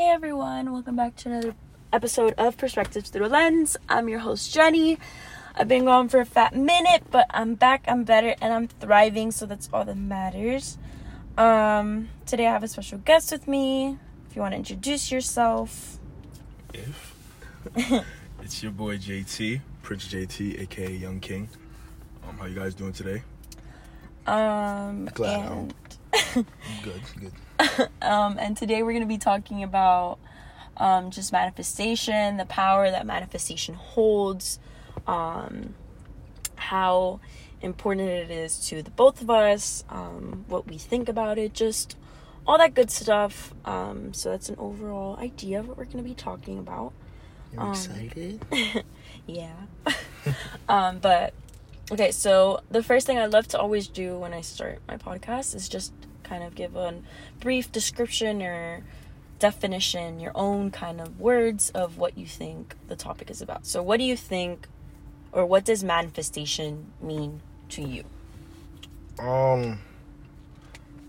Hey 0.00 0.08
everyone, 0.08 0.72
welcome 0.72 0.96
back 0.96 1.14
to 1.16 1.28
another 1.28 1.54
episode 1.92 2.32
of 2.38 2.56
Perspectives 2.56 3.10
Through 3.10 3.26
a 3.26 3.28
Lens. 3.28 3.76
I'm 3.86 4.08
your 4.08 4.20
host 4.20 4.50
Jenny. 4.50 4.98
I've 5.54 5.68
been 5.68 5.84
gone 5.84 6.08
for 6.08 6.20
a 6.20 6.24
fat 6.24 6.54
minute, 6.54 7.02
but 7.10 7.26
I'm 7.28 7.54
back, 7.54 7.84
I'm 7.86 8.04
better, 8.04 8.34
and 8.40 8.50
I'm 8.50 8.66
thriving, 8.66 9.30
so 9.30 9.44
that's 9.44 9.68
all 9.74 9.84
that 9.84 9.98
matters. 9.98 10.78
Um, 11.36 12.08
today 12.24 12.46
I 12.46 12.52
have 12.52 12.62
a 12.62 12.68
special 12.68 12.96
guest 12.96 13.30
with 13.30 13.46
me. 13.46 13.98
If 14.26 14.36
you 14.36 14.40
want 14.40 14.52
to 14.52 14.56
introduce 14.56 15.12
yourself. 15.12 15.98
If 16.72 17.14
it's 18.40 18.62
your 18.62 18.72
boy 18.72 18.96
JT, 18.96 19.60
Prince 19.82 20.08
JT, 20.08 20.62
aka 20.62 20.90
Young 20.90 21.20
King. 21.20 21.46
Um, 22.26 22.38
how 22.38 22.46
you 22.46 22.54
guys 22.54 22.74
doing 22.74 22.94
today? 22.94 23.22
Um, 24.26 25.10
Glad 25.12 25.52
and, 25.52 25.74
Good, 26.82 27.02
good. 27.18 27.88
um, 28.02 28.36
and 28.38 28.56
today 28.56 28.82
we're 28.82 28.92
going 28.92 29.02
to 29.02 29.08
be 29.08 29.18
talking 29.18 29.62
about 29.62 30.18
um, 30.76 31.10
just 31.10 31.32
manifestation, 31.32 32.36
the 32.36 32.46
power 32.46 32.90
that 32.90 33.06
manifestation 33.06 33.74
holds, 33.74 34.58
um, 35.06 35.74
how 36.56 37.20
important 37.62 38.08
it 38.08 38.30
is 38.30 38.66
to 38.68 38.82
the 38.82 38.90
both 38.90 39.20
of 39.20 39.30
us, 39.30 39.84
um, 39.90 40.44
what 40.48 40.66
we 40.66 40.78
think 40.78 41.08
about 41.08 41.38
it, 41.38 41.52
just 41.52 41.96
all 42.46 42.58
that 42.58 42.74
good 42.74 42.90
stuff. 42.90 43.52
Um, 43.64 44.12
so 44.14 44.30
that's 44.30 44.48
an 44.48 44.56
overall 44.58 45.16
idea 45.18 45.60
of 45.60 45.68
what 45.68 45.76
we're 45.76 45.84
going 45.84 45.98
to 45.98 46.08
be 46.08 46.14
talking 46.14 46.58
about. 46.58 46.92
You 47.52 47.60
Um, 47.60 47.70
excited? 47.72 48.44
Yeah. 49.26 49.52
um, 50.68 50.98
but 50.98 51.34
okay, 51.92 52.10
so 52.10 52.60
the 52.70 52.82
first 52.82 53.06
thing 53.06 53.18
I 53.18 53.26
love 53.26 53.46
to 53.48 53.60
always 53.60 53.86
do 53.86 54.18
when 54.18 54.32
I 54.32 54.40
start 54.40 54.80
my 54.88 54.96
podcast 54.96 55.54
is 55.54 55.68
just 55.68 55.92
kind 56.30 56.44
of 56.44 56.54
give 56.54 56.76
a 56.76 56.94
brief 57.40 57.72
description 57.72 58.40
or 58.40 58.84
definition, 59.40 60.20
your 60.20 60.32
own 60.36 60.70
kind 60.70 61.00
of 61.00 61.18
words 61.18 61.70
of 61.70 61.98
what 61.98 62.16
you 62.16 62.26
think 62.26 62.76
the 62.86 62.94
topic 62.94 63.30
is 63.30 63.42
about. 63.42 63.66
So, 63.66 63.82
what 63.82 63.98
do 63.98 64.04
you 64.04 64.16
think, 64.16 64.68
or 65.32 65.44
what 65.44 65.64
does 65.64 65.82
manifestation 65.82 66.92
mean 67.02 67.40
to 67.70 67.82
you? 67.82 68.04
Um, 69.18 69.80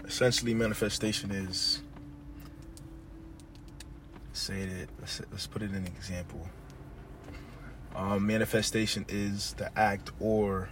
essentially, 0.03 0.55
manifestation 0.55 1.29
is. 1.29 1.81
Say 4.33 4.61
it. 4.61 4.89
Let's, 4.99 5.21
let's 5.31 5.45
put 5.45 5.61
it 5.61 5.69
in 5.69 5.75
an 5.75 5.85
example. 5.85 6.49
Um, 7.95 8.25
manifestation 8.25 9.05
is 9.07 9.53
the 9.53 9.77
act 9.77 10.09
or 10.19 10.69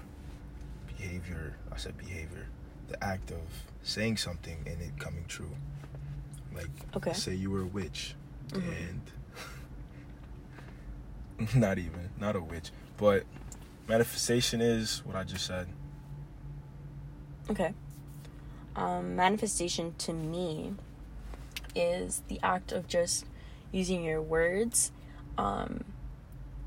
behavior. 0.88 1.56
I 1.72 1.78
said 1.78 1.98
behavior. 1.98 2.48
The 2.88 3.04
act 3.04 3.30
of 3.32 3.42
saying 3.84 4.18
something 4.18 4.58
and 4.66 4.82
it 4.82 4.98
coming 5.00 5.26
true. 5.28 5.56
Like, 6.54 6.70
Okay. 6.96 7.14
say 7.14 7.34
you 7.36 7.50
were 7.52 7.62
a 7.62 7.68
witch, 7.68 8.16
Mhm. 8.50 8.74
and 11.40 11.56
not 11.56 11.78
even 11.78 12.10
not 12.20 12.36
a 12.36 12.42
witch, 12.42 12.72
but 12.98 13.24
manifestation 13.88 14.62
is 14.62 15.04
what 15.06 15.16
I 15.16 15.24
just 15.24 15.46
said. 15.46 15.68
Okay. 17.50 17.74
Um, 18.76 19.16
manifestation 19.16 19.96
to 20.00 20.14
me 20.14 20.74
is 21.76 22.22
the 22.28 22.40
act 22.44 22.72
of 22.72 22.88
just 22.88 23.26
using 23.72 24.04
your 24.04 24.22
words 24.22 24.92
um, 25.38 25.84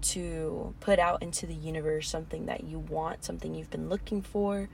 to 0.01 0.75
put 0.81 0.99
out 0.99 1.23
into 1.23 1.47
the 1.47 1.55
universe 1.55 2.09
something 2.09 2.47
that 2.47 2.65
you 2.65 2.79
want, 2.79 3.25
something 3.25 3.55
you've 3.55 3.71
been 3.71 3.89
looking 3.89 4.23
for, 4.23 4.69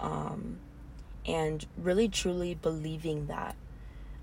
um, 0.00 0.58
and 1.28 1.64
really 1.76 2.08
truly 2.08 2.54
believing 2.54 3.26
that. 3.28 3.54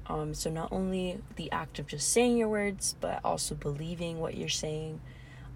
Um, 0.08 0.34
so, 0.34 0.50
not 0.50 0.72
only 0.72 1.20
the 1.36 1.50
act 1.52 1.80
of 1.80 1.88
just 1.88 2.12
saying 2.12 2.38
your 2.38 2.50
words, 2.50 2.96
but 3.00 3.22
also 3.24 3.56
believing 3.56 4.20
what 4.20 4.36
you're 4.36 4.50
saying 4.50 5.00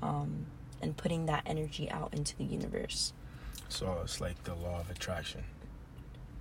um, 0.01 0.45
and 0.81 0.95
putting 0.95 1.25
that 1.27 1.43
energy 1.45 1.89
out 1.91 2.13
into 2.13 2.35
the 2.37 2.45
universe. 2.45 3.13
So 3.67 3.99
it's 4.03 4.19
like 4.19 4.43
the 4.45 4.55
law 4.55 4.79
of 4.79 4.89
attraction. 4.89 5.43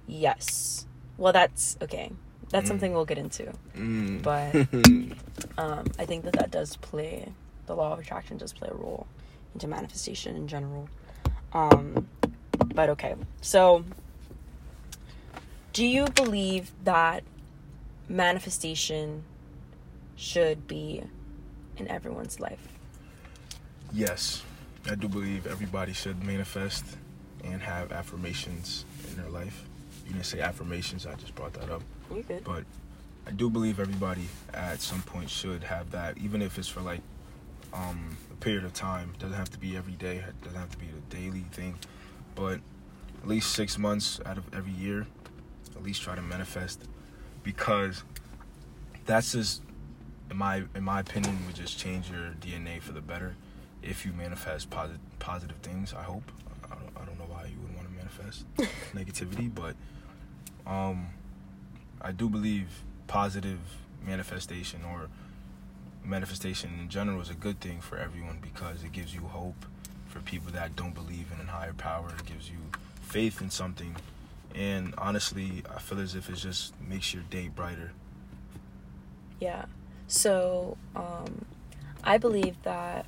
Yes. 0.06 0.86
Well, 1.18 1.32
that's 1.34 1.76
okay. 1.82 2.12
That's 2.50 2.64
Mm. 2.64 2.68
something 2.68 2.92
we'll 2.94 3.04
get 3.04 3.18
into. 3.18 3.52
Mm. 3.76 4.22
But 4.22 4.54
um, 5.62 5.84
I 5.98 6.06
think 6.06 6.24
that 6.24 6.32
that 6.34 6.50
does 6.50 6.76
play, 6.76 7.32
the 7.66 7.74
law 7.76 7.92
of 7.92 7.98
attraction 7.98 8.38
does 8.38 8.54
play 8.54 8.68
a 8.70 8.74
role 8.74 9.06
into 9.52 9.68
manifestation 9.68 10.34
in 10.36 10.48
general. 10.48 10.88
Um, 11.52 12.08
but 12.74 12.88
okay. 12.90 13.16
So, 13.42 13.84
do 15.72 15.84
you 15.86 16.06
believe 16.06 16.72
that 16.84 17.22
manifestation 18.08 19.24
should 20.16 20.66
be 20.66 21.02
in 21.76 21.88
everyone's 21.88 22.40
life? 22.40 22.68
yes, 23.92 24.42
I 24.90 24.94
do 24.94 25.08
believe 25.08 25.46
everybody 25.46 25.92
should 25.92 26.22
manifest 26.22 26.84
and 27.44 27.60
have 27.62 27.92
affirmations 27.92 28.84
in 29.08 29.16
their 29.16 29.30
life. 29.30 29.64
You 30.06 30.12
didn't 30.12 30.26
say 30.26 30.40
affirmations. 30.40 31.06
I 31.06 31.14
just 31.14 31.34
brought 31.34 31.52
that 31.54 31.70
up. 31.70 31.82
You 32.14 32.22
good? 32.22 32.44
but 32.44 32.64
I 33.26 33.30
do 33.30 33.50
believe 33.50 33.80
everybody 33.80 34.28
at 34.54 34.80
some 34.80 35.02
point 35.02 35.28
should 35.28 35.62
have 35.64 35.90
that, 35.90 36.16
even 36.18 36.40
if 36.42 36.58
it's 36.58 36.68
for 36.68 36.80
like 36.80 37.00
um, 37.72 38.16
a 38.30 38.36
period 38.36 38.64
of 38.64 38.72
time. 38.72 39.10
It 39.14 39.20
doesn't 39.20 39.36
have 39.36 39.50
to 39.50 39.58
be 39.58 39.76
every 39.76 39.92
day. 39.94 40.16
It 40.16 40.42
doesn't 40.42 40.58
have 40.58 40.70
to 40.70 40.78
be 40.78 40.86
a 40.86 41.14
daily 41.14 41.44
thing, 41.52 41.74
but 42.34 42.60
at 43.22 43.28
least 43.28 43.52
six 43.52 43.78
months 43.78 44.20
out 44.24 44.38
of 44.38 44.44
every 44.54 44.72
year, 44.72 45.06
at 45.76 45.82
least 45.82 46.02
try 46.02 46.14
to 46.14 46.22
manifest, 46.22 46.82
because 47.42 48.02
that's 49.06 49.32
just, 49.32 49.62
in 50.30 50.36
my 50.36 50.64
in 50.74 50.82
my 50.84 51.00
opinion, 51.00 51.38
would 51.46 51.56
just 51.56 51.78
change 51.78 52.10
your 52.10 52.34
DNA 52.40 52.80
for 52.80 52.92
the 52.92 53.00
better 53.00 53.36
if 53.82 54.04
you 54.04 54.12
manifest 54.12 54.70
positive 54.70 55.00
positive 55.18 55.56
things. 55.58 55.94
I 55.94 56.02
hope. 56.02 56.30
I 56.64 56.74
don't, 56.74 57.02
I 57.02 57.04
don't 57.04 57.18
know 57.18 57.26
why 57.28 57.46
you 57.46 57.60
would 57.62 57.74
want 57.74 57.88
to 57.88 57.94
manifest 57.94 58.44
negativity, 58.94 59.52
but 59.54 59.74
um. 60.70 61.08
I 62.00 62.12
do 62.12 62.28
believe 62.28 62.68
positive 63.06 63.58
manifestation 64.04 64.80
or 64.84 65.08
manifestation 66.04 66.78
in 66.80 66.88
general 66.88 67.20
is 67.20 67.28
a 67.30 67.34
good 67.34 67.60
thing 67.60 67.80
for 67.80 67.98
everyone 67.98 68.38
because 68.40 68.84
it 68.84 68.92
gives 68.92 69.14
you 69.14 69.22
hope 69.22 69.66
for 70.06 70.20
people 70.20 70.52
that 70.52 70.76
don't 70.76 70.94
believe 70.94 71.26
in 71.32 71.46
a 71.46 71.50
higher 71.50 71.72
power. 71.72 72.10
It 72.16 72.24
gives 72.24 72.48
you 72.48 72.58
faith 73.02 73.40
in 73.40 73.50
something. 73.50 73.96
And 74.54 74.94
honestly, 74.98 75.62
I 75.74 75.78
feel 75.78 76.00
as 76.00 76.14
if 76.14 76.28
it 76.28 76.36
just 76.36 76.78
makes 76.80 77.14
your 77.14 77.22
day 77.24 77.48
brighter. 77.48 77.92
Yeah. 79.40 79.66
So, 80.06 80.76
um, 80.96 81.44
I 82.02 82.18
believe 82.18 82.62
that 82.62 83.06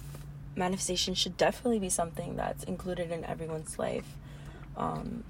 manifestation 0.55 1.15
should 1.15 1.37
definitely 1.37 1.79
be 1.79 1.89
something 1.89 2.37
that's 2.37 2.65
included 2.65 3.11
in 3.11 3.25
everyone's 3.25 3.79
life. 3.79 4.17
Um, 4.77 5.25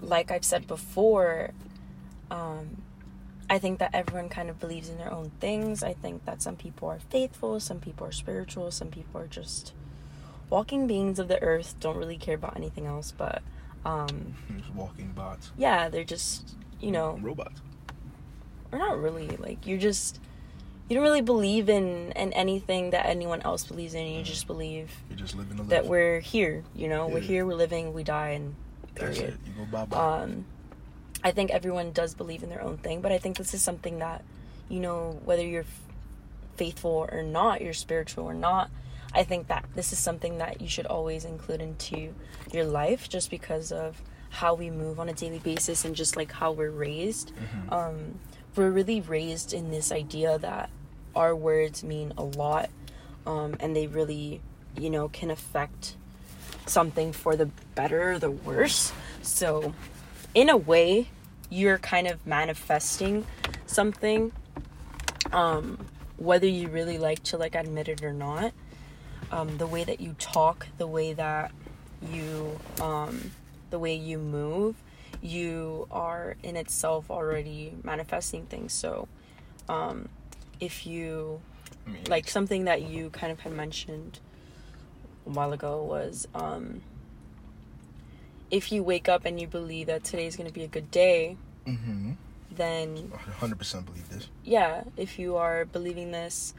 like 0.00 0.30
I've 0.30 0.44
said 0.44 0.66
before, 0.66 1.50
um, 2.30 2.82
I 3.48 3.58
think 3.58 3.78
that 3.78 3.90
everyone 3.94 4.28
kind 4.28 4.50
of 4.50 4.58
believes 4.58 4.88
in 4.88 4.98
their 4.98 5.12
own 5.12 5.30
things. 5.40 5.82
I 5.82 5.92
think 5.94 6.24
that 6.24 6.42
some 6.42 6.56
people 6.56 6.88
are 6.88 6.98
faithful, 6.98 7.60
some 7.60 7.80
people 7.80 8.06
are 8.06 8.12
spiritual, 8.12 8.70
some 8.70 8.88
people 8.88 9.20
are 9.20 9.28
just 9.28 9.72
walking 10.50 10.86
beings 10.86 11.18
of 11.18 11.28
the 11.28 11.40
earth, 11.42 11.76
don't 11.78 11.96
really 11.96 12.16
care 12.16 12.34
about 12.34 12.56
anything 12.56 12.86
else. 12.86 13.12
But 13.16 13.42
um, 13.86 14.34
Just 14.58 14.74
walking 14.74 15.12
bots. 15.12 15.50
yeah, 15.56 15.88
they're 15.88 16.04
just, 16.04 16.54
you 16.80 16.90
know, 16.90 17.18
Robots. 17.22 17.60
or 18.72 18.78
not 18.78 19.00
really 19.00 19.28
like 19.38 19.66
you're 19.66 19.78
just 19.78 20.18
you 20.88 20.94
don't 20.94 21.02
really 21.04 21.22
believe 21.22 21.68
in 21.68 22.12
in 22.12 22.32
anything 22.32 22.90
that 22.90 23.06
anyone 23.06 23.40
else 23.42 23.64
believes 23.64 23.94
in 23.94 24.06
you 24.06 24.22
just 24.22 24.46
believe 24.46 24.90
You're 25.08 25.18
just 25.18 25.34
living 25.36 25.56
life. 25.58 25.68
that 25.68 25.86
we're 25.86 26.20
here 26.20 26.62
you 26.74 26.88
know 26.88 27.06
we're 27.08 27.20
here 27.20 27.44
we're 27.46 27.54
living 27.54 27.92
we 27.94 28.02
die 28.04 28.30
and 28.30 28.54
That's 28.94 29.18
period 29.18 29.34
it. 29.34 29.40
You 29.48 29.52
go 29.64 29.70
bye-bye. 29.70 29.96
um 30.22 30.44
i 31.24 31.30
think 31.32 31.50
everyone 31.50 31.90
does 31.92 32.14
believe 32.14 32.42
in 32.44 32.50
their 32.50 32.62
own 32.62 32.76
thing 32.78 33.00
but 33.00 33.10
i 33.12 33.18
think 33.18 33.36
this 33.36 33.52
is 33.54 33.62
something 33.62 33.98
that 34.00 34.22
you 34.68 34.78
know 34.80 35.18
whether 35.24 35.44
you're 35.44 35.64
faithful 36.56 37.08
or 37.10 37.22
not 37.22 37.60
you're 37.62 37.72
spiritual 37.72 38.24
or 38.24 38.34
not 38.34 38.70
i 39.16 39.22
think 39.24 39.48
that 39.48 39.64
this 39.74 39.92
is 39.92 39.98
something 39.98 40.38
that 40.38 40.60
you 40.60 40.68
should 40.68 40.86
always 40.86 41.24
include 41.24 41.60
into 41.60 42.14
your 42.52 42.64
life 42.64 43.08
just 43.08 43.30
because 43.30 43.72
of 43.72 44.00
how 44.30 44.54
we 44.54 44.70
move 44.70 45.00
on 45.00 45.08
a 45.08 45.12
daily 45.14 45.38
basis 45.40 45.84
and 45.84 45.94
just 45.96 46.14
like 46.16 46.30
how 46.32 46.52
we're 46.52 46.70
raised. 46.70 47.32
Mhm. 47.34 47.72
um, 47.72 47.96
we're 48.54 48.70
really 48.70 49.00
raised 49.00 49.52
in 49.52 49.70
this 49.70 49.90
idea 49.92 50.38
that 50.38 50.68
our 51.14 51.34
words 51.34 51.82
mean 51.82 52.12
a 52.18 52.22
lot 52.22 52.68
um, 53.26 53.56
and 53.60 53.74
they 53.74 53.86
really 53.86 54.40
you 54.78 54.90
know 54.90 55.08
can 55.08 55.30
affect 55.30 55.96
something 56.66 57.12
for 57.12 57.36
the 57.36 57.46
better 57.74 58.12
or 58.12 58.18
the 58.18 58.30
worse. 58.30 58.92
So 59.22 59.72
in 60.34 60.48
a 60.50 60.56
way 60.56 61.08
you're 61.48 61.78
kind 61.78 62.06
of 62.06 62.26
manifesting 62.26 63.24
something 63.66 64.32
um, 65.32 65.86
whether 66.18 66.46
you 66.46 66.68
really 66.68 66.98
like 66.98 67.22
to 67.24 67.36
like 67.38 67.54
admit 67.54 67.88
it 67.88 68.02
or 68.02 68.12
not 68.12 68.52
um, 69.30 69.58
the 69.58 69.66
way 69.66 69.84
that 69.84 70.00
you 70.00 70.14
talk 70.18 70.66
the 70.78 70.86
way 70.86 71.12
that 71.12 71.50
you 72.12 72.58
um, 72.80 73.32
the 73.70 73.78
way 73.78 73.94
you 73.94 74.18
move 74.18 74.76
you 75.22 75.86
are 75.90 76.36
in 76.42 76.56
itself 76.56 77.10
already 77.10 77.74
manifesting 77.82 78.44
things 78.46 78.72
so 78.72 79.08
um, 79.68 80.08
if 80.60 80.86
you 80.86 81.40
I 81.86 81.90
mean, 81.90 82.04
like 82.08 82.28
something 82.28 82.64
that 82.64 82.82
you 82.82 83.10
kind 83.10 83.32
of 83.32 83.40
had 83.40 83.52
mentioned 83.52 84.20
a 85.26 85.30
while 85.30 85.52
ago 85.52 85.82
was 85.82 86.28
um 86.34 86.82
if 88.50 88.70
you 88.70 88.82
wake 88.82 89.08
up 89.08 89.24
and 89.24 89.40
you 89.40 89.46
believe 89.46 89.88
that 89.88 90.04
today 90.04 90.26
is 90.26 90.36
going 90.36 90.46
to 90.46 90.52
be 90.52 90.62
a 90.62 90.68
good 90.68 90.90
day 90.90 91.36
mm-hmm. 91.66 92.12
then 92.50 93.10
100% 93.40 93.84
believe 93.86 94.08
this. 94.08 94.28
yeah 94.44 94.84
if 94.96 95.18
you 95.18 95.36
are 95.36 95.64
believing 95.64 96.12
this 96.12 96.54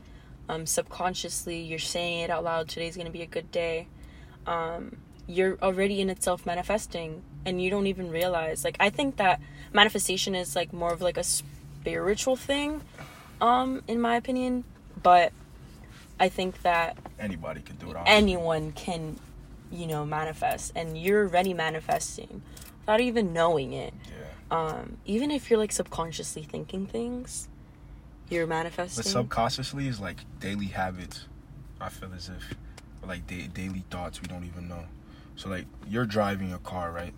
um 0.49 0.65
subconsciously 0.65 1.59
you're 1.61 1.79
saying 1.79 2.19
it 2.21 2.29
out 2.29 2.43
loud 2.43 2.67
today's 2.67 2.95
going 2.95 3.05
to 3.07 3.11
be 3.13 3.21
a 3.21 3.27
good 3.27 3.51
day 3.51 3.87
um 4.45 4.97
you're 5.27 5.57
already 5.61 5.99
in 6.01 6.09
itself 6.09 6.45
manifesting 6.45 7.21
and 7.45 7.61
you 7.61 7.69
don't 7.69 7.87
even 7.87 8.09
realize 8.11 8.63
like 8.63 8.77
i 8.79 8.89
think 8.89 9.17
that 9.17 9.39
manifestation 9.73 10.33
is 10.35 10.55
like 10.55 10.71
more 10.73 10.93
of 10.93 11.01
like 11.01 11.17
a 11.17 11.23
spiritual 11.23 12.35
thing 12.35 12.81
um 13.41 13.81
in 13.87 13.99
my 13.99 14.15
opinion 14.15 14.63
but 15.03 15.31
i 16.19 16.29
think 16.29 16.61
that 16.61 16.97
Anybody 17.19 17.61
can 17.61 17.75
do 17.77 17.91
it. 17.91 17.95
honestly. 17.95 18.13
anyone 18.15 18.71
can 18.71 19.17
you 19.71 19.85
know 19.87 20.05
manifest 20.05 20.71
and 20.75 20.97
you're 20.97 21.25
already 21.25 21.53
manifesting 21.53 22.41
without 22.81 23.01
even 23.01 23.33
knowing 23.33 23.73
it 23.73 23.93
Yeah. 24.49 24.57
um 24.57 24.97
even 25.05 25.29
if 25.29 25.49
you're 25.49 25.59
like 25.59 25.73
subconsciously 25.73 26.43
thinking 26.43 26.85
things 26.87 27.49
you're 28.29 28.47
manifesting 28.47 29.03
But 29.03 29.09
subconsciously 29.09 29.87
is 29.87 29.99
like 29.99 30.17
daily 30.39 30.67
habits. 30.67 31.25
I 31.79 31.89
feel 31.89 32.13
as 32.15 32.29
if, 32.29 32.55
like 33.05 33.27
da- 33.27 33.47
daily 33.47 33.83
thoughts 33.89 34.21
we 34.21 34.27
don't 34.27 34.43
even 34.43 34.67
know. 34.67 34.85
So 35.35 35.49
like 35.49 35.65
you're 35.87 36.05
driving 36.05 36.49
your 36.49 36.59
car 36.59 36.91
right 36.91 37.13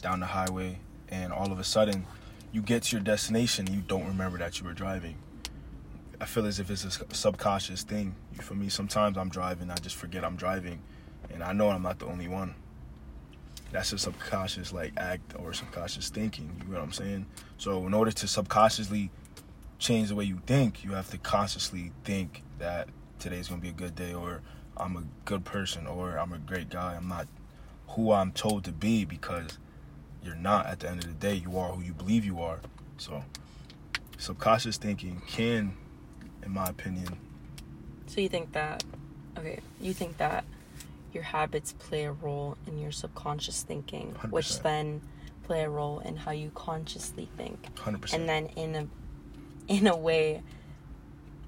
down 0.00 0.20
the 0.20 0.26
highway, 0.26 0.78
and 1.08 1.32
all 1.32 1.52
of 1.52 1.58
a 1.58 1.64
sudden 1.64 2.04
you 2.52 2.60
get 2.60 2.84
to 2.84 2.96
your 2.96 3.02
destination, 3.02 3.72
you 3.72 3.80
don't 3.80 4.06
remember 4.06 4.38
that 4.38 4.60
you 4.60 4.66
were 4.66 4.74
driving. 4.74 5.16
I 6.20 6.24
feel 6.26 6.46
as 6.46 6.60
if 6.60 6.70
it's 6.70 6.84
a 6.84 7.14
subconscious 7.14 7.82
thing. 7.82 8.14
For 8.40 8.54
me, 8.54 8.68
sometimes 8.68 9.16
I'm 9.16 9.28
driving, 9.28 9.70
I 9.70 9.74
just 9.76 9.96
forget 9.96 10.24
I'm 10.24 10.36
driving, 10.36 10.80
and 11.32 11.42
I 11.42 11.52
know 11.52 11.70
I'm 11.70 11.82
not 11.82 11.98
the 11.98 12.06
only 12.06 12.28
one. 12.28 12.54
That's 13.72 13.92
a 13.92 13.98
subconscious 13.98 14.72
like 14.72 14.92
act 14.98 15.34
or 15.38 15.52
subconscious 15.52 16.10
thinking. 16.10 16.50
You 16.66 16.74
know 16.74 16.78
what 16.78 16.84
I'm 16.84 16.92
saying? 16.92 17.26
So 17.56 17.86
in 17.86 17.94
order 17.94 18.12
to 18.12 18.28
subconsciously 18.28 19.10
change 19.82 20.08
the 20.08 20.14
way 20.14 20.24
you 20.24 20.40
think, 20.46 20.84
you 20.84 20.92
have 20.92 21.10
to 21.10 21.18
consciously 21.18 21.90
think 22.04 22.42
that 22.58 22.88
today's 23.18 23.48
gonna 23.48 23.60
be 23.60 23.68
a 23.68 23.72
good 23.72 23.96
day, 23.96 24.14
or 24.14 24.40
I'm 24.76 24.96
a 24.96 25.02
good 25.24 25.44
person, 25.44 25.86
or 25.86 26.16
I'm 26.18 26.32
a 26.32 26.38
great 26.38 26.70
guy. 26.70 26.94
I'm 26.94 27.08
not 27.08 27.26
who 27.88 28.12
I'm 28.12 28.32
told 28.32 28.64
to 28.64 28.72
be 28.72 29.04
because 29.04 29.58
you're 30.22 30.36
not. 30.36 30.66
At 30.66 30.80
the 30.80 30.88
end 30.88 31.02
of 31.02 31.08
the 31.08 31.14
day, 31.14 31.34
you 31.34 31.58
are 31.58 31.72
who 31.72 31.82
you 31.82 31.92
believe 31.92 32.24
you 32.24 32.40
are. 32.40 32.60
So, 32.96 33.24
subconscious 34.18 34.76
thinking 34.76 35.20
can, 35.26 35.74
in 36.44 36.52
my 36.52 36.66
opinion, 36.68 37.18
so 38.06 38.20
you 38.20 38.28
think 38.28 38.52
that 38.52 38.84
okay 39.36 39.58
you 39.80 39.92
think 39.92 40.18
that 40.18 40.44
your 41.12 41.22
habits 41.22 41.72
play 41.72 42.04
a 42.04 42.12
role 42.12 42.56
in 42.66 42.78
your 42.78 42.92
subconscious 42.92 43.62
thinking 43.62 44.14
which 44.30 44.46
100%. 44.46 44.62
then 44.62 45.00
play 45.44 45.62
a 45.62 45.68
role 45.68 45.98
in 46.00 46.16
how 46.16 46.30
you 46.30 46.50
consciously 46.54 47.28
think 47.36 47.68
100%. 47.76 48.12
and 48.14 48.28
then 48.28 48.46
in 48.56 48.74
a 48.74 48.86
in 49.68 49.86
a 49.86 49.96
way 49.96 50.42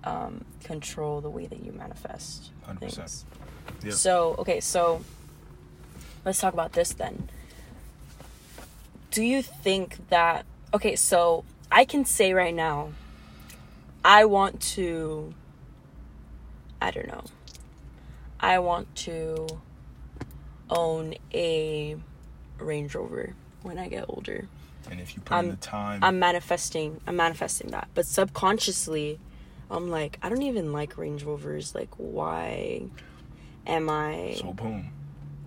um, 0.05 0.45
control 0.63 1.21
the 1.21 1.31
way 1.31 1.47
that 1.47 1.65
you 1.65 1.73
manifest 1.73 2.51
100%. 2.69 2.79
things. 2.79 3.25
Yeah. 3.83 3.93
So 3.93 4.37
okay, 4.39 4.61
so 4.61 5.03
let's 6.25 6.41
talk 6.41 6.53
about 6.55 6.73
this 6.73 6.93
then. 6.93 7.29
Do 9.11 9.23
you 9.23 9.43
think 9.43 10.09
that 10.09 10.45
okay? 10.73 10.97
So 10.97 11.45
I 11.71 11.85
can 11.85 12.05
say 12.05 12.33
right 12.33 12.55
now, 12.55 12.93
I 14.05 14.25
want 14.25 14.61
to. 14.75 15.35
I 16.81 16.91
don't 16.91 17.09
know. 17.09 17.25
I 18.41 18.59
want 18.59 18.95
to 18.97 19.47
own 20.69 21.15
a 21.33 21.97
Range 22.59 22.95
Rover 22.95 23.35
when 23.63 23.79
I 23.79 23.89
get 23.89 24.05
older. 24.09 24.49
And 24.91 25.01
if 25.01 25.15
you 25.17 25.23
put 25.23 25.35
I'm- 25.35 25.51
the 25.51 25.57
time, 25.57 26.03
I'm 26.03 26.19
manifesting 26.19 27.01
I'm 27.07 27.17
manifesting 27.17 27.71
that. 27.71 27.89
But 27.95 28.07
subconsciously 28.07 29.19
I'm 29.71 29.89
like 29.91 30.19
I 30.23 30.29
don't 30.29 30.43
even 30.43 30.73
like 30.73 30.97
Range 30.99 31.23
Rovers. 31.25 31.75
Like 31.75 31.91
why 31.97 32.83
am 33.67 33.89
I 33.91 34.37
so 34.39 34.53
boom, 34.53 34.91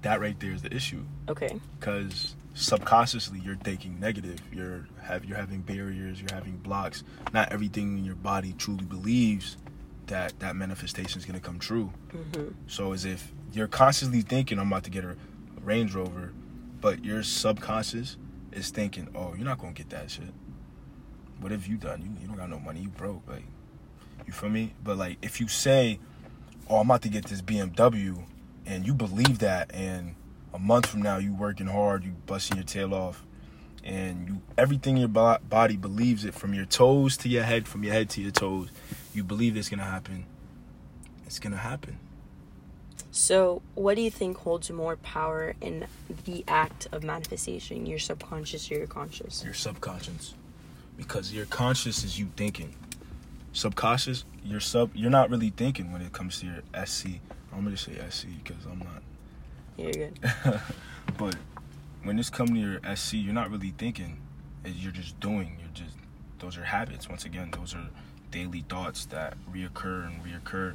that 0.02 0.20
right 0.20 0.40
there 0.40 0.52
is 0.52 0.62
the 0.64 0.74
issue. 0.74 1.04
Okay. 1.30 1.60
because 1.80 2.36
subconsciously 2.54 3.40
you're 3.40 3.56
thinking 3.58 4.00
negative 4.00 4.40
you're 4.52 4.88
have 5.04 5.24
you're 5.24 5.38
having 5.38 5.62
barriers 5.62 6.20
you're 6.20 6.34
having 6.34 6.58
blocks 6.58 7.04
not 7.32 7.52
everything 7.52 8.00
in 8.00 8.04
your 8.04 8.16
body 8.16 8.52
truly 8.58 8.84
believes 8.84 9.58
that 10.08 10.34
that 10.40 10.56
manifestation 10.56 11.20
is 11.20 11.26
going 11.26 11.40
to 11.40 11.46
come 11.46 11.60
true 11.60 11.94
Mhm. 12.12 12.56
so 12.66 12.94
as 12.94 13.06
if 13.06 13.32
you're 13.54 13.68
constantly 13.68 14.22
thinking 14.22 14.58
i'm 14.58 14.68
about 14.72 14.84
to 14.86 14.90
get 14.90 15.04
a, 15.04 15.10
a 15.12 15.16
range 15.64 15.94
rover 15.94 16.32
but 16.82 17.06
your 17.06 17.22
subconscious 17.22 18.18
is 18.52 18.70
thinking 18.70 19.10
oh 19.16 19.34
you're 19.36 19.46
not 19.46 19.60
to 19.60 19.72
get 19.72 19.90
that 19.90 20.12
shit. 20.12 20.34
What 21.40 21.52
have 21.52 21.68
you 21.68 21.78
done? 21.78 22.02
You, 22.02 22.22
you 22.22 22.28
don't 22.28 22.38
got 22.38 22.50
no 22.50 22.60
money. 22.60 22.80
You 22.80 22.90
broke. 22.90 23.28
Like 23.28 23.46
you 24.26 24.34
feel 24.34 24.50
me? 24.50 24.74
But 24.84 24.98
like 24.98 25.18
if 25.22 25.40
you 25.40 25.48
say 25.48 26.00
oh 26.70 26.78
i'm 26.78 26.88
about 26.88 27.02
to 27.02 27.10
get 27.10 27.26
this 27.26 27.42
bmw 27.42 28.24
and 28.66 28.86
you 28.86 28.94
believe 28.94 29.40
that 29.40 29.74
and 29.74 30.16
a 30.54 30.60
month 30.60 30.86
from 30.86 31.02
now 31.02 31.18
you 31.18 31.34
working 31.34 31.68
hard 31.68 32.04
you 32.04 32.12
busting 32.26 32.58
your 32.58 32.66
tail 32.66 32.94
off 32.94 33.24
and 33.84 34.28
you 34.28 34.42
everything 34.58 34.96
in 34.96 35.02
your 35.02 35.10
bo- 35.10 35.38
body 35.50 35.78
believes 35.78 36.26
it 36.26 36.34
from 36.34 36.54
your 36.54 36.66
toes 36.66 37.16
to 37.18 37.30
your 37.30 37.44
head 37.44 37.68
from 37.68 37.84
your 37.84 37.94
head 37.94 38.10
to 38.10 38.22
your 38.22 38.32
toes 38.32 38.70
you 39.14 39.24
believe 39.24 39.58
it's 39.58 39.70
gonna 39.70 39.84
happen. 39.84 40.26
It's 41.26 41.40
gonna 41.40 41.58
happen 41.58 41.98
So, 43.12 43.62
what 43.74 43.96
do 43.96 44.02
you 44.02 44.12
think 44.12 44.38
holds 44.38 44.70
more 44.70 44.96
power 44.98 45.56
in 45.62 45.88
the 46.26 46.44
act 46.48 46.88
of 46.92 47.04
manifestation, 47.04 47.86
your 47.86 48.00
subconscious 48.00 48.70
or 48.72 48.76
your 48.76 48.88
conscious? 48.88 49.44
your 49.44 49.54
subconscious 49.54 50.34
because 50.98 51.32
your 51.34 51.46
conscious 51.46 52.04
is 52.04 52.18
you 52.18 52.28
thinking 52.36 52.74
subconscious 53.54 54.26
your 54.44 54.60
sub 54.60 54.90
you're 54.96 55.12
not 55.12 55.30
really 55.30 55.52
thinking 55.52 55.92
when 55.92 56.02
it 56.02 56.12
comes 56.12 56.40
to 56.40 56.46
your 56.48 56.86
sc 56.86 57.06
i'm 57.54 57.64
gonna 57.64 57.78
say 57.78 57.94
sc 58.10 58.28
because 58.44 58.66
i'm 58.66 58.80
not 58.80 59.02
You're 59.78 59.92
good. 59.92 60.20
but 61.18 61.36
when 62.04 62.18
it's 62.20 62.30
come 62.30 62.48
to 62.48 62.60
your 62.60 62.80
SC, 62.96 63.14
you're 63.16 63.34
not 63.34 63.52
really 63.52 63.74
thinking. 63.78 64.18
You're 64.66 64.92
just 64.92 65.20
doing. 65.20 65.58
You're 65.60 65.70
just 65.74 65.96
those 66.40 66.58
are 66.58 66.64
habits. 66.64 67.10
Once 67.10 67.26
again, 67.26 67.52
those 67.52 67.74
are 67.76 67.88
daily 68.32 68.64
thoughts 68.70 69.06
that 69.08 69.36
reoccur 69.52 70.08
and 70.08 70.24
reoccur. 70.24 70.74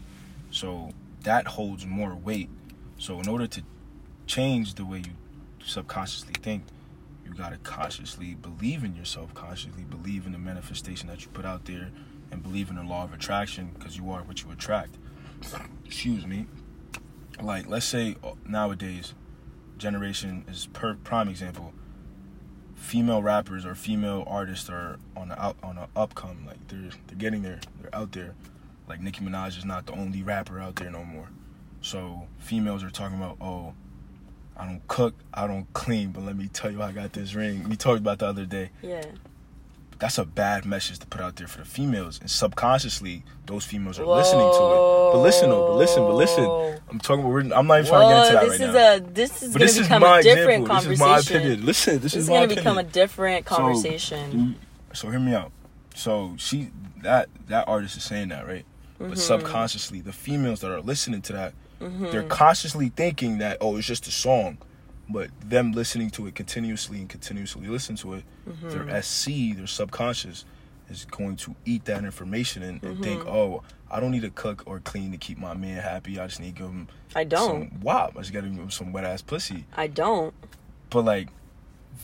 So 0.50 0.90
that 1.22 1.46
holds 1.46 1.86
more 1.86 2.14
weight. 2.14 2.50
So 2.98 3.20
in 3.20 3.28
order 3.28 3.46
to 3.46 3.62
change 4.26 4.74
the 4.74 4.84
way 4.84 4.98
you 4.98 5.12
subconsciously 5.64 6.34
think, 6.40 6.64
you 7.24 7.34
gotta 7.34 7.58
consciously 7.58 8.34
believe 8.34 8.84
in 8.84 8.94
yourself, 8.94 9.34
consciously 9.34 9.84
believe 9.84 10.26
in 10.26 10.32
the 10.32 10.38
manifestation 10.38 11.08
that 11.08 11.22
you 11.22 11.28
put 11.28 11.44
out 11.44 11.64
there, 11.64 11.90
and 12.30 12.42
believe 12.42 12.70
in 12.70 12.76
the 12.76 12.82
law 12.82 13.04
of 13.04 13.12
attraction 13.12 13.70
because 13.74 13.96
you 13.96 14.10
are 14.10 14.22
what 14.22 14.42
you 14.42 14.50
attract. 14.50 14.96
Excuse 15.84 16.26
me 16.26 16.46
like 17.40 17.68
let's 17.68 17.86
say 17.86 18.16
uh, 18.22 18.32
nowadays 18.46 19.14
generation 19.78 20.44
is 20.48 20.66
per 20.72 20.94
prime 20.94 21.28
example 21.28 21.72
female 22.74 23.22
rappers 23.22 23.64
or 23.64 23.74
female 23.74 24.24
artists 24.26 24.68
are 24.68 24.98
on 25.16 25.28
the 25.28 25.42
out 25.42 25.56
on 25.62 25.76
the 25.76 25.86
upcome 25.96 26.46
like 26.46 26.66
they're 26.68 26.90
they're 27.06 27.16
getting 27.16 27.42
there 27.42 27.60
they're 27.80 27.94
out 27.94 28.12
there 28.12 28.34
like 28.92 29.00
Nicki 29.00 29.24
Minaj 29.24 29.56
is 29.56 29.64
not 29.64 29.86
the 29.86 29.92
only 29.92 30.22
rapper 30.22 30.60
out 30.60 30.76
there 30.76 30.90
no 30.90 31.02
more 31.04 31.28
so 31.80 32.28
females 32.38 32.84
are 32.84 32.90
talking 32.90 33.16
about 33.16 33.38
oh 33.40 33.72
I 34.56 34.66
don't 34.66 34.86
cook 34.86 35.14
I 35.32 35.46
don't 35.46 35.66
clean 35.72 36.10
but 36.10 36.22
let 36.24 36.36
me 36.36 36.48
tell 36.52 36.70
you 36.70 36.82
I 36.82 36.92
got 36.92 37.14
this 37.14 37.32
ring 37.34 37.66
we 37.70 37.76
talked 37.76 38.00
about 38.00 38.18
the 38.18 38.26
other 38.26 38.44
day 38.44 38.68
Yeah. 38.82 39.02
that's 39.98 40.18
a 40.18 40.26
bad 40.26 40.66
message 40.66 40.98
to 40.98 41.06
put 41.06 41.22
out 41.22 41.36
there 41.36 41.46
for 41.46 41.60
the 41.60 41.64
females 41.64 42.18
and 42.20 42.30
subconsciously 42.30 43.24
those 43.46 43.64
females 43.64 43.98
are 43.98 44.04
listening 44.04 44.40
to 44.42 44.46
it 44.66 45.12
but 45.14 45.18
listen 45.18 45.48
though 45.48 45.68
but 45.68 45.76
listen 45.76 46.02
but 46.02 46.14
listen 46.14 46.44
I'm 46.90 46.98
talking 46.98 47.24
about. 47.24 47.32
we're- 47.32 47.52
I'm 47.54 47.66
not 47.66 47.78
even 47.80 47.88
trying 47.90 48.08
to 48.08 48.14
get 48.14 48.26
into 48.26 48.34
that 48.34 48.42
this 48.42 48.60
right 48.60 48.68
is 48.68 48.74
now. 48.74 48.94
a 48.94 49.14
this 49.14 49.42
is 49.42 49.54
this 49.54 49.76
is 49.78 49.82
become 49.88 50.02
my 50.02 50.18
a 50.18 50.22
different 50.22 50.62
example. 50.64 50.90
This 50.90 50.98
conversation. 50.98 51.16
is 51.16 51.30
my 51.32 51.38
opinion. 51.38 51.66
Listen, 51.66 51.94
this, 51.94 52.02
This 52.02 52.14
is 52.14 52.22
is 52.24 52.28
gonna 52.28 52.46
become 52.46 52.78
a 52.78 52.82
different 52.82 53.46
conversation. 53.46 54.38
you- 54.38 54.54
So, 54.92 55.08
hear 55.08 55.18
me 55.20 55.34
out. 55.34 55.52
So 55.94 56.34
she 56.36 56.70
that 57.02 57.28
that 57.48 57.66
artist 57.66 57.96
is 57.96 58.04
saying 58.04 58.28
that 58.28 58.46
right, 58.46 58.66
Mm-hmm. 59.02 59.10
but 59.10 59.18
subconsciously 59.18 60.00
the 60.00 60.12
females 60.12 60.60
that 60.60 60.70
are 60.70 60.80
listening 60.80 61.22
to 61.22 61.32
that, 61.34 61.54
Mm-hmm. 61.80 62.10
they're 62.12 62.22
consciously 62.22 62.90
thinking 62.90 63.38
that 63.38 63.58
oh 63.60 63.76
it's 63.76 63.86
just 63.86 64.06
a 64.06 64.12
song, 64.12 64.58
but 65.08 65.30
them 65.44 65.72
listening 65.72 66.10
to 66.10 66.26
it 66.28 66.34
continuously 66.36 66.98
and 66.98 67.08
continuously 67.08 67.66
listen 67.66 67.96
to 67.96 68.14
it, 68.14 68.24
Mm-hmm. 68.48 68.68
their 68.88 69.02
SC, 69.02 69.56
their 69.56 69.66
subconscious, 69.66 70.44
is 70.88 71.04
going 71.06 71.36
to 71.36 71.54
eat 71.64 71.84
that 71.86 72.04
information 72.04 72.62
and, 72.62 72.82
and 72.84 73.02
think 73.02 73.20
Mm-hmm. 73.22 73.28
oh 73.30 73.62
I 73.90 74.00
don't 74.00 74.10
need 74.12 74.22
to 74.22 74.30
cook 74.30 74.62
or 74.66 74.80
clean 74.80 75.10
to 75.12 75.18
keep 75.18 75.36
my 75.38 75.52
man 75.54 75.82
happy. 75.82 76.18
I 76.18 76.26
just 76.26 76.40
need 76.40 76.56
to 76.56 76.62
give 76.62 76.70
him 76.70 76.88
I 77.14 77.24
don't. 77.24 77.68
some 77.70 77.80
WAP. 77.82 78.16
I 78.16 78.20
just 78.20 78.32
gotta 78.32 78.46
give 78.48 78.58
him 78.58 78.70
some 78.70 78.90
wet 78.92 79.04
ass 79.04 79.20
pussy. 79.20 79.66
I 79.76 79.86
don't. 79.88 80.32
But 80.88 81.04
like 81.04 81.28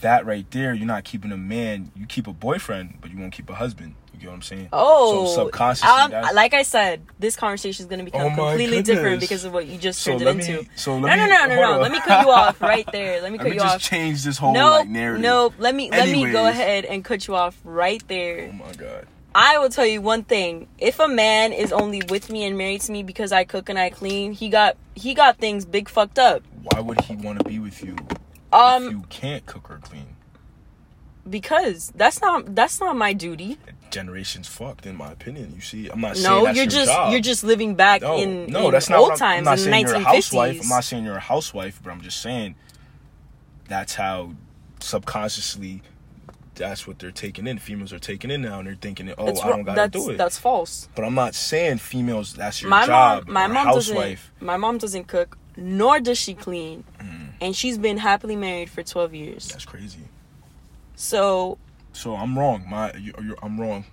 that 0.01 0.25
right 0.25 0.49
there, 0.51 0.73
you're 0.73 0.85
not 0.85 1.03
keeping 1.03 1.31
a 1.31 1.37
man. 1.37 1.91
You 1.95 2.05
keep 2.05 2.27
a 2.27 2.33
boyfriend, 2.33 2.99
but 3.01 3.09
you 3.11 3.17
won't 3.17 3.33
keep 3.33 3.49
a 3.49 3.55
husband. 3.55 3.95
You 4.19 4.23
get 4.23 4.31
what 4.31 4.35
I'm 4.35 4.41
saying? 4.41 4.67
Oh, 4.73 5.27
so 5.27 5.43
subconsciously, 5.45 5.89
um, 5.89 6.11
like 6.35 6.53
I 6.53 6.63
said, 6.63 7.01
this 7.19 7.37
conversation 7.37 7.83
is 7.83 7.87
going 7.89 7.99
to 7.99 8.05
become 8.05 8.33
Oh 8.33 8.35
completely 8.35 8.81
different 8.83 9.21
because 9.21 9.45
of 9.45 9.53
what 9.53 9.65
you 9.65 9.77
just 9.77 10.01
so 10.01 10.11
turned 10.19 10.23
it 10.27 10.35
me. 10.45 10.55
into. 10.57 10.69
So 10.75 10.99
No, 10.99 11.07
let 11.07 11.15
no, 11.15 11.23
me. 11.23 11.29
no, 11.29 11.45
no, 11.45 11.55
no. 11.55 11.71
on. 11.75 11.81
Let 11.81 11.91
me 11.93 11.99
cut 12.01 12.25
you 12.25 12.31
off 12.31 12.59
right 12.73 12.85
there. 12.91 13.21
Let 13.21 13.31
me 13.31 13.37
Let 13.37 13.43
cut 13.45 13.49
me 13.51 13.55
you 13.55 13.61
just 13.61 13.75
off. 13.75 13.81
change 13.81 14.25
this 14.25 14.37
whole 14.37 14.53
Nope, 14.53 14.79
like 14.81 14.89
narrative. 14.89 15.21
nope. 15.21 15.53
Let 15.57 15.73
me 15.73 15.89
let 15.89 16.09
me 16.09 16.29
go 16.33 16.47
ahead 16.47 16.83
and 16.83 17.05
cut 17.05 17.29
you 17.29 17.35
off 17.35 17.57
right 17.63 18.03
there. 18.09 18.49
Oh 18.51 18.65
my 18.65 18.73
god. 18.73 19.07
I 19.33 19.57
will 19.59 19.69
tell 19.69 19.85
you 19.85 20.01
one 20.01 20.23
thing. 20.23 20.67
If 20.79 20.99
a 20.99 21.07
man 21.07 21.53
is 21.53 21.71
only 21.71 22.01
with 22.09 22.29
me 22.29 22.43
and 22.43 22.57
married 22.57 22.81
to 22.81 22.91
me 22.91 23.03
because 23.03 23.31
I 23.31 23.45
cook 23.45 23.69
and 23.69 23.79
I 23.79 23.89
clean, 23.89 24.33
he 24.33 24.49
got 24.49 24.75
he 24.95 25.13
got 25.13 25.37
things 25.37 25.63
big 25.63 25.87
fucked 25.87 26.19
up. 26.19 26.43
Why 26.63 26.81
would 26.81 26.99
he 27.01 27.15
want 27.15 27.37
to 27.39 27.45
be 27.45 27.59
with 27.59 27.81
you 27.81 27.95
if 28.11 28.17
Um 28.51 28.89
you 28.89 29.03
can't 29.09 29.45
cook 29.45 29.71
or 29.71 29.77
clean? 29.77 30.07
Because 31.27 31.91
that's 31.95 32.21
not 32.21 32.53
that's 32.55 32.79
not 32.79 32.95
my 32.95 33.13
duty. 33.13 33.57
Generations 33.91 34.47
fucked, 34.47 34.85
in 34.85 34.95
my 34.95 35.11
opinion. 35.11 35.53
You 35.55 35.61
see, 35.61 35.89
I'm 35.89 35.99
not 36.01 36.15
saying 36.15 36.29
No, 36.35 36.45
that's 36.45 36.55
you're 36.55 36.65
your 36.65 36.71
just 36.71 36.91
job. 36.91 37.11
you're 37.11 37.21
just 37.21 37.43
living 37.43 37.73
back 37.73 38.01
no, 38.03 38.17
in, 38.17 38.45
no, 38.47 38.65
in 38.67 38.71
that's 38.71 38.89
not 38.89 38.99
old 38.99 39.09
what 39.09 39.21
I'm, 39.23 39.43
not 39.43 39.57
saying 39.57 39.87
you're 39.87 39.95
a 39.95 39.99
housewife. 39.99 40.61
I'm 40.61 40.67
not 40.69 40.83
saying 40.83 41.03
you're 41.05 41.15
a 41.17 41.19
housewife, 41.19 41.79
but 41.83 41.91
I'm 41.91 42.01
just 42.01 42.21
saying 42.21 42.53
that's 43.67 43.95
how 43.95 44.33
subconsciously 44.79 45.81
that's 46.55 46.85
what 46.85 46.99
they're 46.99 47.09
taking 47.11 47.47
in. 47.47 47.57
Females 47.57 47.93
are 47.93 47.99
taking 47.99 48.29
in 48.31 48.41
now, 48.41 48.59
and 48.59 48.67
they're 48.67 48.75
thinking, 48.75 49.11
"Oh, 49.17 49.27
I 49.41 49.49
don't 49.49 49.63
gotta 49.63 49.87
do 49.87 50.09
it." 50.09 50.17
that's 50.17 50.37
false. 50.37 50.89
but 50.95 51.03
I'm 51.05 51.15
not 51.15 51.33
saying 51.33 51.77
females. 51.77 52.33
That's 52.33 52.61
your 52.61 52.69
my 52.69 52.85
job. 52.85 53.25
mom 53.27 53.33
my 53.33 53.47
mom 53.47 53.65
housewife. 53.67 54.31
doesn't 54.35 54.45
my 54.45 54.57
mom 54.57 54.77
doesn't 54.77 55.07
cook 55.07 55.37
nor 55.57 55.99
does 55.99 56.17
she 56.17 56.33
clean 56.33 56.83
Mm. 57.01 57.29
and 57.41 57.55
she's 57.55 57.77
been 57.77 57.97
happily 57.97 58.35
married 58.37 58.69
for 58.69 58.81
12 58.83 59.13
years 59.13 59.47
That's 59.49 59.65
crazy. 59.65 59.99
So 60.99 61.57
So 61.93 62.15
I'm 62.15 62.37
wrong. 62.37 62.65
My, 62.69 62.93
you, 62.95 63.13
you're, 63.23 63.37
I'm 63.41 63.59
wrong. 63.59 63.85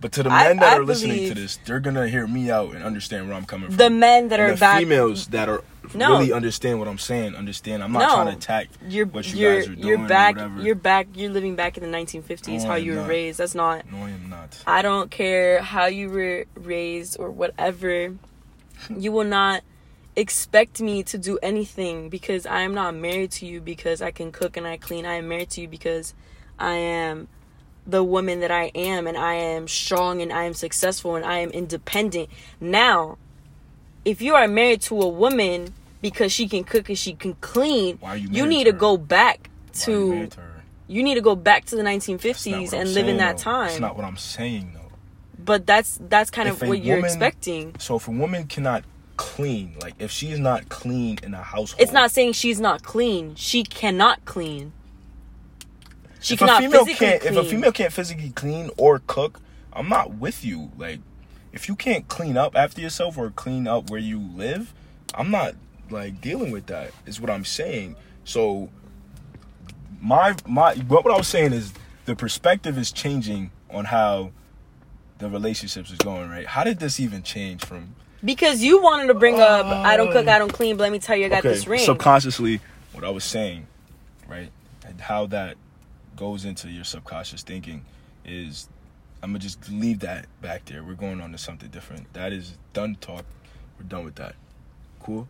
But 0.00 0.12
to 0.12 0.22
the 0.22 0.30
I- 0.30 0.44
men 0.48 0.56
that 0.56 0.72
I 0.72 0.76
are 0.78 0.84
listening 0.84 1.28
to 1.28 1.34
this, 1.34 1.58
they're 1.66 1.78
gonna 1.80 2.08
hear 2.08 2.26
me 2.26 2.50
out 2.50 2.74
and 2.74 2.82
understand 2.82 3.28
where 3.28 3.36
I'm 3.36 3.44
coming 3.44 3.68
from. 3.68 3.76
the 3.76 3.90
men 3.90 4.28
that 4.28 4.40
and 4.40 4.52
are 4.52 4.54
the 4.54 4.60
back 4.60 4.78
females 4.78 5.26
that 5.28 5.48
are 5.50 5.62
No. 5.94 6.12
really 6.12 6.32
understand 6.32 6.78
what 6.78 6.88
I'm 6.88 6.96
saying. 6.98 7.34
Understand. 7.36 7.82
I'm 7.82 7.92
not 7.92 8.00
No. 8.08 8.14
trying 8.14 8.26
to 8.28 8.32
attack 8.32 8.68
you're 8.88 9.04
what 9.06 9.30
you 9.30 9.40
you're 9.40 9.56
guys 9.56 9.68
are 9.68 9.74
doing. 9.74 9.86
you're 9.86 10.08
back 10.08 10.36
you're 10.60 10.74
back 10.74 11.08
you're 11.14 11.30
living 11.30 11.54
back 11.54 11.76
in 11.76 11.82
the 11.82 11.90
1950s 11.98 12.62
No, 12.62 12.68
how 12.68 12.74
you 12.76 12.92
were 12.92 13.00
not. 13.02 13.08
raised 13.08 13.38
that's 13.40 13.54
not 13.54 13.90
No, 13.92 13.98
I 13.98 14.10
am 14.10 14.30
not. 14.30 14.56
I 14.66 14.80
don't 14.80 15.10
care 15.10 15.60
how 15.60 15.84
you 15.86 16.08
were 16.08 16.46
raised 16.54 17.18
or 17.20 17.30
whatever 17.30 18.14
you 18.96 19.12
will 19.12 19.24
not 19.24 19.62
expect 20.16 20.80
me 20.80 21.02
to 21.04 21.18
do 21.18 21.38
anything 21.42 22.08
because 22.08 22.46
I 22.46 22.60
am 22.62 22.74
not 22.74 22.94
married 22.94 23.30
to 23.32 23.46
you 23.46 23.60
because 23.60 24.02
I 24.02 24.10
can 24.10 24.32
cook 24.32 24.56
and 24.56 24.66
I 24.66 24.76
clean 24.76 25.06
I 25.06 25.14
am 25.14 25.28
married 25.28 25.50
to 25.50 25.60
you 25.62 25.68
because 25.68 26.14
I 26.58 26.74
am 26.74 27.28
the 27.86 28.04
woman 28.04 28.40
that 28.40 28.50
I 28.50 28.64
am 28.74 29.06
and 29.06 29.16
I 29.16 29.34
am 29.34 29.66
strong 29.68 30.20
and 30.20 30.32
I 30.32 30.44
am 30.44 30.54
successful 30.54 31.16
and 31.16 31.24
I 31.24 31.38
am 31.38 31.50
independent. 31.50 32.28
Now, 32.60 33.18
if 34.04 34.20
you 34.20 34.34
are 34.34 34.46
married 34.48 34.82
to 34.82 35.00
a 35.00 35.08
woman 35.08 35.74
because 36.02 36.32
she 36.32 36.48
can 36.48 36.64
cook 36.64 36.88
and 36.88 36.98
she 36.98 37.14
can 37.14 37.34
clean, 37.34 37.98
you 38.16 38.28
you 38.30 38.46
need 38.46 38.64
to 38.64 38.72
to 38.72 38.78
go 38.78 38.96
back 38.96 39.48
to 39.74 40.26
to 40.26 40.38
you 40.88 41.02
need 41.04 41.14
to 41.14 41.20
go 41.20 41.36
back 41.36 41.64
to 41.66 41.76
the 41.76 41.82
1950s 41.82 42.62
what 42.66 42.74
I'm 42.74 42.80
and 42.80 42.94
live 42.94 43.06
in 43.08 43.16
that 43.18 43.36
though. 43.38 43.42
time. 43.44 43.68
That's 43.68 43.80
not 43.80 43.96
what 43.96 44.04
I'm 44.04 44.16
saying 44.16 44.72
though. 44.74 44.80
but 45.38 45.66
that's 45.66 45.98
that's 46.08 46.30
kind 46.30 46.48
If 46.48 46.62
of 46.62 46.68
what 46.68 46.82
you're 46.82 46.96
woman- 46.96 47.10
expecting. 47.10 47.76
So 47.78 47.96
if 47.96 48.08
a 48.08 48.10
woman 48.10 48.46
cannot 48.46 48.82
clean, 49.20 49.74
like 49.82 49.92
if 49.98 50.10
she's 50.10 50.38
not 50.38 50.70
clean 50.70 51.18
in 51.22 51.34
a 51.34 51.42
household, 51.42 51.82
It's 51.82 51.92
not 51.92 52.10
saying 52.10 52.32
she's 52.32 52.58
not 52.58 52.82
clean. 52.82 53.34
She 53.34 53.64
cannot 53.64 54.24
clean. 54.24 54.72
She 56.20 56.34
if 56.34 56.40
a 56.40 56.46
cannot 56.46 56.62
female 56.62 56.84
physically 56.86 57.06
can't, 57.06 57.20
clean. 57.20 57.34
if 57.34 57.38
a 57.38 57.44
female 57.46 57.72
can't 57.72 57.92
physically 57.92 58.30
clean 58.30 58.70
or 58.78 59.02
cook, 59.06 59.38
I'm 59.74 59.90
not 59.90 60.14
with 60.14 60.42
you. 60.42 60.72
Like, 60.78 61.00
if 61.52 61.68
you 61.68 61.76
can't 61.76 62.08
clean 62.08 62.38
up 62.38 62.56
after 62.56 62.80
yourself 62.80 63.18
or 63.18 63.28
clean 63.28 63.68
up 63.68 63.90
where 63.90 64.00
you 64.00 64.18
live, 64.18 64.72
I'm 65.12 65.30
not 65.30 65.54
like 65.90 66.22
dealing 66.22 66.50
with 66.50 66.64
that. 66.66 66.92
Is 67.04 67.20
what 67.20 67.28
I'm 67.28 67.44
saying. 67.44 67.96
So, 68.24 68.70
my 70.00 70.34
my 70.46 70.76
what 70.76 71.04
what 71.04 71.12
I 71.12 71.18
was 71.18 71.28
saying 71.28 71.52
is 71.52 71.74
the 72.06 72.16
perspective 72.16 72.78
is 72.78 72.90
changing 72.90 73.50
on 73.70 73.84
how 73.84 74.30
the 75.18 75.28
relationships 75.28 75.90
is 75.90 75.98
going. 75.98 76.30
Right? 76.30 76.46
How 76.46 76.64
did 76.64 76.78
this 76.78 76.98
even 76.98 77.22
change 77.22 77.66
from? 77.66 77.96
Because 78.24 78.62
you 78.62 78.82
wanted 78.82 79.08
to 79.08 79.14
bring 79.14 79.40
up 79.40 79.66
oh. 79.66 79.70
I 79.70 79.96
don't 79.96 80.12
cook, 80.12 80.28
I 80.28 80.38
don't 80.38 80.52
clean, 80.52 80.76
but 80.76 80.84
let 80.84 80.92
me 80.92 80.98
tell 80.98 81.16
you 81.16 81.26
I 81.26 81.28
got 81.28 81.42
this 81.42 81.66
ring. 81.66 81.84
subconsciously, 81.84 82.60
what 82.92 83.04
I 83.04 83.10
was 83.10 83.24
saying, 83.24 83.66
right, 84.28 84.50
and 84.86 85.00
how 85.00 85.26
that 85.26 85.56
goes 86.16 86.44
into 86.44 86.68
your 86.68 86.84
subconscious 86.84 87.42
thinking 87.42 87.84
is, 88.24 88.68
I'm 89.22 89.30
gonna 89.30 89.38
just 89.38 89.70
leave 89.70 90.00
that 90.00 90.26
back 90.40 90.64
there. 90.66 90.82
We're 90.82 90.94
going 90.94 91.20
on 91.20 91.32
to 91.32 91.38
something 91.38 91.68
different. 91.70 92.12
That 92.12 92.32
is 92.32 92.56
done 92.72 92.96
talk. 93.00 93.24
We're 93.78 93.86
done 93.86 94.04
with 94.04 94.16
that. 94.16 94.34
Cool, 95.02 95.26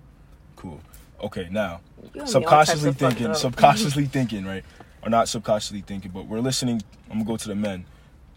cool. 0.57 0.81
Okay, 1.23 1.49
now 1.51 1.81
You 1.99 2.03
have 2.03 2.15
me 2.15 2.21
all 2.21 2.25
types 2.25 2.33
subconsciously 2.33 2.93
thinking, 2.93 3.35
subconsciously 3.35 4.05
thinking, 4.07 4.45
right, 4.45 4.65
or 5.03 5.11
not 5.11 5.29
subconsciously 5.29 5.83
thinking, 5.83 6.11
but 6.11 6.27
we're 6.27 6.41
listening. 6.41 6.83
I'm 7.11 7.19
gonna 7.19 7.25
go 7.25 7.37
to 7.37 7.49
the 7.49 7.55
men, 7.55 7.85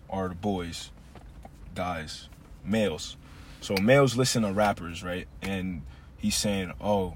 or 0.08 0.30
the 0.30 0.36
boys, 0.36 0.92
guys, 1.76 2.30
males. 2.64 3.18
So 3.64 3.76
males 3.82 4.18
listen 4.18 4.44
to 4.44 4.52
rappers, 4.52 5.04
right? 5.04 5.26
And 5.42 5.84
he's 6.18 6.36
saying, 6.36 6.74
"Oh, 6.82 7.16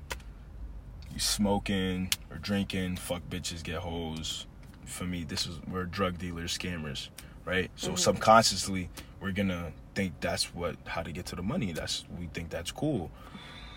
you 1.14 1.20
smoking 1.20 2.10
or 2.32 2.38
drinking, 2.38 2.96
fuck 2.96 3.22
bitches, 3.30 3.64
get 3.64 3.80
hoes." 3.80 4.48
For 4.86 5.04
me, 5.04 5.26
this 5.26 5.46
is 5.46 5.60
we're 5.68 5.84
drug 5.84 6.18
dealers, 6.18 6.58
scammers, 6.58 7.10
right? 7.44 7.70
So 7.76 7.92
Mhm. 7.92 8.00
subconsciously, 8.00 8.90
we're 9.20 9.34
gonna 9.34 9.74
think 9.94 10.22
that's 10.22 10.56
what 10.56 10.78
how 10.88 11.04
to 11.04 11.12
get 11.12 11.26
to 11.26 11.36
the 11.36 11.44
money. 11.44 11.74
That's 11.74 12.06
we 12.18 12.28
think 12.28 12.50
that's 12.50 12.72
cool. 12.72 13.12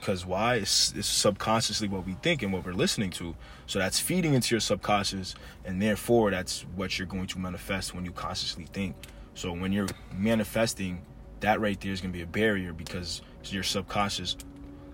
Cause 0.01 0.25
why? 0.25 0.55
It's, 0.55 0.93
it's 0.95 1.09
subconsciously 1.09 1.89
what 1.89 2.07
we 2.07 2.15
think 2.23 2.41
and 2.43 2.53
what 2.53 2.65
we're 2.65 2.73
listening 2.73 3.11
to. 3.11 3.35
So 3.67 3.81
that's 3.81 3.99
feeding 3.99 4.33
into 4.33 4.55
your 4.55 4.61
subconscious, 4.61 5.35
and 5.65 5.83
therefore 5.83 6.31
that's 6.31 6.63
what 6.77 6.99
you're 6.99 7.09
going 7.09 7.27
to 7.27 7.39
manifest 7.41 7.95
when 7.97 8.05
you 8.05 8.13
consciously 8.13 8.67
think. 8.73 8.95
So 9.35 9.53
when 9.53 9.73
you're 9.73 9.89
manifesting, 10.15 11.03
that 11.41 11.61
right 11.61 11.81
there 11.81 11.93
is 11.93 12.01
gonna 12.01 12.13
be 12.13 12.23
a 12.23 12.27
barrier 12.27 12.73
because 12.73 13.23
your 13.45 13.63
subconscious 13.63 14.37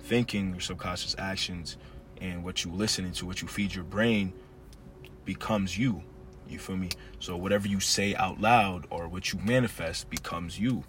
thinking, 0.00 0.50
your 0.52 0.60
subconscious 0.60 1.14
actions, 1.18 1.76
and 2.20 2.44
what 2.44 2.64
you 2.64 2.70
listening 2.70 3.12
to, 3.12 3.26
what 3.26 3.42
you 3.42 3.48
feed 3.48 3.74
your 3.74 3.84
brain, 3.84 4.32
becomes 5.24 5.76
you. 5.76 6.02
You 6.48 6.58
feel 6.58 6.76
me? 6.76 6.90
So 7.18 7.36
whatever 7.36 7.66
you 7.66 7.80
say 7.80 8.14
out 8.14 8.40
loud 8.40 8.86
or 8.90 9.08
what 9.08 9.32
you 9.32 9.40
manifest 9.40 10.08
becomes 10.10 10.58
you. 10.58 10.84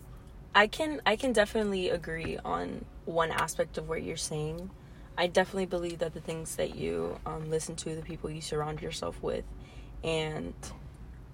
I 0.53 0.67
can 0.67 1.01
I 1.05 1.15
can 1.15 1.33
definitely 1.33 1.89
agree 1.89 2.37
on 2.43 2.85
one 3.05 3.31
aspect 3.31 3.77
of 3.77 3.89
what 3.89 4.03
you're 4.03 4.17
saying. 4.17 4.69
I 5.17 5.27
definitely 5.27 5.65
believe 5.65 5.99
that 5.99 6.13
the 6.13 6.21
things 6.21 6.55
that 6.57 6.75
you 6.75 7.19
um, 7.25 7.49
listen 7.49 7.75
to, 7.77 7.95
the 7.95 8.03
people 8.03 8.29
you 8.29 8.41
surround 8.41 8.81
yourself 8.81 9.21
with, 9.23 9.45
and 10.03 10.53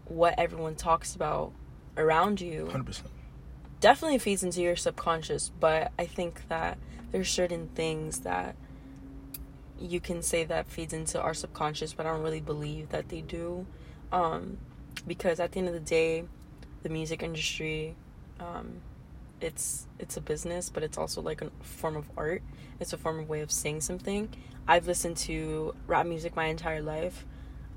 what 0.06 0.36
everyone 0.38 0.76
talks 0.76 1.16
about 1.16 1.52
around 1.98 2.42
you 2.42 2.68
Hundred 2.70 2.86
percent. 2.86 3.10
Definitely 3.84 4.18
feeds 4.18 4.44
into 4.44 4.62
your 4.62 4.78
subconscious. 4.78 5.52
But 5.60 5.92
I 6.00 6.06
think 6.06 6.48
that 6.48 6.78
there's 7.12 7.30
certain 7.30 7.68
things 7.76 8.20
that 8.20 8.56
you 9.78 10.00
can 10.00 10.22
say 10.22 10.46
that 10.46 10.68
feeds 10.68 10.94
into 10.94 11.22
our 11.22 11.34
subconscious, 11.34 11.94
but 11.94 12.06
I 12.06 12.12
don't 12.12 12.24
really 12.24 12.40
believe 12.40 12.90
that 12.90 13.10
they 13.10 13.20
do, 13.20 13.68
um, 14.14 14.58
because 15.06 15.42
at 15.42 15.52
the 15.52 15.60
end 15.60 15.68
of 15.68 15.74
the 15.74 15.82
day, 15.82 16.24
the 16.84 16.90
music 16.90 17.22
industry, 17.22 17.96
um, 18.40 18.82
it's 19.42 19.86
it's 20.00 20.16
a 20.16 20.22
business, 20.22 20.70
but 20.70 20.82
it's 20.84 20.98
also 20.98 21.22
like 21.22 21.42
a 21.42 21.52
form 21.62 21.98
of 21.98 22.10
art. 22.16 22.42
It's 22.80 22.94
a 22.94 22.98
form 22.98 23.20
of 23.20 23.28
way 23.28 23.42
of 23.42 23.52
saying 23.52 23.82
something. 23.82 24.30
I've 24.66 24.88
listened 24.88 25.18
to 25.18 25.76
rap 25.88 26.06
music 26.06 26.38
my 26.38 26.46
entire 26.46 26.82
life. 26.82 27.26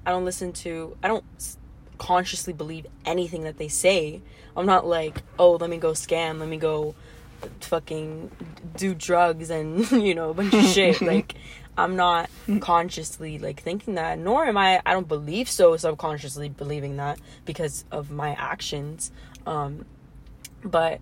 I 0.06 0.12
don't 0.12 0.24
listen 0.24 0.52
to. 0.64 0.96
I 1.02 1.08
don't 1.08 1.24
consciously 1.98 2.52
believe 2.52 2.86
anything 3.04 3.44
that 3.44 3.58
they 3.58 3.68
say. 3.68 4.20
I'm 4.56 4.66
not 4.66 4.86
like, 4.86 5.22
oh, 5.38 5.52
let 5.52 5.70
me 5.70 5.76
go 5.76 5.92
scam, 5.92 6.38
let 6.38 6.48
me 6.48 6.56
go 6.56 6.94
fucking 7.60 8.30
do 8.76 8.94
drugs 8.94 9.50
and 9.50 9.90
you 9.90 10.14
know 10.14 10.30
a 10.30 10.34
bunch 10.34 10.54
of 10.54 10.64
shit. 10.66 11.00
Like, 11.00 11.34
I'm 11.76 11.96
not 11.96 12.30
consciously 12.60 13.38
like 13.38 13.60
thinking 13.60 13.94
that. 13.94 14.18
Nor 14.18 14.46
am 14.46 14.56
I. 14.56 14.80
I 14.86 14.92
don't 14.92 15.08
believe 15.08 15.48
so. 15.48 15.76
Subconsciously 15.76 16.48
believing 16.48 16.96
that 16.96 17.18
because 17.44 17.84
of 17.90 18.10
my 18.10 18.30
actions. 18.30 19.10
Um, 19.46 19.84
but 20.64 21.00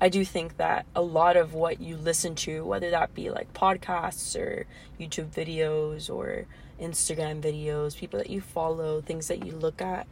I 0.00 0.08
do 0.08 0.24
think 0.24 0.56
that 0.56 0.86
a 0.96 1.02
lot 1.02 1.36
of 1.36 1.54
what 1.54 1.80
you 1.80 1.96
listen 1.96 2.34
to, 2.36 2.64
whether 2.64 2.90
that 2.90 3.14
be 3.14 3.30
like 3.30 3.52
podcasts 3.52 4.38
or 4.38 4.66
YouTube 4.98 5.28
videos 5.28 6.12
or 6.12 6.46
Instagram 6.80 7.40
videos, 7.40 7.96
people 7.96 8.18
that 8.18 8.30
you 8.30 8.40
follow, 8.40 9.00
things 9.00 9.28
that 9.28 9.46
you 9.46 9.52
look 9.52 9.80
at, 9.80 10.06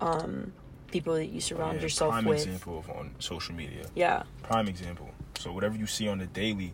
um, 0.00 0.52
people 0.90 1.14
that 1.14 1.26
you 1.26 1.40
surround 1.40 1.76
Yeah, 1.76 1.82
yourself 1.82 2.12
prime 2.12 2.24
with. 2.24 2.38
Prime 2.42 2.54
example 2.54 2.78
of 2.78 2.90
on 2.90 3.10
social 3.18 3.54
media. 3.54 3.86
Yeah, 3.94 4.22
Prime 4.42 4.68
example. 4.68 5.10
So 5.38 5.52
whatever 5.52 5.76
you 5.76 5.86
see 5.86 6.08
on 6.08 6.18
the 6.18 6.26
daily 6.26 6.72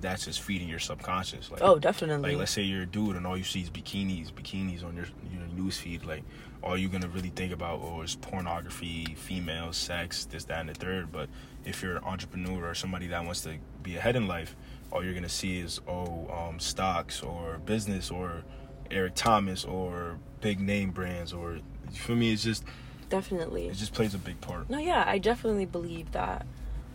that's 0.00 0.24
just 0.24 0.40
feeding 0.40 0.68
your 0.68 0.78
subconscious. 0.78 1.50
Like, 1.50 1.60
Oh, 1.62 1.78
definitely. 1.78 2.30
like 2.30 2.38
let's 2.38 2.50
say 2.52 2.62
you're 2.62 2.82
a 2.82 2.86
dude 2.86 3.14
and 3.16 3.26
all 3.26 3.36
you 3.36 3.44
see 3.44 3.60
is 3.60 3.70
bikinis, 3.70 4.32
bikinis 4.32 4.84
on 4.84 4.96
your 4.96 5.06
your 5.32 5.46
news 5.54 5.78
feed. 5.78 6.04
Like 6.04 6.24
all 6.62 6.76
you're 6.78 6.90
gonna 6.90 7.08
really 7.08 7.28
think 7.28 7.52
about 7.52 7.80
oh 7.82 8.02
is 8.02 8.14
pornography, 8.16 9.14
female 9.16 9.72
sex, 9.72 10.24
this, 10.24 10.44
that, 10.44 10.60
and 10.60 10.68
the 10.70 10.74
third. 10.74 11.12
But 11.12 11.28
if 11.64 11.82
you're 11.82 11.96
an 11.96 12.04
entrepreneur 12.04 12.68
or 12.70 12.74
somebody 12.74 13.06
that 13.08 13.24
wants 13.24 13.42
to 13.42 13.56
be 13.82 13.96
ahead 13.96 14.16
in 14.16 14.26
life, 14.26 14.56
all 14.90 15.04
you're 15.04 15.14
gonna 15.14 15.28
see 15.28 15.58
is 15.58 15.80
oh 15.86 16.26
um, 16.30 16.58
stocks 16.58 17.22
or 17.22 17.58
business 17.64 18.10
or 18.10 18.42
Eric 18.92 19.14
Thomas 19.14 19.64
or 19.64 20.18
big 20.40 20.60
name 20.60 20.90
brands 20.90 21.32
or 21.32 21.58
for 21.94 22.12
me 22.12 22.32
it's 22.32 22.42
just 22.42 22.64
definitely. 23.08 23.66
it 23.68 23.74
just 23.74 23.92
plays 23.92 24.14
a 24.14 24.18
big 24.18 24.40
part. 24.40 24.68
No, 24.70 24.78
yeah, 24.78 25.04
I 25.06 25.18
definitely 25.18 25.66
believe 25.66 26.12
that 26.12 26.46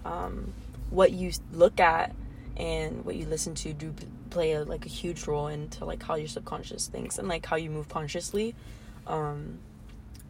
um, 0.05 0.53
what 0.89 1.11
you 1.11 1.31
look 1.53 1.79
at 1.79 2.15
and 2.55 3.05
what 3.05 3.15
you 3.15 3.25
listen 3.25 3.53
to 3.55 3.73
do 3.73 3.93
play 4.29 4.53
a, 4.53 4.63
like 4.63 4.85
a 4.85 4.89
huge 4.89 5.27
role 5.27 5.47
into 5.47 5.85
like 5.85 6.01
how 6.03 6.15
your 6.15 6.27
subconscious 6.27 6.87
thinks 6.87 7.17
and 7.17 7.27
like 7.27 7.45
how 7.45 7.55
you 7.55 7.69
move 7.69 7.87
consciously. 7.87 8.55
Um, 9.05 9.59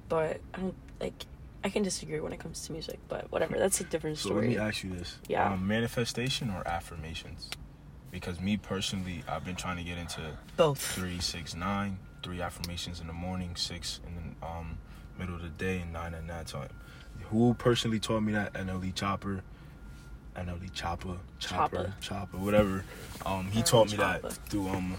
but 0.09 0.39
I 0.53 0.59
don't 0.59 0.75
like. 0.99 1.25
I 1.63 1.69
can 1.69 1.83
disagree 1.83 2.19
when 2.19 2.31
it 2.33 2.39
comes 2.39 2.65
to 2.67 2.71
music, 2.71 2.99
but 3.09 3.31
whatever. 3.31 3.57
That's 3.57 3.81
a 3.81 3.83
different 3.83 4.17
story. 4.17 4.33
So 4.33 4.39
let 4.41 4.47
me 4.49 4.57
ask 4.57 4.83
you 4.83 4.91
this: 4.91 5.17
Yeah. 5.27 5.53
um, 5.53 5.67
manifestation 5.67 6.49
or 6.49 6.67
affirmations? 6.67 7.49
Because 8.19 8.41
me 8.41 8.57
personally, 8.57 9.23
I've 9.27 9.45
been 9.45 9.55
trying 9.55 9.77
to 9.77 9.83
get 9.83 9.99
into 9.99 10.21
Both. 10.55 10.81
three, 10.81 11.19
six, 11.19 11.55
nine. 11.55 11.99
Three 12.23 12.41
affirmations 12.41 12.99
in 12.99 13.05
the 13.05 13.13
morning, 13.13 13.55
six 13.55 13.99
in 14.07 14.15
the 14.15 14.45
um, 14.45 14.79
middle 15.19 15.35
of 15.35 15.43
the 15.43 15.49
day, 15.49 15.77
and 15.77 15.93
nine 15.93 16.15
at 16.15 16.25
night 16.25 16.47
time. 16.47 16.69
Who 17.29 17.53
personally 17.53 17.99
taught 17.99 18.21
me 18.21 18.33
that? 18.33 18.53
NLE 18.53 18.95
Chopper, 18.95 19.43
NLE 20.35 20.73
Chopper, 20.73 21.17
Chopper, 21.37 21.93
Chopper, 22.01 22.37
whatever. 22.37 22.83
Um, 23.23 23.51
he 23.51 23.61
taught 23.61 23.91
me 23.91 23.97
that 23.97 24.33
through 24.49 24.67
um 24.69 24.95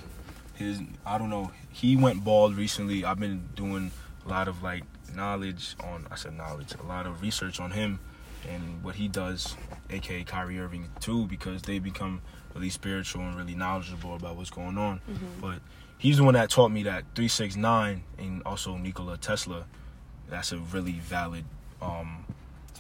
his. 0.55 0.81
I 1.05 1.19
don't 1.19 1.29
know. 1.29 1.51
He 1.73 1.97
went 1.97 2.23
bald 2.23 2.57
recently. 2.57 3.05
I've 3.05 3.19
been 3.19 3.49
doing 3.57 3.91
a 4.25 4.29
lot 4.29 4.47
of 4.47 4.63
like 4.63 4.85
knowledge 5.15 5.75
on. 5.83 6.07
I 6.11 6.15
said 6.15 6.35
knowledge. 6.35 6.75
A 6.81 6.87
lot 6.87 7.05
of 7.07 7.21
research 7.21 7.59
on 7.59 7.73
him 7.73 7.99
and 8.49 8.83
what 8.83 8.95
he 8.95 9.09
does, 9.09 9.57
aka 9.91 10.23
Kyrie 10.25 10.61
Irving 10.61 10.89
too, 11.01 11.27
because 11.27 11.63
they 11.63 11.79
become 11.79 12.23
really 12.59 12.71
spiritual 12.71 13.23
and 13.23 13.37
really 13.37 13.55
knowledgeable 13.55 14.15
about 14.17 14.37
what's 14.37 14.51
going 14.51 14.77
on. 14.77 15.01
Mhm. 15.09 15.41
But 15.41 15.61
he's 15.97 16.17
the 16.19 16.25
one 16.25 16.35
that 16.35 16.51
taught 16.51 16.71
me 16.71 16.83
that 16.85 17.05
369 17.15 18.03
and 18.19 18.43
also 18.45 18.77
Nikola 18.77 19.17
Tesla, 19.17 19.67
that's 20.29 20.53
a 20.53 20.59
really 20.59 20.93
valid 20.93 21.45
um, 21.81 22.25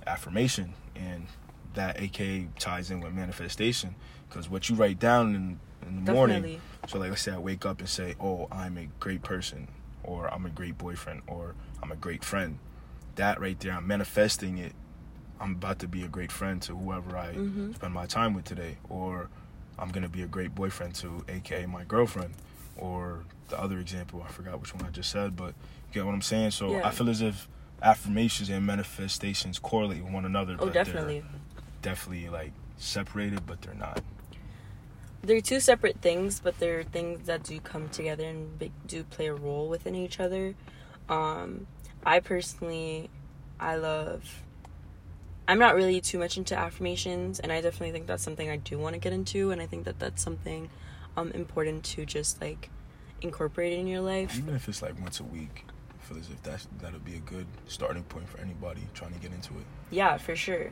affirmation. 0.06 0.74
And 0.96 1.26
that 1.74 2.00
aka 2.00 2.48
ties 2.58 2.90
in 2.90 3.00
with 3.00 3.12
manifestation 3.14 3.94
because 4.28 4.48
what 4.50 4.68
you 4.68 4.74
write 4.74 4.98
down 4.98 5.34
in, 5.34 5.60
in 5.86 6.04
the 6.04 6.12
morning. 6.12 6.60
So, 6.88 6.98
like, 6.98 7.10
let's 7.10 7.22
say 7.22 7.32
I 7.32 7.38
wake 7.38 7.64
up 7.66 7.78
and 7.80 7.88
say, 7.88 8.14
Oh, 8.20 8.48
I'm 8.50 8.76
a 8.78 8.86
great 8.98 9.22
person, 9.22 9.68
or 10.02 10.32
I'm 10.32 10.46
a 10.46 10.50
great 10.50 10.76
boyfriend, 10.78 11.22
or 11.26 11.54
I'm 11.82 11.92
a 11.92 11.96
great 11.96 12.24
friend. 12.24 12.58
That 13.16 13.40
right 13.40 13.58
there, 13.60 13.72
I'm 13.72 13.86
manifesting 13.86 14.58
it. 14.58 14.72
I'm 15.40 15.52
about 15.52 15.78
to 15.80 15.88
be 15.88 16.02
a 16.02 16.08
great 16.08 16.32
friend 16.32 16.60
to 16.62 16.74
whoever 16.76 17.16
I 17.16 17.34
Mhm. 17.34 17.74
spend 17.74 17.94
my 17.94 18.06
time 18.06 18.32
with 18.34 18.44
today, 18.44 18.78
or 18.88 19.28
I'm 19.78 19.90
gonna 19.90 20.08
be 20.08 20.22
a 20.22 20.26
great 20.26 20.54
boyfriend 20.54 20.94
to 20.96 21.24
AKA 21.28 21.66
my 21.66 21.84
girlfriend, 21.84 22.34
or 22.76 23.24
the 23.48 23.60
other 23.60 23.78
example, 23.78 24.24
I 24.26 24.30
forgot 24.30 24.60
which 24.60 24.74
one 24.74 24.84
I 24.84 24.90
just 24.90 25.10
said, 25.10 25.36
but 25.36 25.48
you 25.88 25.94
get 25.94 26.04
what 26.06 26.14
I'm 26.14 26.22
saying? 26.22 26.52
So 26.52 26.72
Yeah. 26.72 26.86
I 26.86 26.90
feel 26.90 27.08
as 27.08 27.20
if 27.22 27.48
affirmations 27.82 28.48
and 28.50 28.66
manifestations 28.66 29.58
correlate 29.58 30.02
with 30.02 30.12
one 30.12 30.24
another. 30.24 30.56
Oh, 30.58 30.68
definitely. 30.68 31.22
Definitely 31.82 32.28
like 32.28 32.52
separated, 32.76 33.46
but 33.46 33.62
they're 33.62 33.74
not. 33.74 34.02
They're 35.22 35.40
two 35.40 35.60
separate 35.60 36.00
things, 36.00 36.40
but 36.40 36.58
they're 36.58 36.84
things 36.84 37.26
that 37.26 37.42
do 37.42 37.58
come 37.60 37.88
together 37.88 38.24
and 38.24 38.70
do 38.86 39.04
play 39.04 39.26
a 39.26 39.34
role 39.34 39.68
within 39.68 39.94
each 39.94 40.20
other. 40.20 40.54
Um, 41.08 41.66
I 42.04 42.20
personally, 42.20 43.10
I 43.58 43.76
love. 43.76 44.42
I'm 45.48 45.58
not 45.58 45.74
really 45.74 46.00
too 46.02 46.18
much 46.18 46.36
into 46.36 46.56
affirmations, 46.56 47.40
and 47.40 47.50
I 47.50 47.62
definitely 47.62 47.92
think 47.92 48.06
that's 48.06 48.22
something 48.22 48.50
I 48.50 48.56
do 48.56 48.78
want 48.78 48.92
to 48.92 49.00
get 49.00 49.14
into, 49.14 49.50
and 49.50 49.62
I 49.62 49.66
think 49.66 49.86
that 49.86 49.98
that's 49.98 50.22
something 50.22 50.68
um 51.16 51.32
important 51.32 51.84
to 51.84 52.04
just 52.04 52.40
like 52.40 52.68
incorporate 53.22 53.72
in 53.72 53.86
your 53.86 54.02
life. 54.02 54.36
Even 54.36 54.54
if 54.54 54.68
it's 54.68 54.82
like 54.82 55.00
once 55.00 55.20
a 55.20 55.24
week, 55.24 55.64
I 55.98 56.04
feel 56.04 56.18
as 56.18 56.28
if 56.28 56.42
that's 56.42 56.68
that'll 56.82 57.00
be 57.00 57.14
a 57.14 57.20
good 57.20 57.46
starting 57.66 58.04
point 58.04 58.28
for 58.28 58.38
anybody 58.40 58.82
trying 58.92 59.14
to 59.14 59.18
get 59.18 59.32
into 59.32 59.54
it. 59.54 59.64
Yeah, 59.90 60.18
for 60.18 60.36
sure. 60.36 60.70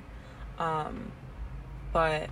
Um, 0.58 1.10
but 1.92 2.28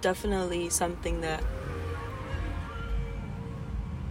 definitely 0.00 0.68
something 0.68 1.20
that. 1.20 1.44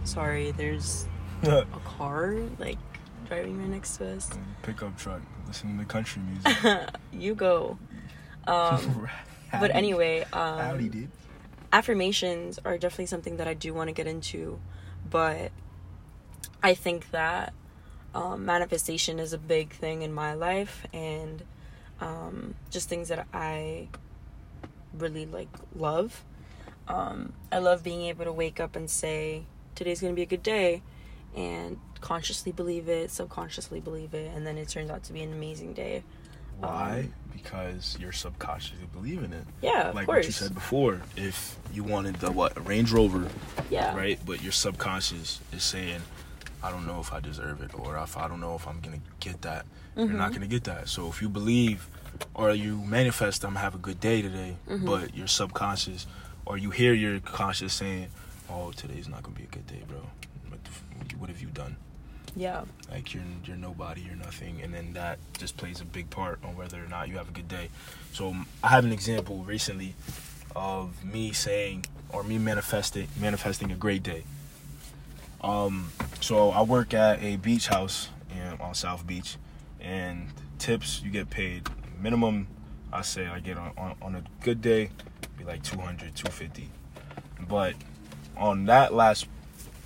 Sorry, 0.04 0.52
there's 0.52 1.06
a 1.42 1.66
car 1.84 2.34
like 2.58 2.78
driving 3.28 3.58
right 3.60 3.68
next 3.68 3.98
to 3.98 4.16
us. 4.16 4.30
Pickup 4.62 4.96
truck, 4.98 5.20
listening 5.50 5.78
to 5.80 5.84
country 5.84 6.22
music. 6.22 6.88
you 7.12 7.34
go. 7.34 7.76
Um, 8.46 9.08
but 9.50 9.74
anyway, 9.74 10.24
howdy, 10.32 10.84
um, 10.84 10.90
dude. 10.90 11.10
affirmations 11.72 12.60
are 12.64 12.78
definitely 12.78 13.06
something 13.06 13.36
that 13.38 13.48
I 13.48 13.54
do 13.54 13.74
want 13.74 13.88
to 13.88 13.92
get 13.92 14.06
into, 14.06 14.60
but 15.10 15.50
I 16.62 16.74
think 16.74 17.10
that 17.10 17.52
um, 18.14 18.44
manifestation 18.44 19.18
is 19.18 19.32
a 19.32 19.38
big 19.38 19.72
thing 19.72 20.02
in 20.02 20.12
my 20.12 20.34
life, 20.34 20.86
and 20.92 21.42
um, 22.00 22.54
just 22.70 22.88
things 22.88 23.08
that 23.08 23.26
I 23.34 23.88
really 24.96 25.26
like 25.26 25.48
love. 25.74 26.24
Um, 26.86 27.32
I 27.50 27.58
love 27.58 27.82
being 27.82 28.02
able 28.02 28.24
to 28.24 28.32
wake 28.32 28.60
up 28.60 28.76
and 28.76 28.88
say 28.88 29.46
today's 29.74 30.00
gonna 30.00 30.14
be 30.14 30.22
a 30.22 30.26
good 30.26 30.44
day, 30.44 30.82
and 31.36 31.78
consciously 32.00 32.52
believe 32.52 32.88
it, 32.88 33.10
subconsciously 33.10 33.80
believe 33.80 34.14
it, 34.14 34.30
and 34.34 34.46
then 34.46 34.58
it 34.58 34.68
turns 34.68 34.90
out 34.90 35.02
to 35.04 35.12
be 35.12 35.22
an 35.22 35.32
amazing 35.32 35.72
day. 35.74 36.02
Why? 36.58 37.00
um, 37.04 37.14
because 37.32 37.96
you're 37.98 38.12
subconsciously 38.12 38.86
believing 38.92 39.32
it. 39.32 39.44
Yeah, 39.62 39.88
of 39.88 39.94
like 39.94 40.04
course. 40.06 40.16
what 40.18 40.26
you 40.26 40.32
said 40.32 40.52
before, 40.54 41.00
if 41.16 41.56
you 41.72 41.82
wanted 41.84 42.16
the 42.16 42.30
what 42.30 42.54
a 42.56 42.60
Range 42.60 42.92
Rover, 42.92 43.26
yeah. 43.70 43.96
right? 43.96 44.18
But 44.26 44.42
your 44.42 44.52
subconscious 44.52 45.40
is 45.52 45.62
saying, 45.62 46.00
I 46.62 46.70
don't 46.70 46.86
know 46.86 47.00
if 47.00 47.14
I 47.14 47.20
deserve 47.20 47.62
it, 47.62 47.70
or 47.78 47.96
if 47.98 48.18
I 48.18 48.28
don't 48.28 48.40
know 48.40 48.56
if 48.56 48.68
I'm 48.68 48.80
gonna 48.80 49.00
get 49.20 49.40
that. 49.42 49.64
You're 49.96 50.08
not 50.08 50.30
Mhm. 50.32 50.34
gonna 50.34 50.46
get 50.48 50.64
that. 50.64 50.88
So 50.90 51.08
if 51.08 51.22
you 51.22 51.30
believe, 51.30 51.88
or 52.34 52.52
you 52.52 52.76
manifest, 52.76 53.42
I'm 53.44 53.50
gonna 53.52 53.60
have 53.60 53.74
a 53.74 53.78
good 53.78 53.98
day 54.00 54.20
today, 54.20 54.56
Mhm. 54.68 54.84
but 54.84 55.14
your 55.16 55.26
subconscious, 55.28 56.06
or 56.44 56.58
you 56.58 56.70
hear 56.70 56.92
your 56.92 57.20
conscious 57.20 57.72
saying, 57.72 58.08
Oh, 58.50 58.72
today's 58.72 59.06
not 59.08 59.22
gonna 59.22 59.36
be 59.36 59.44
a 59.44 59.46
good 59.46 59.66
day, 59.66 59.82
bro. 59.88 60.00
What, 61.12 61.20
what 61.20 61.30
have 61.30 61.40
you 61.40 61.48
done? 61.48 61.76
Yeah. 62.36 62.64
like 62.90 63.12
you're 63.12 63.24
you're 63.44 63.56
nobody, 63.56 64.02
you're 64.02 64.14
nothing, 64.16 64.60
and 64.62 64.72
then 64.72 64.92
that 64.92 65.18
just 65.38 65.56
plays 65.56 65.80
a 65.80 65.84
big 65.84 66.10
part 66.10 66.38
on 66.44 66.56
whether 66.56 66.82
or 66.82 66.86
not 66.88 67.08
you 67.08 67.16
have 67.16 67.28
a 67.28 67.32
good 67.32 67.48
day. 67.48 67.70
So 68.12 68.28
um, 68.28 68.46
I 68.62 68.68
have 68.68 68.84
an 68.84 68.92
example 68.92 69.38
recently 69.38 69.94
of 70.54 71.04
me 71.04 71.32
saying 71.32 71.86
or 72.10 72.22
me 72.22 72.38
manifesting 72.38 73.08
manifesting 73.20 73.72
a 73.72 73.74
great 73.74 74.02
day. 74.02 74.24
Um, 75.42 75.90
so 76.20 76.50
I 76.50 76.62
work 76.62 76.94
at 76.94 77.22
a 77.22 77.36
beach 77.36 77.68
house 77.68 78.08
in, 78.30 78.60
on 78.60 78.74
South 78.74 79.06
Beach, 79.06 79.36
and 79.80 80.28
tips 80.58 81.02
you 81.02 81.10
get 81.10 81.30
paid 81.30 81.68
minimum. 82.00 82.46
I 82.92 83.02
say 83.02 83.26
I 83.26 83.40
get 83.40 83.56
on 83.56 83.72
on, 83.76 83.96
on 84.02 84.14
a 84.14 84.22
good 84.44 84.60
day, 84.60 84.90
be 85.36 85.44
like 85.44 85.62
200, 85.62 86.14
250. 86.14 86.68
But 87.48 87.74
on 88.36 88.66
that 88.66 88.94
last 88.94 89.26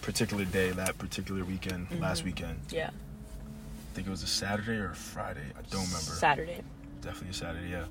particular 0.08 0.44
day, 0.44 0.70
that 0.70 0.98
particular 0.98 1.44
weekend, 1.44 1.86
last 1.98 2.22
Mhm. 2.22 2.26
weekend, 2.26 2.58
Yeah. 2.70 2.88
I 2.90 3.94
think 3.94 4.06
it 4.06 4.10
was 4.10 4.22
a 4.22 4.26
Saturday 4.26 4.78
or 4.78 4.90
a 4.90 4.94
Friday. 4.94 5.46
I 5.58 5.62
don't 5.70 5.84
remember. 5.86 5.98
Saturday. 6.12 6.60
Definitely 7.00 7.30
a 7.30 7.34
Saturday, 7.34 7.70
yeah. 7.70 7.84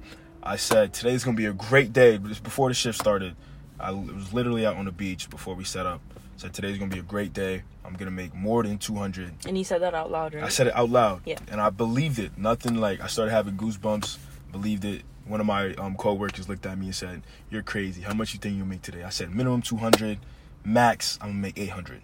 I 0.44 0.58
said 0.58 0.94
today's 0.94 1.24
gonna 1.24 1.38
be 1.38 1.46
a 1.48 1.54
great 1.54 1.92
day. 1.94 2.18
Just 2.20 2.44
before 2.44 2.70
the 2.70 2.74
shift 2.76 3.00
started, 3.00 3.36
I 3.80 3.92
was 3.92 4.32
literally 4.34 4.66
out 4.66 4.76
on 4.76 4.86
the 4.86 4.92
beach 4.92 5.30
before 5.30 5.56
we 5.56 5.64
set 5.64 5.86
up. 5.86 6.02
Said 6.38 6.54
today's 6.54 6.78
gonna 6.78 6.92
be 6.94 7.00
a 7.00 7.04
great 7.04 7.34
day. 7.34 7.64
I'm 7.86 7.94
gonna 7.94 8.12
make 8.12 8.34
more 8.36 8.64
than 8.64 8.78
200. 8.78 9.34
And 9.48 9.58
he 9.58 9.64
said 9.64 9.82
that 9.82 9.94
out 9.94 10.12
loud, 10.12 10.34
right? 10.36 10.44
I 10.44 10.50
said 10.50 10.68
it 10.68 10.76
out 10.76 10.90
loud, 10.90 11.22
Yeah. 11.26 11.38
and 11.50 11.60
I 11.62 11.70
believed 11.70 12.20
it. 12.20 12.38
Nothing 12.38 12.76
like 12.76 13.02
I 13.02 13.08
started 13.08 13.32
having 13.32 13.56
goosebumps. 13.58 14.18
Believed 14.52 14.86
it. 14.86 15.04
One 15.26 15.40
of 15.40 15.46
my 15.46 15.74
um, 15.76 15.96
coworkers 15.96 16.48
looked 16.50 16.66
at 16.66 16.78
me 16.78 16.88
and 16.88 16.96
said, 16.96 17.22
"You're 17.50 17.64
crazy. 17.64 18.02
How 18.02 18.14
much 18.14 18.34
you 18.34 18.40
think 18.40 18.58
you'll 18.58 18.68
make 18.68 18.82
today?" 18.82 19.04
I 19.04 19.10
said, 19.10 19.34
"Minimum 19.34 19.62
200, 19.62 20.20
max 20.66 21.18
I'm 21.22 21.30
gonna 21.30 21.40
make 21.40 21.58
800." 21.58 22.02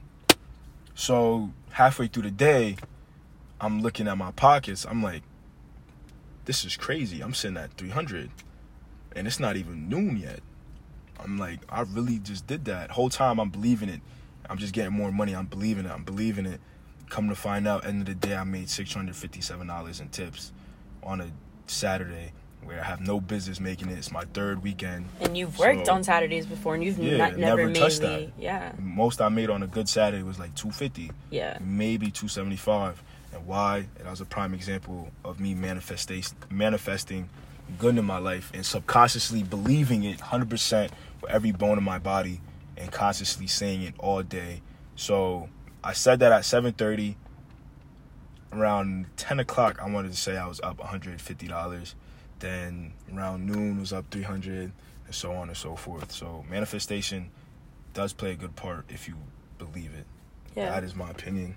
So 0.96 1.52
halfway 1.72 2.08
through 2.08 2.24
the 2.24 2.32
day, 2.32 2.78
I'm 3.62 3.82
looking 3.82 4.08
at 4.08 4.18
my 4.18 4.32
pockets. 4.32 4.86
I'm 4.86 5.02
like, 5.04 5.24
"This 6.46 6.66
is 6.66 6.78
crazy. 6.78 7.22
I'm 7.22 7.34
sitting 7.34 7.58
at 7.58 7.74
300, 7.74 8.32
and 9.16 9.28
it's 9.28 9.40
not 9.40 9.56
even 9.56 9.90
noon 9.90 10.18
yet." 10.18 10.42
I'm 11.22 11.38
like, 11.38 11.60
I 11.70 11.82
really 11.82 12.20
just 12.20 12.48
did 12.48 12.66
that. 12.66 12.92
Whole 12.92 13.10
time 13.10 13.40
I'm 13.40 13.50
believing 13.50 13.90
it. 13.90 14.02
I'm 14.50 14.58
just 14.58 14.74
getting 14.74 14.94
more 14.94 15.12
money. 15.12 15.36
I'm 15.36 15.46
believing 15.46 15.86
it. 15.86 15.92
I'm 15.92 16.04
believing 16.04 16.46
it. 16.46 16.62
Come 17.10 17.28
to 17.30 17.36
find 17.36 17.68
out, 17.68 17.86
end 17.86 18.02
of 18.02 18.08
the 18.08 18.16
day, 18.16 18.36
I 18.36 18.44
made 18.44 18.70
six 18.70 18.94
hundred 18.94 19.16
fifty-seven 19.16 19.68
dollars 19.68 20.00
in 20.00 20.10
tips 20.10 20.52
on 21.04 21.22
a 21.22 21.32
Saturday, 21.68 22.34
where 22.64 22.80
I 22.80 22.84
have 22.84 23.02
no 23.02 23.20
business 23.20 23.60
making 23.60 23.90
it. 23.90 23.98
It's 23.98 24.12
my 24.12 24.24
third 24.34 24.62
weekend. 24.64 25.06
And 25.22 25.38
you've 25.38 25.58
worked 25.58 25.88
So- 25.88 25.94
on 25.94 26.04
Saturdays 26.04 26.46
before, 26.46 26.76
and 26.76 26.84
you've 26.84 26.98
Yeah, 27.00 27.18
not, 27.18 27.38
never, 27.38 27.64
never 27.68 27.74
touched 27.74 28.02
that. 28.02 28.30
yeah, 28.38 28.74
Most 28.80 29.22
I 29.22 29.30
made 29.30 29.50
on 29.50 29.64
a 29.64 29.68
good 29.68 29.90
Saturday 29.90 30.24
was 30.24 30.40
like 30.40 30.54
250, 30.56 31.12
yeah, 31.30 31.58
maybe 31.62 32.12
275. 32.12 33.02
And 33.34 33.46
why? 33.46 33.78
And 33.98 34.06
that 34.06 34.10
was 34.10 34.22
a 34.22 34.26
prime 34.26 34.54
example 34.54 35.12
of 35.24 35.40
me 35.40 35.54
manifestation, 35.54 36.36
manifesting 36.50 37.30
good 37.78 37.96
in 37.98 38.04
my 38.06 38.18
life 38.18 38.52
and 38.54 38.66
subconsciously 38.66 39.44
believing 39.44 40.04
it 40.04 40.20
100% 40.20 40.92
with 41.22 41.30
every 41.32 41.52
bone 41.52 41.78
in 41.78 41.84
my 41.84 42.00
body 42.00 42.42
and 42.76 42.92
consciously 42.92 43.46
saying 43.46 43.84
it 43.84 43.94
all 44.00 44.24
day. 44.24 44.62
So 44.96 45.50
I 45.84 45.94
said 45.94 46.20
that 46.20 46.32
at 46.32 46.44
7:30. 46.46 47.16
Around 48.52 49.06
10 49.16 49.40
o'clock, 49.40 49.80
I 49.80 49.88
wanted 49.88 50.12
to 50.12 50.18
say 50.18 50.36
I 50.36 50.48
was 50.48 50.60
up 50.62 50.80
$150. 50.80 51.94
Then 52.40 52.94
around 53.14 53.46
noon 53.46 53.80
was 53.80 53.92
up 53.94 54.06
300, 54.12 54.72
and 55.06 55.16
so 55.16 55.34
on 55.34 55.50
and 55.50 55.58
so 55.58 55.76
forth. 55.76 56.12
So 56.12 56.46
manifestation 56.50 57.32
does 57.94 58.14
play 58.14 58.32
a 58.32 58.36
good 58.36 58.56
part 58.56 58.86
if 58.90 59.08
you 59.08 59.16
believe 59.58 59.92
it. 59.94 60.06
yeah. 60.56 60.70
That 60.70 60.84
is 60.84 60.96
my 60.96 61.10
opinion. 61.10 61.56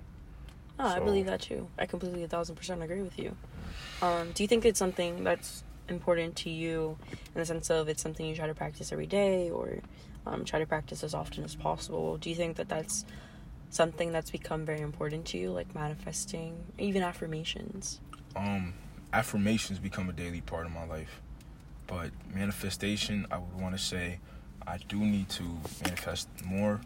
No, 0.79 0.87
I 0.87 0.99
believe 0.99 1.27
that 1.27 1.43
too. 1.43 1.69
I 1.79 1.87
completely 1.87 2.25
a 2.25 2.29
thousand 2.29 2.57
percent 2.57 2.83
agree 2.83 3.03
with 3.03 3.19
you. 3.19 3.37
Um, 4.01 4.33
do 4.33 4.43
you 4.43 4.49
think 4.49 4.65
it's 4.65 4.79
something 4.79 5.23
that's 5.23 5.63
important 5.89 6.35
to 6.37 6.51
you 6.51 6.97
in 7.35 7.41
the 7.41 7.45
sense 7.45 7.71
of 7.71 7.89
it's 7.89 8.03
something 8.03 8.27
you 8.27 8.35
try 8.35 8.47
to 8.47 8.55
practice 8.55 8.91
every 8.91 9.07
day 9.07 9.51
or 9.51 9.79
um, 10.27 10.45
try 10.45 10.59
to 10.59 10.67
practice 10.67 11.05
as 11.05 11.15
often 11.15 11.45
as 11.45 11.55
possible? 11.55 12.17
Do 12.17 12.31
you 12.31 12.35
think 12.37 12.57
that 12.57 12.69
that's 12.69 13.05
something 13.71 14.11
that's 14.13 14.31
become 14.31 14.65
very 14.65 14.81
important 14.81 15.27
to 15.27 15.39
you, 15.39 15.53
like 15.53 15.73
manifesting, 15.75 16.65
even 16.79 17.03
affirmations? 17.03 18.01
um 18.35 18.73
affirmations 19.13 19.79
become 19.79 20.09
a 20.09 20.13
daily 20.13 20.41
part 20.41 20.67
of 20.67 20.73
my 20.73 20.85
life. 20.87 21.21
But 21.87 22.11
manifestation 22.35 23.27
i 23.31 23.39
would 23.39 23.61
want 23.61 23.77
to 23.77 23.83
say 23.83 24.19
i 24.67 24.79
do 24.89 24.97
need 24.99 25.29
to 25.31 25.43
manifest 25.85 26.29
more 26.45 26.81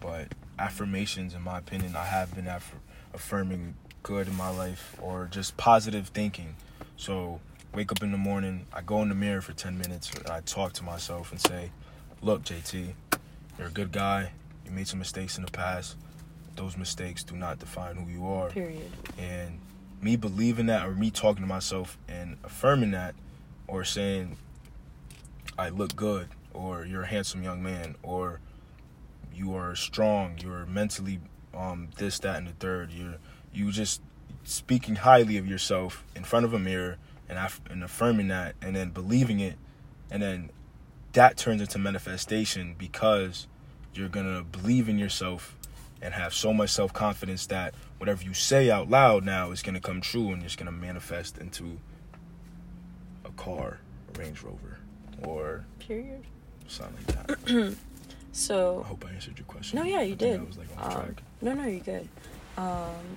but 0.00 0.28
affirmations 0.58 1.34
in 1.34 1.42
my 1.42 1.58
opinion 1.58 1.94
i 1.94 2.04
have 2.04 2.34
been 2.34 2.48
aff- 2.48 2.74
affirming 3.14 3.74
good 4.02 4.26
in 4.26 4.34
my 4.36 4.48
life 4.50 4.96
or 5.00 5.28
just 5.30 5.56
positive 5.56 6.08
thinking. 6.08 6.56
So 6.96 7.40
wake 7.74 7.92
up 7.92 8.02
in 8.02 8.10
the 8.10 8.18
morning 8.18 8.66
i 8.72 8.80
go 8.80 9.02
in 9.02 9.08
the 9.08 9.14
mirror 9.14 9.40
for 9.40 9.52
10 9.52 9.78
minutes 9.78 10.10
and 10.12 10.26
i 10.28 10.40
talk 10.40 10.72
to 10.74 10.82
myself 10.82 11.30
and 11.30 11.40
say 11.40 11.70
look 12.22 12.42
jt 12.42 12.94
you're 13.58 13.68
a 13.68 13.70
good 13.70 13.90
guy. 13.92 14.32
You 14.66 14.70
made 14.70 14.86
some 14.86 14.98
mistakes 14.98 15.38
in 15.38 15.44
the 15.44 15.50
past. 15.50 15.96
Those 16.56 16.76
mistakes 16.76 17.24
do 17.24 17.36
not 17.36 17.58
define 17.58 17.96
who 17.96 18.10
you 18.10 18.26
are. 18.26 18.50
Period. 18.50 18.90
and 19.18 19.58
me 20.06 20.14
believing 20.14 20.66
that 20.66 20.86
or 20.86 20.92
me 20.92 21.10
talking 21.10 21.42
to 21.42 21.48
myself 21.48 21.98
and 22.06 22.36
affirming 22.44 22.92
that 22.92 23.12
or 23.66 23.82
saying 23.82 24.36
I 25.58 25.68
look 25.68 25.96
good 25.96 26.28
or 26.54 26.86
you're 26.86 27.02
a 27.02 27.06
handsome 27.08 27.42
young 27.42 27.60
man 27.60 27.96
or 28.04 28.38
you 29.34 29.52
are 29.56 29.74
strong, 29.74 30.38
you're 30.40 30.64
mentally 30.66 31.18
um 31.52 31.88
this, 31.96 32.20
that 32.20 32.36
and 32.36 32.46
the 32.46 32.52
third. 32.52 32.92
You're 32.92 33.16
you 33.52 33.72
just 33.72 34.00
speaking 34.44 34.94
highly 34.94 35.38
of 35.38 35.46
yourself 35.48 36.04
in 36.14 36.22
front 36.22 36.46
of 36.46 36.54
a 36.54 36.58
mirror 36.60 36.98
and 37.28 37.36
aff- 37.36 37.60
and 37.68 37.82
affirming 37.82 38.28
that 38.28 38.54
and 38.62 38.76
then 38.76 38.90
believing 38.90 39.40
it 39.40 39.56
and 40.08 40.22
then 40.22 40.50
that 41.14 41.36
turns 41.36 41.60
into 41.60 41.78
manifestation 41.80 42.76
because 42.78 43.48
you're 43.92 44.08
gonna 44.08 44.44
believe 44.44 44.88
in 44.88 45.00
yourself 45.00 45.56
and 46.02 46.12
have 46.14 46.32
so 46.34 46.52
much 46.52 46.70
self 46.70 46.92
confidence 46.92 47.46
that 47.46 47.74
whatever 47.98 48.22
you 48.22 48.34
say 48.34 48.70
out 48.70 48.88
loud 48.90 49.24
now 49.24 49.50
is 49.50 49.62
gonna 49.62 49.80
come 49.80 50.00
true 50.00 50.30
and 50.32 50.42
it's 50.42 50.56
gonna 50.56 50.70
manifest 50.72 51.38
into 51.38 51.78
a 53.24 53.30
car, 53.30 53.78
a 54.14 54.18
Range 54.18 54.40
Rover, 54.42 54.78
or 55.24 55.64
Period. 55.78 56.22
something 56.68 56.96
like 57.06 57.26
that. 57.46 57.76
So 58.32 58.82
I 58.84 58.88
hope 58.88 59.02
I 59.08 59.14
answered 59.14 59.38
your 59.38 59.46
question. 59.46 59.78
no, 59.78 59.84
yeah, 59.86 60.02
you 60.02 60.12
I 60.12 60.16
did. 60.16 60.40
I 60.40 60.42
was 60.44 60.58
like 60.58 60.68
Um, 60.76 60.92
track. 60.92 61.22
no, 61.40 61.54
no, 61.54 61.64
you're 61.64 61.80
good. 61.80 62.06
Um, 62.58 63.16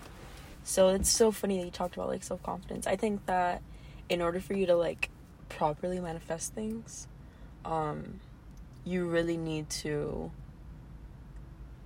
so 0.64 0.88
it's 0.90 1.10
so 1.10 1.30
funny 1.34 1.58
that 1.60 1.66
you 1.66 1.72
talked 1.72 1.96
about 1.96 2.08
like 2.08 2.24
self 2.24 2.42
confidence. 2.42 2.88
I 2.88 2.96
think 2.96 3.26
that 3.26 3.62
in 4.08 4.22
order 4.22 4.40
for 4.40 4.54
you 4.54 4.66
to 4.68 4.76
like 4.78 5.10
properly 5.50 6.00
manifest 6.00 6.54
things, 6.54 7.06
um, 7.66 8.22
you 8.86 9.08
really 9.10 9.36
need 9.36 9.70
to 9.72 10.32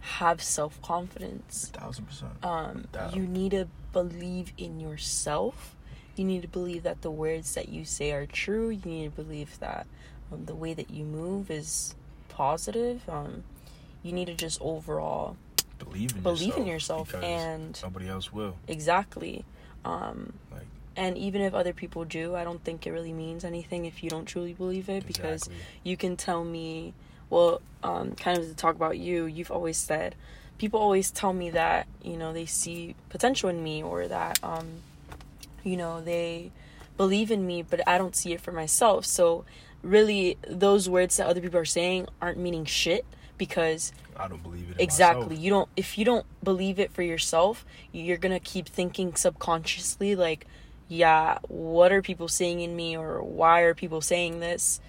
have 0.04 0.42
self 0.42 0.82
confidence. 0.82 1.72
Thousand 1.74 2.06
percent. 2.06 2.32
Um, 2.44 2.86
you 3.14 3.24
need 3.26 3.52
to 3.52 3.68
believe 3.94 4.52
in 4.58 4.80
yourself. 4.80 5.76
You 6.16 6.26
need 6.26 6.42
to 6.44 6.48
believe 6.48 6.84
that 6.84 7.02
the 7.02 7.10
words 7.12 7.56
that 7.56 7.70
you 7.70 7.86
say 7.86 8.12
are 8.12 8.26
true. 8.26 8.70
You 8.70 8.82
need 8.86 9.16
to 9.16 9.24
believe 9.24 9.58
that 9.60 9.88
um, 10.32 10.46
the 10.46 10.56
way 10.56 10.74
that 10.74 10.90
you 10.92 11.06
move 11.06 11.50
is 11.50 11.96
positive. 12.30 13.08
Um, 13.10 13.44
you 14.04 14.12
need 14.12 14.26
to 14.26 14.36
just 14.36 14.62
overall 14.62 15.38
Believe 15.80 16.16
in 16.16 16.22
believe 16.22 16.58
yourself 16.68 17.14
in 17.14 17.22
yourself 17.22 17.24
and 17.24 17.80
nobody 17.82 18.08
else 18.10 18.32
will. 18.32 18.56
exactly. 18.68 19.44
Um, 19.86 20.34
Like 20.52 20.64
and 20.96 21.18
even 21.18 21.42
if 21.42 21.54
other 21.54 21.74
people 21.74 22.06
do, 22.06 22.36
I 22.36 22.44
don't 22.44 22.64
think 22.64 22.86
it 22.86 22.92
really 22.92 23.14
means 23.14 23.44
anything 23.44 23.86
if 23.86 24.04
you 24.04 24.10
don't 24.10 24.26
truly 24.26 24.54
believe 24.54 24.90
it 24.90 25.08
because 25.08 25.50
you 25.84 25.98
can 25.98 26.16
tell 26.18 26.44
me 26.44 26.94
well 27.34 27.62
um, 27.84 28.14
kind 28.14 28.38
of 28.38 28.46
to 28.48 28.56
talk 28.56 28.76
about 28.76 28.98
you 28.98 29.26
you've 29.26 29.52
always 29.52 29.78
said 29.78 30.16
people 30.58 30.80
always 30.80 31.12
tell 31.12 31.34
me 31.34 31.50
that 31.50 31.88
you 32.02 32.16
know 32.16 32.32
they 32.32 32.46
see 32.46 32.96
potential 33.10 33.50
in 33.50 33.62
me 33.64 33.84
or 33.84 34.08
that 34.08 34.40
um, 34.44 34.68
you 35.64 35.76
know 35.76 36.02
they 36.02 36.52
believe 36.96 37.32
in 37.32 37.46
me 37.46 37.62
but 37.62 37.86
i 37.88 37.98
don't 37.98 38.16
see 38.16 38.32
it 38.34 38.40
for 38.40 38.52
myself 38.52 39.06
so 39.06 39.44
really 39.82 40.38
those 40.48 40.90
words 40.90 41.18
that 41.18 41.28
other 41.28 41.42
people 41.42 41.60
are 41.60 41.66
saying 41.66 42.08
aren't 42.22 42.38
meaning 42.38 42.66
shit 42.66 43.06
because 43.38 43.92
I 44.16 44.28
don't 44.28 44.44
believe 44.44 44.70
it. 44.70 44.80
Exactly 44.80 45.24
myself. 45.24 45.42
you 45.42 45.50
don't 45.50 45.70
if 45.76 45.98
you 45.98 46.06
don't 46.06 46.26
believe 46.44 46.80
it 46.80 46.92
for 46.92 47.02
yourself 47.02 47.66
you're 47.92 48.18
gonna 48.18 48.40
keep 48.40 48.68
thinking 48.68 49.16
subconsciously 49.16 50.16
like 50.16 50.46
yeah 50.88 51.40
what 51.48 51.92
are 51.92 52.02
people 52.02 52.28
saying 52.28 52.62
in 52.62 52.76
me 52.76 52.96
or 52.96 53.22
why 53.22 53.62
are 53.62 53.74
people 53.74 54.02
saying 54.02 54.40
this 54.40 54.80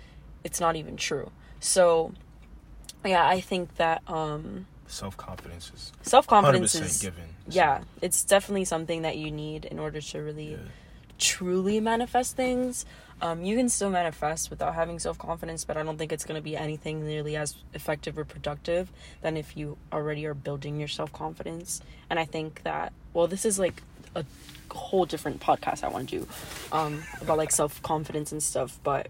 it's 0.45 0.61
not 0.61 0.77
even 0.77 0.97
true 0.97 1.31
so 1.59 2.13
yeah 3.05 3.27
i 3.27 3.41
think 3.41 3.75
that 3.77 4.03
um 4.09 4.67
Self 4.87 5.17
confidence 5.17 5.73
is 5.75 5.93
self-confidence 6.03 6.73
percent 6.73 6.85
is 6.91 7.03
given. 7.03 7.25
yeah 7.49 7.83
it's 8.03 8.23
definitely 8.25 8.65
something 8.67 9.03
that 9.03 9.17
you 9.17 9.31
need 9.31 9.65
in 9.65 9.79
order 9.79 10.01
to 10.01 10.19
really 10.21 10.53
Yeah. 10.53 10.59
truly 11.19 11.81
manifest 11.81 12.37
things. 12.37 12.85
Um, 13.23 13.43
you 13.45 13.57
can 13.57 13.69
still 13.69 13.89
manifest 13.91 14.51
without 14.51 14.75
having 14.75 14.99
self 14.99 15.17
confidence, 15.17 15.65
but 15.65 15.77
I 15.77 15.83
don't 15.85 15.97
think 15.97 16.13
it's 16.13 16.25
going 16.25 16.37
to 16.39 16.43
be 16.43 16.57
anything 16.57 17.07
nearly 17.07 17.37
as 17.37 17.55
effective 17.73 18.19
or 18.19 18.25
productive 18.25 18.91
than 19.23 19.37
if 19.37 19.57
you 19.57 19.79
already 19.93 20.27
are 20.27 20.35
building 20.35 20.79
your 20.79 20.89
self 20.89 21.13
confidence. 21.13 21.81
And 22.11 22.19
I 22.19 22.25
think 22.25 22.63
that, 22.65 22.93
well, 23.15 23.27
this 23.29 23.45
is 23.45 23.59
like 23.59 23.83
a 24.15 24.25
whole 24.71 25.07
different 25.07 25.41
podcast 25.41 25.83
I 25.85 25.89
want 25.89 26.09
to 26.11 26.19
do 26.21 26.29
um, 26.73 27.03
about 27.23 27.39
like 27.39 27.53
self 27.53 27.81
confidence 27.83 28.33
and 28.33 28.43
stuff, 28.43 28.79
but 28.83 29.07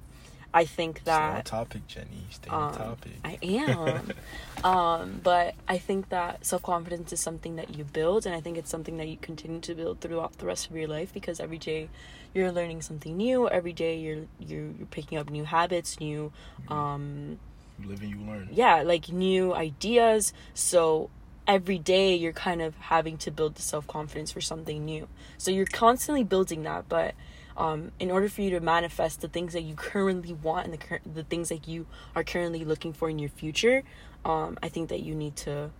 I 0.56 0.64
think 0.66 1.00
Stay 1.02 1.10
on 1.10 1.34
that. 1.34 1.44
topic, 1.46 1.86
Jenny. 1.88 2.26
Stay 2.30 2.48
on 2.48 2.68
Um, 2.68 2.74
topic. 2.74 3.12
I 3.24 3.38
am. 3.42 4.12
um, 4.64 5.20
but 5.22 5.54
I 5.68 5.78
think 5.78 6.08
that 6.10 6.46
self 6.46 6.62
confidence 6.62 7.12
is 7.12 7.20
something 7.20 7.56
that 7.56 7.76
you 7.76 7.82
build, 7.84 8.24
and 8.24 8.34
I 8.34 8.40
think 8.40 8.56
it's 8.56 8.70
something 8.70 8.96
that 8.98 9.08
you 9.08 9.16
continue 9.20 9.60
to 9.60 9.74
build 9.74 10.00
throughout 10.00 10.38
the 10.38 10.46
rest 10.46 10.70
of 10.70 10.76
your 10.76 10.86
life 10.88 11.12
because 11.12 11.40
every 11.40 11.58
day 11.58 11.88
you're 12.32 12.52
learning 12.52 12.82
something 12.82 13.16
new. 13.16 13.48
Every 13.48 13.72
day 13.72 13.98
you're 13.98 14.26
you're, 14.38 14.70
you're 14.78 14.86
picking 14.90 15.18
up 15.18 15.28
new 15.28 15.44
habits, 15.44 15.98
new, 16.00 16.32
um, 16.68 17.38
You 17.82 17.88
live 17.88 18.00
and 18.00 18.10
you 18.10 18.20
learn. 18.20 18.48
yeah, 18.52 18.82
like 18.82 19.08
new 19.10 19.52
ideas. 19.54 20.32
So 20.54 21.10
every 21.46 21.78
day 21.78 22.14
you're 22.14 22.32
kind 22.32 22.62
of 22.62 22.76
having 22.76 23.18
to 23.18 23.30
build 23.30 23.56
the 23.56 23.62
self 23.62 23.86
confidence 23.88 24.30
for 24.32 24.40
something 24.40 24.84
new. 24.84 25.08
So 25.36 25.50
you're 25.50 25.66
constantly 25.66 26.24
building 26.24 26.62
that, 26.62 26.88
but 26.88 27.14
um, 27.56 27.92
in 27.98 28.10
order 28.10 28.28
for 28.28 28.42
you 28.42 28.50
to 28.50 28.60
manifest 28.60 29.20
the 29.20 29.28
things 29.28 29.52
that 29.52 29.62
you 29.62 29.74
currently 29.90 30.32
want 30.32 30.66
and 30.66 30.72
the 30.74 30.78
cur- 30.78 31.00
the 31.04 31.24
things 31.24 31.48
that 31.48 31.68
you 31.68 31.86
are 32.14 32.24
currently 32.24 32.64
looking 32.64 32.92
for 32.92 33.08
in 33.08 33.18
your 33.18 33.30
future, 33.30 33.82
um, 34.24 34.58
I 34.62 34.68
think 34.68 34.88
that 34.88 35.00
you 35.00 35.14
need 35.14 35.36
to 35.36 35.70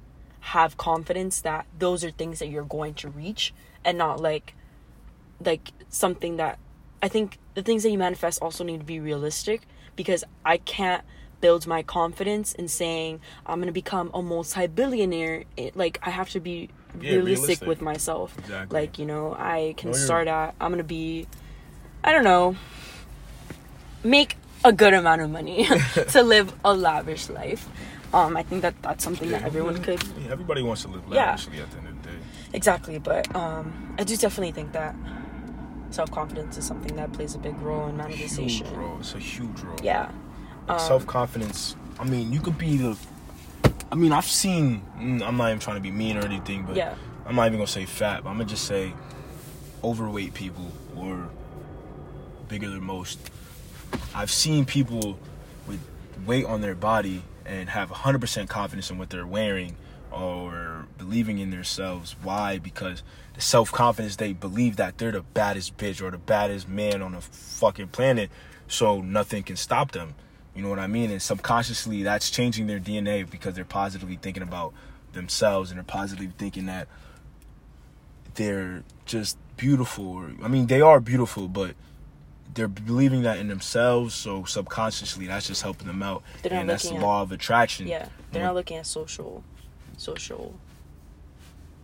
have 0.41 0.77
confidence 0.77 1.41
that 1.41 1.67
those 1.79 2.05
are 2.05 2.11
things 2.11 2.39
that 2.39 2.49
you're 2.49 2.65
going 2.65 2.93
to 2.95 3.09
reach 3.09 3.55
and 3.85 3.97
not 3.97 4.21
like 4.21 4.55
like 5.45 5.73
something 5.89 6.37
that 6.37 6.59
I 7.03 7.09
think 7.09 7.39
the 7.55 7.63
things 7.63 7.83
that 7.83 7.91
you 7.91 7.99
manifest 7.99 8.43
also 8.43 8.65
need 8.65 8.79
to 8.79 8.85
be 8.85 9.01
realistic 9.01 9.63
because 9.97 10.25
I 10.45 10.59
can't 10.59 11.03
build 11.41 11.67
my 11.67 11.83
confidence 11.83 12.55
in 12.55 12.69
saying 12.69 13.21
I'm 13.45 13.59
gonna 13.61 13.73
become 13.73 14.11
a 14.15 14.23
multi-billionaire. 14.23 15.45
It, 15.57 15.77
like 15.77 15.99
I 16.03 16.11
have 16.11 16.31
to 16.31 16.41
be 16.41 16.71
Yeah, 17.01 17.17
realistic, 17.17 17.27
realistic. 17.27 17.69
with 17.69 17.83
myself. 17.83 18.39
Exactly. 18.39 18.81
Like 18.81 18.99
you 18.99 19.07
know, 19.07 19.35
I 19.39 19.75
can 19.77 19.93
start 19.95 20.29
at 20.29 20.55
I'm 20.61 20.71
gonna 20.71 20.85
be, 20.85 21.27
I 22.05 22.13
don't 22.13 22.25
know, 22.25 22.55
make 24.03 24.37
a 24.65 24.73
good 24.73 24.95
amount 24.95 25.23
of 25.23 25.31
money 25.31 25.67
to 26.09 26.23
live 26.23 26.53
a 26.65 26.75
lavish 26.75 27.29
life. 27.29 27.69
Um, 28.13 28.37
I 28.37 28.43
think 28.45 28.63
that 28.63 28.81
that's 28.83 29.03
something 29.03 29.31
that 29.31 29.43
everyone 29.43 29.83
could 29.83 30.01
yeah, 30.25 30.31
everybody 30.31 30.63
wants 30.63 30.83
to 30.83 30.89
live 30.89 31.03
Yeah. 31.11 31.31
lavishly 31.31 31.59
at 31.61 31.71
the 31.73 31.79
end 31.79 31.89
of 31.89 32.03
the 32.03 32.09
day. 32.11 32.17
Exactly, 32.53 32.99
but 32.99 33.35
um, 33.35 33.95
I 33.99 34.05
do 34.05 34.17
definitely 34.17 34.53
think 34.53 34.73
that 34.73 34.95
self 35.91 36.11
confidence 36.13 36.57
is 36.57 36.65
something 36.67 36.95
that 36.97 37.13
plays 37.13 37.35
a 37.35 37.39
big 37.39 37.59
role 37.61 37.89
in 37.89 37.97
manifestation. 37.97 38.67
Huge 38.67 38.77
role. 38.79 38.97
It's 39.01 39.15
a 39.15 39.19
huge 39.19 39.61
role. 39.63 39.79
Yeah. 39.83 40.11
Um, 40.69 40.79
Self 40.79 41.07
confidence. 41.07 41.75
I 41.99 42.05
mean, 42.05 42.33
you 42.33 42.41
could 42.41 42.57
be 42.59 42.77
the. 42.77 42.97
I 43.91 43.97
mean, 43.97 44.13
I've 44.13 44.25
seen. 44.27 44.83
mm, 44.99 45.21
I'm 45.23 45.37
not 45.37 45.49
even 45.49 45.59
trying 45.59 45.77
to 45.77 45.83
be 45.83 45.91
mean 45.91 46.17
or 46.17 46.25
anything, 46.25 46.63
but 46.65 46.77
Yeah. 46.77 46.95
I'm 47.27 47.35
not 47.37 47.47
even 47.47 47.59
gonna 47.59 47.67
say 47.67 47.85
fat. 47.85 48.23
But 48.23 48.31
I'm 48.31 48.37
gonna 48.37 48.49
just 48.49 48.65
say 48.67 48.93
overweight 49.83 50.35
people 50.35 50.71
or 50.97 51.29
bigger 52.49 52.69
than 52.69 52.83
most. 52.83 53.19
I've 54.15 54.31
seen 54.31 54.65
people 54.65 55.19
with 55.67 55.81
weight 56.27 56.45
on 56.45 56.61
their 56.61 56.75
body 56.75 57.23
and 57.45 57.69
have 57.69 57.91
100% 57.91 58.49
confidence 58.49 58.91
in 58.91 58.99
what 58.99 59.11
they're 59.11 59.27
wearing 59.27 59.77
or 60.11 60.87
believing 60.99 61.39
in 61.39 61.51
themselves. 61.51 62.17
Why? 62.23 62.59
Because 62.59 63.03
the 63.35 63.41
self 63.41 63.73
confidence 63.73 64.17
they 64.17 64.33
believe 64.33 64.77
that 64.77 64.99
they're 64.99 65.13
the 65.13 65.23
baddest 65.23 65.77
bitch 65.77 66.01
or 66.01 66.11
the 66.11 66.19
baddest 66.19 66.69
man 66.69 67.03
on 67.03 67.13
the 67.13 67.21
fucking 67.21 67.89
planet, 67.89 68.31
so 68.69 69.01
nothing 69.01 69.43
can 69.43 69.57
stop 69.57 69.93
them. 69.93 70.15
You 70.55 70.63
know 70.63 70.69
what 70.69 70.79
I 70.79 70.87
mean? 70.87 71.11
And 71.11 71.21
subconsciously, 71.21 72.05
that's 72.05 72.31
changing 72.31 72.69
their 72.69 72.79
DNA 72.79 73.29
because 73.29 73.55
they're 73.55 73.65
positively 73.65 74.17
thinking 74.17 74.43
about 74.43 74.73
themselves 75.13 75.71
and 75.71 75.79
they're 75.79 75.85
positively 75.85 76.33
thinking 76.39 76.67
that 76.67 76.87
they're 78.35 78.85
just 79.05 79.37
beautiful. 79.57 80.25
I 80.43 80.49
mean, 80.49 80.67
they 80.67 80.81
are 80.81 81.01
beautiful, 81.01 81.49
but 81.49 81.75
they're 82.55 82.69
believing 82.69 83.23
that 83.23 83.39
in 83.39 83.49
themselves. 83.49 84.15
So 84.15 84.45
subconsciously, 84.45 85.27
that's 85.27 85.47
just 85.47 85.63
helping 85.63 85.87
them 85.87 86.03
out, 86.03 86.23
They're 86.43 86.53
and 86.53 86.69
that's 86.69 86.85
the 86.85 86.91
looking 86.91 87.03
at- 87.03 87.07
law 87.07 87.23
of 87.23 87.33
attraction. 87.33 87.87
Yeah. 87.87 88.09
They're 88.33 88.43
Yeah. 88.43 88.47
not 88.49 88.55
looking 88.55 88.77
at 88.79 88.87
social, 88.87 89.43
social 89.97 90.55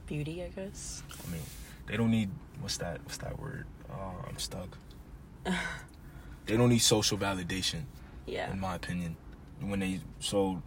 beauty, 0.07 0.43
I 0.43 0.49
guess. 0.49 1.03
I 1.11 1.31
mean, 1.31 1.43
they 1.87 1.97
don't 1.97 2.11
need 2.11 2.31
what's 2.61 2.77
that? 2.79 3.01
What's 3.05 3.19
that 3.19 3.39
word? 3.41 3.67
Oh, 3.93 4.15
I'm 4.29 4.39
stuck. 4.39 4.77
they 5.45 6.57
don't 6.57 6.69
need 6.69 6.79
social 6.81 7.17
validation, 7.19 7.83
Yeah. 8.27 8.51
in 8.53 8.61
my 8.61 8.75
opinion. 8.75 9.17
When 9.61 9.81
they 9.81 10.01
so, 10.21 10.63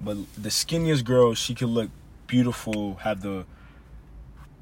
but 0.00 0.16
the 0.36 0.48
skinniest 0.50 1.04
girl, 1.04 1.34
she 1.34 1.54
could 1.54 1.68
look 1.68 1.90
beautiful, 2.26 2.96
have 2.96 3.22
the 3.22 3.46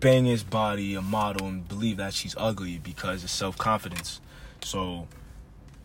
bangest 0.00 0.48
body, 0.50 0.94
a 0.94 1.02
model, 1.02 1.46
and 1.46 1.66
believe 1.66 1.96
that 1.96 2.14
she's 2.14 2.34
ugly 2.38 2.78
because 2.78 3.24
of 3.24 3.30
self 3.30 3.56
confidence. 3.58 4.20
So, 4.66 5.06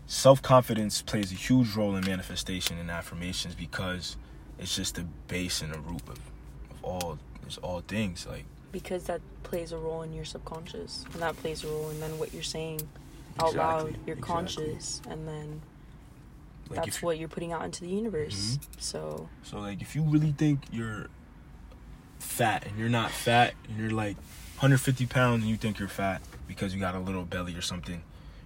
self 0.08 0.41
confidence 0.41 1.04
plays 1.04 1.32
a 1.32 1.36
huge 1.36 1.76
role 1.76 1.96
in 1.96 2.04
manifestation 2.04 2.80
and 2.80 2.89
affirmations 2.89 3.54
because 3.54 4.17
it's 4.58 4.76
just 4.76 4.96
the 4.96 5.04
base 5.28 5.62
and 5.62 5.72
the 5.72 5.80
root 5.80 6.02
of, 6.08 6.20
of 6.72 6.84
all 6.84 7.20
it's 7.46 7.58
all 7.60 7.82
things 7.82 8.26
like. 8.28 8.46
because 8.72 9.04
that 9.04 9.22
plays 9.44 9.72
a 9.72 9.78
role 9.78 10.02
in 10.02 10.13
your 10.13 10.26
subconscious 10.26 11.06
and 11.13 11.22
that 11.22 11.36
plays 11.38 11.63
a 11.63 11.67
role 11.67 11.89
and 11.89 12.02
then 12.02 12.17
what 12.17 12.34
you're 12.34 12.41
saying 12.41 12.80
out 13.39 13.50
Exactly, 13.50 13.58
loud 13.58 13.98
you're 14.08 14.17
exactly. 14.17 14.22
conscious 14.22 15.02
and 15.10 15.28
then 15.28 15.62
Like 16.70 16.86
that's 16.86 16.98
if, 16.98 17.04
what 17.04 17.20
you're 17.20 17.28
putting 17.30 17.52
out 17.52 17.63
into 17.63 17.82
the 17.82 17.89
universe 17.89 18.58
Mm-hmm. 18.58 18.80
so 18.80 19.30
So 19.44 19.60
like 19.60 19.82
if 19.82 19.96
you 19.96 20.02
really 20.02 20.32
think 20.32 20.60
you're 20.72 21.08
fat 22.20 22.65
and 22.65 22.78
you're 22.80 22.89
not 22.89 23.12
fat 23.12 23.54
and 23.67 23.78
you're 23.78 23.91
like 23.91 24.15
150 24.56 25.06
pounds 25.06 25.41
and 25.44 25.50
you 25.52 25.58
think 25.58 25.78
you're 25.80 25.88
fat 25.88 26.22
because 26.48 26.74
you 26.74 26.80
got 26.80 26.96
a 26.96 27.00
little 27.00 27.24
belly 27.26 27.56
or 27.56 27.62
something, 27.62 28.02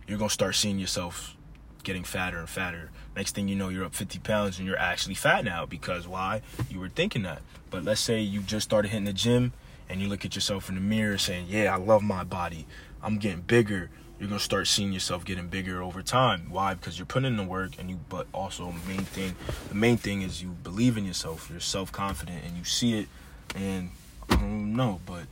you're 0.07 0.17
gonna 0.17 0.29
start 0.29 0.55
seeing 0.55 0.79
yourself 0.79 1.35
getting 1.83 2.03
fatter 2.03 2.39
and 2.39 2.49
fatter. 2.49 2.89
Next 3.15 3.35
thing 3.35 3.47
you 3.47 3.55
know, 3.55 3.69
you're 3.69 3.85
up 3.85 3.93
50 3.93 4.19
pounds 4.19 4.57
and 4.57 4.67
you're 4.67 4.77
actually 4.77 5.15
fat 5.15 5.45
now 5.45 5.65
because 5.65 6.07
why? 6.07 6.41
You 6.69 6.79
were 6.79 6.89
thinking 6.89 7.23
that. 7.23 7.41
But 7.69 7.83
let's 7.83 8.01
say 8.01 8.19
you 8.19 8.41
just 8.41 8.65
started 8.65 8.89
hitting 8.89 9.05
the 9.05 9.13
gym 9.13 9.53
and 9.89 10.01
you 10.01 10.07
look 10.07 10.25
at 10.25 10.35
yourself 10.35 10.67
in 10.69 10.75
the 10.75 10.81
mirror 10.81 11.17
saying, 11.17 11.45
"Yeah, 11.47 11.73
I 11.73 11.77
love 11.77 12.01
my 12.01 12.23
body. 12.23 12.65
I'm 13.01 13.17
getting 13.17 13.41
bigger." 13.41 13.89
You're 14.19 14.29
gonna 14.29 14.39
start 14.39 14.67
seeing 14.67 14.93
yourself 14.93 15.25
getting 15.25 15.49
bigger 15.49 15.81
over 15.81 16.01
time. 16.01 16.47
Why? 16.49 16.73
Because 16.73 16.97
you're 16.97 17.05
putting 17.05 17.27
in 17.27 17.37
the 17.37 17.43
work, 17.43 17.73
and 17.77 17.89
you. 17.89 17.99
But 18.07 18.27
also, 18.33 18.73
main 18.87 19.03
thing, 19.03 19.35
the 19.67 19.75
main 19.75 19.97
thing 19.97 20.21
is 20.21 20.41
you 20.41 20.49
believe 20.63 20.97
in 20.97 21.05
yourself. 21.05 21.49
You're 21.49 21.59
self 21.59 21.91
confident, 21.91 22.43
and 22.45 22.57
you 22.57 22.63
see 22.63 22.97
it. 22.97 23.09
And 23.55 23.91
I 24.29 24.35
don't 24.37 24.73
know, 24.73 25.01
but 25.05 25.25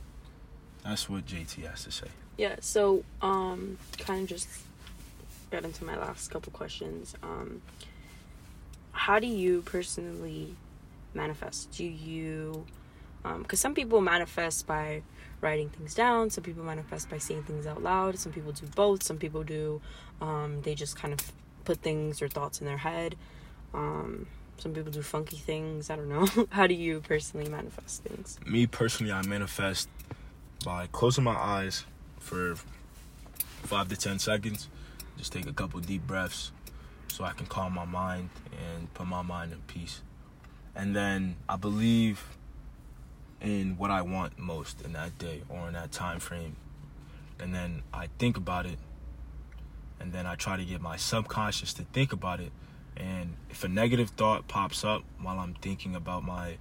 that's 0.84 1.08
what 1.08 1.24
JT 1.24 1.62
has 1.62 1.84
to 1.84 1.90
say. 1.90 2.08
Yeah 2.36 2.56
so 2.60 3.04
um 3.22 3.78
kind 3.98 4.22
of 4.22 4.28
just 4.28 4.48
got 5.50 5.64
into 5.64 5.84
my 5.84 5.96
last 5.96 6.30
couple 6.30 6.52
questions. 6.52 7.14
Um 7.22 7.62
how 8.92 9.18
do 9.18 9.26
you 9.26 9.62
personally 9.62 10.54
manifest? 11.14 11.72
Do 11.72 11.84
you 11.84 12.66
because 13.38 13.58
some 13.58 13.74
people 13.74 14.00
manifest 14.02 14.66
by 14.66 15.02
writing 15.40 15.70
things 15.70 15.94
down 15.94 16.28
some 16.28 16.44
people 16.44 16.62
manifest 16.62 17.08
by 17.08 17.16
saying 17.16 17.42
things 17.44 17.66
out 17.66 17.82
loud 17.82 18.18
some 18.18 18.30
people 18.30 18.52
do 18.52 18.66
both 18.74 19.02
some 19.02 19.16
people 19.16 19.42
do 19.42 19.80
um, 20.20 20.60
they 20.62 20.74
just 20.74 20.96
kind 20.96 21.12
of 21.12 21.20
put 21.64 21.78
things 21.78 22.22
or 22.22 22.28
thoughts 22.28 22.60
in 22.60 22.66
their 22.66 22.78
head. 22.78 23.16
Um, 23.72 24.26
some 24.58 24.72
people 24.72 24.92
do 24.92 25.02
funky 25.02 25.36
things 25.36 25.90
i 25.90 25.96
don't 25.96 26.08
know. 26.08 26.28
How 26.50 26.66
do 26.66 26.74
you 26.74 27.00
personally 27.00 27.48
manifest 27.48 28.04
things? 28.04 28.38
Me 28.46 28.66
personally, 28.66 29.12
I 29.12 29.22
manifest 29.22 29.88
by 30.64 30.86
closing 30.92 31.24
my 31.24 31.34
eyes 31.34 31.84
for 32.24 32.56
five 33.62 33.88
to 33.88 33.96
ten 33.96 34.18
seconds. 34.18 34.68
Just 35.16 35.32
take 35.32 35.46
a 35.46 35.52
couple 35.52 35.78
deep 35.80 36.06
breaths 36.06 36.50
so 37.08 37.22
I 37.22 37.32
can 37.32 37.46
calm 37.46 37.74
my 37.74 37.84
mind 37.84 38.30
and 38.50 38.92
put 38.94 39.06
my 39.06 39.22
mind 39.22 39.52
in 39.52 39.60
peace. 39.66 40.00
And 40.74 40.96
then 40.96 41.36
I 41.48 41.56
believe 41.56 42.24
in 43.40 43.76
what 43.76 43.90
I 43.90 44.02
want 44.02 44.38
most 44.38 44.80
in 44.82 44.94
that 44.94 45.16
day 45.18 45.42
or 45.48 45.68
in 45.68 45.74
that 45.74 45.92
time 45.92 46.18
frame. 46.18 46.56
And 47.38 47.54
then 47.54 47.82
I 47.92 48.08
think 48.18 48.36
about 48.36 48.66
it 48.66 48.78
and 50.00 50.12
then 50.12 50.26
I 50.26 50.34
try 50.34 50.56
to 50.56 50.64
get 50.64 50.80
my 50.80 50.96
subconscious 50.96 51.72
to 51.74 51.82
think 51.82 52.12
about 52.12 52.40
it. 52.40 52.52
And 52.96 53.34
if 53.50 53.64
a 53.64 53.68
negative 53.68 54.10
thought 54.10 54.48
pops 54.48 54.84
up 54.84 55.02
while 55.20 55.38
I'm 55.38 55.54
thinking 55.54 55.94
about 55.94 56.24
my 56.24 56.56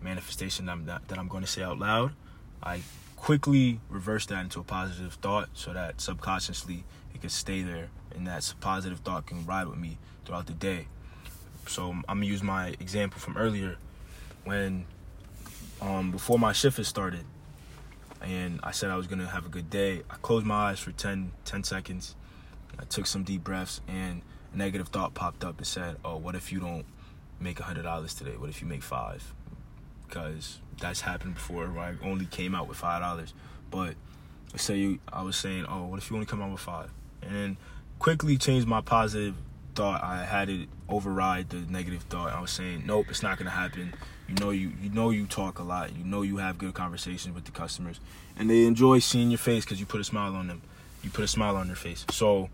manifestation 0.00 0.66
that 0.66 0.72
I'm, 0.72 0.86
that, 0.86 1.08
that 1.08 1.18
I'm 1.18 1.28
going 1.28 1.44
to 1.44 1.48
say 1.48 1.62
out 1.62 1.78
loud, 1.78 2.12
I 2.62 2.80
quickly 3.16 3.80
reverse 3.88 4.26
that 4.26 4.40
into 4.42 4.60
a 4.60 4.62
positive 4.62 5.14
thought 5.14 5.48
so 5.54 5.72
that 5.72 6.00
subconsciously 6.00 6.84
it 7.14 7.20
can 7.20 7.30
stay 7.30 7.62
there 7.62 7.88
and 8.14 8.26
that 8.26 8.54
positive 8.60 9.00
thought 9.00 9.26
can 9.26 9.44
ride 9.46 9.66
with 9.66 9.78
me 9.78 9.98
throughout 10.24 10.46
the 10.46 10.52
day. 10.52 10.86
So 11.66 11.90
I'm 11.90 12.02
gonna 12.06 12.26
use 12.26 12.42
my 12.42 12.68
example 12.78 13.18
from 13.18 13.36
earlier 13.36 13.76
when 14.44 14.86
um, 15.80 16.12
before 16.12 16.38
my 16.38 16.52
shift 16.52 16.76
had 16.76 16.86
started 16.86 17.24
and 18.22 18.60
I 18.62 18.70
said 18.70 18.90
I 18.90 18.96
was 18.96 19.06
gonna 19.06 19.28
have 19.28 19.46
a 19.46 19.48
good 19.48 19.70
day. 19.70 20.02
I 20.08 20.16
closed 20.16 20.46
my 20.46 20.70
eyes 20.70 20.78
for 20.78 20.92
10, 20.92 21.32
10 21.44 21.64
seconds. 21.64 22.14
I 22.78 22.84
took 22.84 23.06
some 23.06 23.24
deep 23.24 23.42
breaths 23.42 23.80
and 23.88 24.22
a 24.52 24.56
negative 24.56 24.88
thought 24.88 25.14
popped 25.14 25.44
up 25.44 25.58
and 25.58 25.66
said, 25.66 25.96
"Oh, 26.04 26.16
what 26.16 26.34
if 26.34 26.52
you 26.52 26.60
don't 26.60 26.84
make 27.40 27.60
a 27.60 27.64
hundred 27.64 27.82
dollars 27.82 28.14
today? 28.14 28.36
What 28.36 28.50
if 28.50 28.60
you 28.60 28.68
make 28.68 28.82
five? 28.82 29.34
Because 30.06 30.60
that's 30.80 31.00
happened 31.02 31.34
before 31.34 31.66
where 31.66 31.84
I 31.84 31.94
only 32.06 32.26
came 32.26 32.54
out 32.54 32.68
with 32.68 32.78
five 32.78 33.00
dollars. 33.00 33.34
But 33.70 33.94
let's 34.52 34.64
say 34.64 34.76
you, 34.76 34.98
I 35.12 35.22
was 35.22 35.36
saying, 35.36 35.66
"Oh, 35.68 35.86
what 35.86 35.98
if 35.98 36.10
you 36.10 36.16
only 36.16 36.26
come 36.26 36.42
out 36.42 36.50
with 36.50 36.60
five? 36.60 36.90
And 37.22 37.34
then 37.34 37.56
quickly 37.98 38.36
changed 38.36 38.66
my 38.66 38.80
positive 38.80 39.34
thought. 39.74 40.02
I 40.02 40.24
had 40.24 40.48
it 40.48 40.68
override 40.88 41.50
the 41.50 41.58
negative 41.70 42.02
thought. 42.02 42.32
I 42.32 42.40
was 42.40 42.50
saying, 42.50 42.84
"Nope, 42.86 43.06
it's 43.10 43.22
not 43.22 43.38
gonna 43.38 43.50
happen." 43.50 43.94
You 44.28 44.34
know 44.40 44.50
you 44.50 44.72
you 44.82 44.90
know 44.90 45.10
you 45.10 45.26
talk 45.26 45.58
a 45.58 45.62
lot. 45.62 45.96
You 45.96 46.04
know 46.04 46.22
you 46.22 46.38
have 46.38 46.58
good 46.58 46.74
conversations 46.74 47.34
with 47.34 47.44
the 47.44 47.52
customers, 47.52 48.00
and 48.36 48.50
they 48.50 48.64
enjoy 48.64 48.98
seeing 48.98 49.30
your 49.30 49.38
face 49.38 49.64
because 49.64 49.78
you 49.80 49.86
put 49.86 50.00
a 50.00 50.04
smile 50.04 50.34
on 50.34 50.48
them. 50.48 50.62
You 51.02 51.10
put 51.10 51.24
a 51.24 51.28
smile 51.28 51.56
on 51.56 51.68
their 51.68 51.76
face. 51.76 52.04
So 52.10 52.50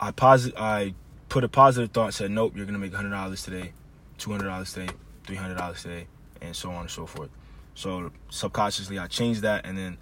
I 0.00 0.10
posit 0.10 0.54
I 0.56 0.94
put 1.28 1.44
a 1.44 1.48
positive 1.48 1.90
thought 1.90 2.06
and 2.06 2.14
said, 2.14 2.30
Nope, 2.30 2.52
you're 2.56 2.66
gonna 2.66 2.78
make 2.78 2.92
hundred 2.92 3.10
dollars 3.10 3.42
today, 3.42 3.72
two 4.18 4.30
hundred 4.30 4.46
dollars 4.46 4.72
today, 4.72 4.92
three 5.24 5.36
hundred 5.36 5.56
dollars 5.56 5.82
today, 5.82 6.06
and 6.42 6.54
so 6.54 6.70
on 6.70 6.82
and 6.82 6.90
so 6.90 7.06
forth. 7.06 7.30
So 7.74 8.10
subconsciously 8.28 8.98
I 8.98 9.06
changed 9.06 9.42
that 9.42 9.64
and 9.64 9.78
then 9.78 9.96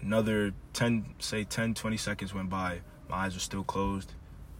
another 0.00 0.52
10 0.74 1.14
say 1.18 1.44
10 1.44 1.74
20 1.74 1.96
seconds 1.96 2.34
went 2.34 2.50
by. 2.50 2.80
My 3.08 3.16
eyes 3.16 3.34
were 3.34 3.40
still 3.40 3.64
closed. 3.64 4.12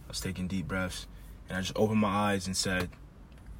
I 0.05 0.09
was 0.09 0.19
taking 0.19 0.47
deep 0.47 0.67
breaths 0.67 1.07
and 1.49 1.57
i 1.57 1.61
just 1.61 1.73
opened 1.75 1.99
my 1.99 2.09
eyes 2.09 2.47
and 2.47 2.55
said 2.55 2.89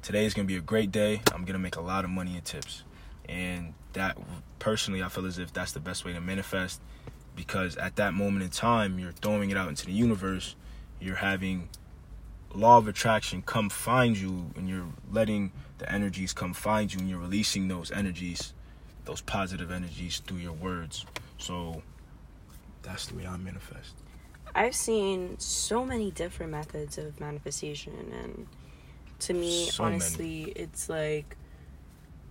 today 0.02 0.24
is 0.24 0.34
going 0.34 0.46
to 0.46 0.52
be 0.52 0.58
a 0.58 0.62
great 0.62 0.90
day. 0.90 1.22
I'm 1.32 1.42
going 1.42 1.54
to 1.54 1.58
make 1.58 1.76
a 1.76 1.80
lot 1.80 2.04
of 2.04 2.10
money 2.10 2.36
in 2.36 2.42
tips. 2.42 2.82
And 3.28 3.74
that 3.92 4.18
personally 4.58 5.02
i 5.02 5.08
feel 5.08 5.26
as 5.26 5.38
if 5.38 5.52
that's 5.52 5.72
the 5.72 5.80
best 5.80 6.04
way 6.04 6.12
to 6.12 6.20
manifest 6.20 6.80
because 7.36 7.76
at 7.76 7.96
that 7.96 8.14
moment 8.14 8.42
in 8.42 8.50
time 8.50 8.98
you're 8.98 9.12
throwing 9.12 9.50
it 9.50 9.56
out 9.56 9.68
into 9.68 9.86
the 9.86 9.92
universe. 9.92 10.56
You're 11.00 11.16
having 11.16 11.68
law 12.54 12.78
of 12.78 12.88
attraction 12.88 13.42
come 13.42 13.68
find 13.68 14.16
you 14.16 14.50
and 14.56 14.68
you're 14.68 14.86
letting 15.10 15.52
the 15.84 15.92
energies 15.92 16.32
come 16.32 16.52
find 16.54 16.92
you 16.92 16.98
and 17.00 17.08
you're 17.10 17.18
releasing 17.18 17.68
those 17.68 17.92
energies 17.92 18.52
those 19.04 19.20
positive 19.20 19.70
energies 19.70 20.20
through 20.26 20.38
your 20.38 20.52
words 20.52 21.04
so 21.38 21.82
that's 22.82 23.06
the 23.06 23.14
way 23.16 23.26
I 23.26 23.36
manifest. 23.38 23.94
I've 24.54 24.74
seen 24.74 25.38
so 25.38 25.84
many 25.84 26.10
different 26.10 26.52
methods 26.52 26.96
of 26.98 27.18
manifestation 27.18 27.92
and 28.22 28.46
to 29.20 29.34
me 29.34 29.66
So 29.66 29.82
many. 29.84 29.94
honestly 29.96 30.42
it's 30.56 30.88
like 30.88 31.36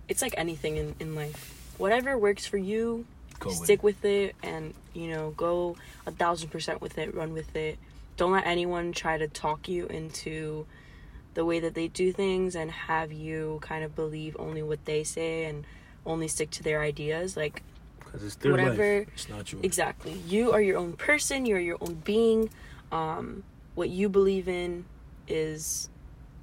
it's 0.08 0.20
like 0.22 0.34
anything 0.36 0.76
in, 0.76 0.94
in 1.00 1.14
life. 1.14 1.72
Whatever 1.78 2.16
works 2.18 2.44
for 2.46 2.58
you, 2.58 3.04
Go 3.40 3.48
with 3.50 3.56
stick 3.58 3.78
it. 3.80 3.82
with 3.84 4.04
it 4.04 4.34
and 4.42 4.74
you 4.94 5.08
know 5.08 5.30
go 5.30 5.76
a 6.06 6.10
thousand 6.12 6.48
percent 6.50 6.80
with 6.80 6.98
it 6.98 7.14
run 7.14 7.32
with 7.32 7.54
it 7.56 7.78
don't 8.16 8.32
let 8.32 8.46
anyone 8.46 8.92
try 8.92 9.16
to 9.18 9.26
talk 9.28 9.68
you 9.68 9.86
into 9.86 10.66
the 11.34 11.44
way 11.44 11.60
that 11.60 11.74
they 11.74 11.88
do 11.88 12.12
things 12.12 12.54
and 12.54 12.70
have 12.70 13.12
you 13.12 13.58
kind 13.62 13.84
of 13.84 13.94
believe 13.94 14.36
only 14.38 14.62
what 14.62 14.84
they 14.84 15.02
say 15.04 15.44
and 15.44 15.64
only 16.06 16.28
stick 16.28 16.50
to 16.50 16.62
their 16.62 16.80
ideas 16.80 17.36
like 17.36 17.62
Because 17.98 18.22
it's 18.24 18.36
their 18.36 18.52
Whatever- 18.52 18.98
life. 19.00 19.08
It's 19.14 19.28
not 19.28 19.50
yours. 19.52 19.64
Exactly. 19.64 20.12
You 20.28 20.52
are 20.52 20.60
your 20.60 20.78
own 20.78 20.92
person. 20.94 21.46
You're 21.46 21.58
your 21.60 21.78
own 21.80 21.94
being. 22.04 22.50
Um, 22.92 23.42
what 23.74 23.88
you 23.90 24.08
believe 24.08 24.48
in 24.48 24.84
is 25.26 25.88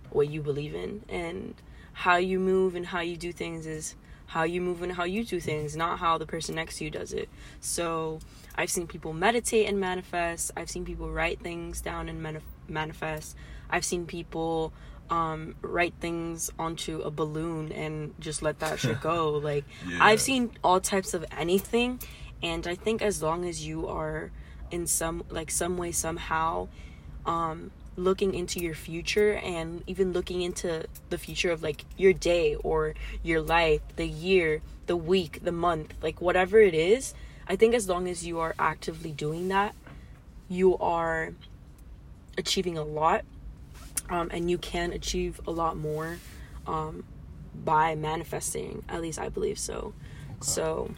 what 0.10 0.30
you 0.30 0.41
believe 0.41 0.75
in, 0.75 1.04
and 1.08 1.54
how 1.93 2.17
you 2.17 2.39
move 2.39 2.75
and 2.75 2.86
how 2.88 2.99
you 2.99 3.15
do 3.15 3.32
things 3.32 3.65
is 3.65 3.95
how 4.27 4.43
you 4.43 4.60
move 4.60 4.82
and 4.82 4.91
how 4.93 5.04
you 5.06 5.23
do 5.23 5.39
things, 5.39 5.77
not 5.77 5.99
how 5.99 6.17
the 6.17 6.25
person 6.25 6.56
next 6.56 6.77
to 6.80 6.84
you 6.84 6.89
does 6.89 7.13
it. 7.13 7.30
So, 7.62 8.19
I've 8.55 8.69
seen 8.69 8.87
people 8.87 9.13
meditate 9.13 9.67
and 9.67 9.79
manifest. 9.79 10.51
I've 10.57 10.69
seen 10.69 10.85
people 10.85 11.09
write 11.09 11.39
things 11.39 11.81
down 11.81 12.09
and 12.09 12.21
manif- 12.21 12.41
manifest. 12.67 13.35
I've 13.69 13.85
seen 13.85 14.05
people 14.05 14.73
um, 15.09 15.55
write 15.61 15.93
things 15.99 16.51
onto 16.57 17.01
a 17.01 17.11
balloon 17.11 17.71
and 17.71 18.13
just 18.19 18.41
let 18.41 18.59
that 18.59 18.79
shit 18.79 19.01
go. 19.01 19.31
Like 19.43 19.65
Yeah. 19.87 19.97
I've 20.01 20.21
seen 20.21 20.51
all 20.63 20.79
types 20.79 21.13
of 21.13 21.25
anything, 21.37 21.99
and 22.41 22.65
I 22.67 22.75
think 22.75 23.01
as 23.01 23.21
long 23.21 23.45
as 23.45 23.65
you 23.65 23.87
are 23.87 24.31
in 24.71 24.87
some 24.87 25.23
like 25.29 25.51
some 25.51 25.77
way 25.77 25.91
somehow 25.91 26.69
um, 27.25 27.71
looking 27.97 28.33
into 28.33 28.59
your 28.59 28.73
future 28.73 29.33
and 29.33 29.83
even 29.85 30.13
looking 30.13 30.41
into 30.41 30.85
the 31.09 31.17
future 31.17 31.51
of 31.51 31.61
like 31.61 31.83
your 31.97 32.13
day 32.13 32.55
or 32.55 32.95
your 33.21 33.41
life, 33.41 33.81
the 33.97 34.07
year, 34.07 34.61
the 34.87 34.95
week, 34.95 35.39
the 35.43 35.51
month, 35.51 35.93
like 36.01 36.21
whatever 36.21 36.59
it 36.59 36.73
is, 36.73 37.13
I 37.51 37.57
think 37.57 37.75
as 37.75 37.89
long 37.89 38.07
as 38.07 38.25
you 38.25 38.39
are 38.39 38.55
actively 38.57 39.11
doing 39.11 39.49
that, 39.49 39.75
you 40.47 40.77
are 40.77 41.33
achieving 42.37 42.77
a 42.77 42.83
lot 42.83 43.25
um, 44.09 44.29
and 44.31 44.49
you 44.49 44.57
can 44.57 44.93
achieve 44.93 45.41
a 45.45 45.51
lot 45.51 45.75
more 45.75 46.17
um, 46.65 47.03
by 47.65 47.93
manifesting 47.95 48.83
at 48.87 49.01
least 49.01 49.19
i 49.19 49.27
believe 49.27 49.59
so 49.59 49.93
so 50.39 50.89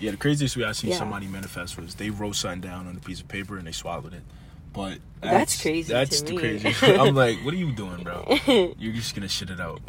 Yeah, 0.00 0.10
the 0.10 0.18
craziest 0.18 0.54
way 0.56 0.64
I 0.64 0.72
seen 0.72 0.90
Yeah. 0.90 0.98
somebody 0.98 1.26
manifest 1.28 1.78
was 1.78 1.94
they 1.94 2.10
wrote 2.10 2.36
something 2.36 2.60
down 2.60 2.86
on 2.86 2.94
a 2.94 3.00
piece 3.00 3.20
of 3.20 3.28
paper 3.28 3.56
and 3.56 3.66
they 3.66 3.72
swallowed 3.72 4.12
it. 4.12 4.22
But 4.72 4.98
That's 5.20 5.60
crazy 5.60 5.92
That's 5.92 6.22
the 6.22 6.32
me. 6.32 6.38
craziest. 6.38 6.82
I'm 6.82 7.14
like, 7.14 7.38
what 7.44 7.52
are 7.52 7.58
you 7.58 7.72
doing, 7.72 8.02
bro? 8.02 8.24
You're 8.78 8.92
just 8.94 9.14
gonna 9.14 9.28
shit 9.28 9.50
it 9.50 9.60
out. 9.60 9.80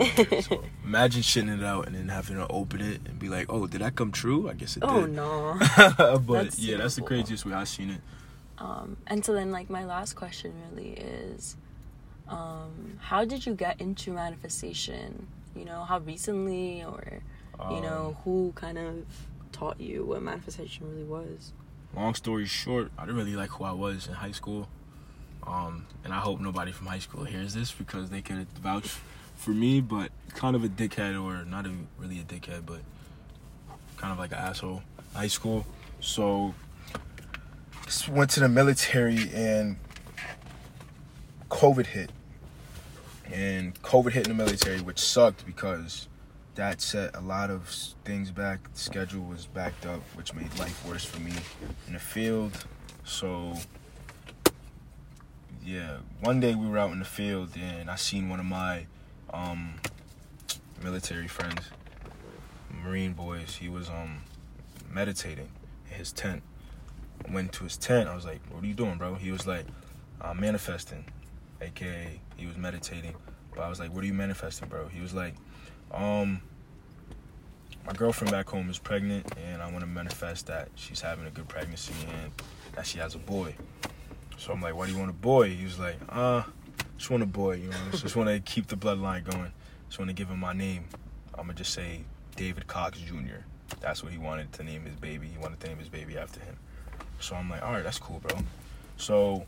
So 0.43 0.63
imagine 0.84 1.22
shitting 1.22 1.58
it 1.58 1.63
out 1.63 1.88
and 1.88 1.96
then 1.96 2.10
having 2.10 2.36
to 2.38 2.48
open 2.50 2.82
it 2.82 3.02
and 3.06 3.17
be 3.17 3.30
like, 3.30 3.48
oh, 3.50 3.65
did 3.67 3.82
that 3.82 3.96
come 3.96 4.12
true? 4.12 4.50
I 4.50 4.54
guess 4.54 4.76
it 4.78 4.84
oh 4.86 5.02
did. 5.06 5.15
no 5.15 5.58
but 5.98 6.28
That's 6.28 6.60
yeah, 6.60 6.78
that's 6.78 6.96
the 6.96 7.02
craziest 7.02 7.46
way 7.46 7.54
I've 7.54 7.69
seen 7.69 7.89
it. 7.91 8.02
um, 8.60 8.98
and 9.08 9.24
so 9.26 9.34
then 9.34 9.52
like 9.52 9.69
my 9.69 9.86
last 9.86 10.13
question 10.15 10.54
really 10.72 10.91
is 10.91 11.56
um, 12.28 12.98
how 13.00 13.26
did 13.26 13.46
you 13.46 13.54
get 13.54 13.80
into 13.82 14.12
manifestation 14.12 15.28
you 15.56 15.65
know 15.65 15.84
how 15.84 16.00
recently 16.00 16.84
or 16.84 17.22
you 17.72 17.82
know 17.82 18.17
who 18.24 18.52
kind 18.56 18.78
of 18.78 19.06
taught 19.52 19.80
you 19.80 20.04
what 20.06 20.22
manifestation 20.22 20.89
really 20.89 21.04
was 21.04 21.52
long 21.95 22.15
story 22.15 22.45
short, 22.45 22.91
I 22.97 23.01
didn't 23.01 23.17
really 23.17 23.36
like 23.36 23.49
who 23.51 23.63
I 23.63 23.71
was 23.71 24.08
in 24.08 24.13
high 24.13 24.32
school. 24.32 24.67
Um, 25.45 25.88
and 26.03 26.13
I 26.13 26.19
hope 26.19 26.39
nobody 26.39 26.71
from 26.71 26.88
high 26.88 26.99
school 26.99 27.25
hears 27.25 27.53
this 27.53 27.71
because 27.71 28.10
they 28.10 28.21
could 28.21 28.47
vouch 28.62 28.97
for 29.36 29.51
me, 29.51 29.82
but 29.82 30.12
kind 30.29 30.56
of 30.56 30.63
a 30.63 30.69
dickhead 30.69 31.21
or 31.21 31.43
not 31.45 31.65
a, 31.65 31.71
really 31.97 32.19
a 32.19 32.23
dickhead, 32.23 32.65
but 32.65 32.79
kind 33.97 34.12
of 34.13 34.19
like 34.19 34.32
an 34.32 34.38
asshole. 34.38 34.82
High 35.13 35.27
school. 35.27 35.65
So 35.99 36.53
just 37.86 38.10
went 38.10 38.29
to 38.32 38.39
the 38.39 38.49
military 38.49 39.29
and 39.34 39.77
COVID 41.49 41.86
hit. 41.88 42.10
And 43.32 43.79
COVID 43.82 44.12
hit 44.12 44.27
in 44.27 44.38
the 44.38 44.43
military, 44.43 44.79
which 44.82 44.99
sucked 44.99 45.45
because 45.45 46.08
that 46.56 46.82
set 46.82 47.16
a 47.16 47.22
lot 47.22 47.50
of 47.50 47.68
things 48.06 48.32
back. 48.32 48.72
The 48.74 48.80
schedule 48.80 49.24
was 49.24 49.48
backed 49.48 49.86
up, 49.86 50.02
which 50.16 50.34
made 50.34 50.58
life 50.60 50.86
worse 50.86 51.04
for 51.04 51.20
me 51.20 51.34
in 51.88 51.94
the 51.94 52.00
field. 52.00 52.66
So, 53.04 53.54
yeah, 55.66 55.98
one 56.22 56.39
day 56.39 56.56
we 56.56 56.68
were 56.68 56.78
out 56.78 56.92
in 56.92 57.00
the 57.00 57.06
field 57.06 57.50
and 57.60 57.89
I 57.89 57.96
seen 57.96 58.30
one 58.30 58.39
of 58.39 58.46
my 58.46 58.86
um, 59.34 59.76
military 60.84 61.28
friends, 61.28 61.70
Marine 62.84 63.13
boys. 63.13 63.56
He 63.56 63.68
was 63.68 63.89
um, 63.89 64.22
meditating 64.92 65.50
in 65.89 65.98
his 65.98 66.12
tent. 66.12 66.44
I 67.28 67.34
went 67.34 67.52
to 67.54 67.63
his 67.63 67.78
tent. 67.78 68.10
I 68.10 68.16
was 68.16 68.26
like, 68.26 68.42
"What 68.52 68.63
are 68.63 68.68
you 68.68 68.74
doing, 68.74 68.98
bro?" 68.98 69.16
He 69.16 69.32
was 69.32 69.48
like, 69.48 69.66
"I'm 70.20 70.39
manifesting," 70.42 71.06
aka 71.62 72.20
he 72.36 72.46
was 72.46 72.58
meditating. 72.58 73.16
But 73.56 73.62
I 73.62 73.70
was 73.70 73.80
like, 73.80 73.94
"What 73.94 74.04
are 74.04 74.08
you 74.08 74.13
manifesting, 74.13 74.68
bro?" 74.68 74.89
He 74.89 75.00
was 75.00 75.13
like, 75.13 75.36
um, 75.93 76.41
my 77.86 77.93
girlfriend 77.93 78.32
back 78.32 78.49
home 78.49 78.69
is 78.69 78.79
pregnant, 78.79 79.25
and 79.38 79.62
I 79.62 79.65
want 79.69 79.82
to 79.82 79.88
manifest 79.88 80.47
that 80.47 80.69
she's 80.75 81.01
having 81.01 81.25
a 81.25 81.29
good 81.29 81.47
pregnancy 81.47 81.93
and 82.21 82.32
that 82.75 82.86
she 82.86 82.99
has 82.99 83.15
a 83.15 83.19
boy. 83.19 83.56
So 84.38 84.53
I'm 84.53 84.62
like, 84.62 84.75
why 84.75 84.88
do 84.88 84.93
you 84.93 84.97
want 84.97 85.12
a 85.12 85.13
boy? 85.13 85.49
He 85.49 85.63
was 85.63 85.79
like, 85.79 85.97
uh, 86.10 86.43
just 86.97 87.10
want 87.10 87.23
a 87.23 87.27
boy, 87.27 87.56
you 87.58 87.69
know, 87.69 87.77
just 87.91 88.15
want 88.15 88.29
to 88.29 88.39
keep 88.39 88.67
the 88.67 88.75
bloodline 88.75 89.23
going. 89.29 89.51
Just 89.88 89.99
want 89.99 90.10
to 90.10 90.15
give 90.15 90.29
him 90.29 90.39
my 90.39 90.53
name. 90.53 90.86
I'm 91.36 91.45
gonna 91.45 91.53
just 91.53 91.73
say 91.73 92.01
David 92.36 92.67
Cox 92.67 92.99
Jr. 92.99 93.43
That's 93.79 94.03
what 94.03 94.12
he 94.12 94.17
wanted 94.17 94.51
to 94.53 94.63
name 94.63 94.86
his 94.86 94.95
baby. 94.95 95.27
He 95.27 95.38
wanted 95.38 95.60
to 95.62 95.67
name 95.67 95.77
his 95.77 95.89
baby 95.89 96.17
after 96.17 96.39
him. 96.39 96.58
So 97.19 97.36
I'm 97.36 97.49
like, 97.49 97.62
all 97.63 97.71
right, 97.71 97.84
that's 97.84 97.99
cool, 97.99 98.19
bro. 98.19 98.38
So 98.97 99.45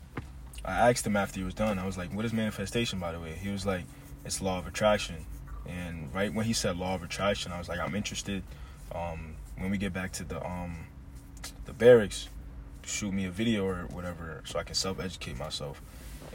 I 0.64 0.90
asked 0.90 1.06
him 1.06 1.16
after 1.16 1.40
he 1.40 1.44
was 1.44 1.54
done. 1.54 1.78
I 1.78 1.86
was 1.86 1.96
like, 1.96 2.12
what 2.12 2.24
is 2.24 2.32
manifestation, 2.32 2.98
by 2.98 3.12
the 3.12 3.20
way? 3.20 3.32
He 3.32 3.50
was 3.50 3.64
like, 3.64 3.84
it's 4.24 4.42
law 4.42 4.58
of 4.58 4.66
attraction. 4.66 5.16
And 5.68 6.12
right 6.14 6.32
when 6.32 6.46
he 6.46 6.52
said 6.52 6.76
law 6.76 6.94
of 6.94 7.02
attraction, 7.02 7.52
I 7.52 7.58
was 7.58 7.68
like, 7.68 7.78
I'm 7.78 7.94
interested. 7.94 8.42
Um, 8.94 9.36
when 9.58 9.70
we 9.70 9.78
get 9.78 9.92
back 9.92 10.12
to 10.12 10.24
the 10.24 10.44
um, 10.44 10.86
the 11.64 11.72
barracks, 11.72 12.28
shoot 12.84 13.12
me 13.12 13.24
a 13.24 13.30
video 13.30 13.66
or 13.66 13.86
whatever, 13.90 14.42
so 14.44 14.58
I 14.58 14.62
can 14.62 14.74
self-educate 14.74 15.38
myself. 15.38 15.82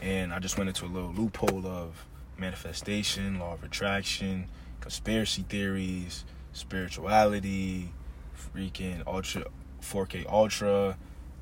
And 0.00 0.32
I 0.32 0.38
just 0.38 0.58
went 0.58 0.68
into 0.68 0.84
a 0.84 0.88
little 0.88 1.12
loophole 1.12 1.66
of 1.66 2.04
manifestation, 2.36 3.38
law 3.38 3.54
of 3.54 3.64
attraction, 3.64 4.46
conspiracy 4.80 5.44
theories, 5.48 6.24
spirituality, 6.52 7.90
freaking 8.36 9.02
ultra 9.06 9.44
4K 9.80 10.26
ultra, 10.30 10.96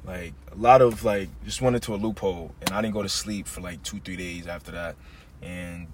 like 0.04 0.32
a 0.50 0.56
lot 0.56 0.80
of 0.80 1.04
like 1.04 1.28
just 1.44 1.60
went 1.60 1.76
into 1.76 1.94
a 1.94 1.96
loophole, 1.96 2.54
and 2.62 2.70
I 2.70 2.80
didn't 2.80 2.94
go 2.94 3.02
to 3.02 3.08
sleep 3.08 3.46
for 3.46 3.60
like 3.60 3.82
two 3.82 4.00
three 4.00 4.16
days 4.16 4.46
after 4.46 4.72
that, 4.72 4.96
and 5.42 5.88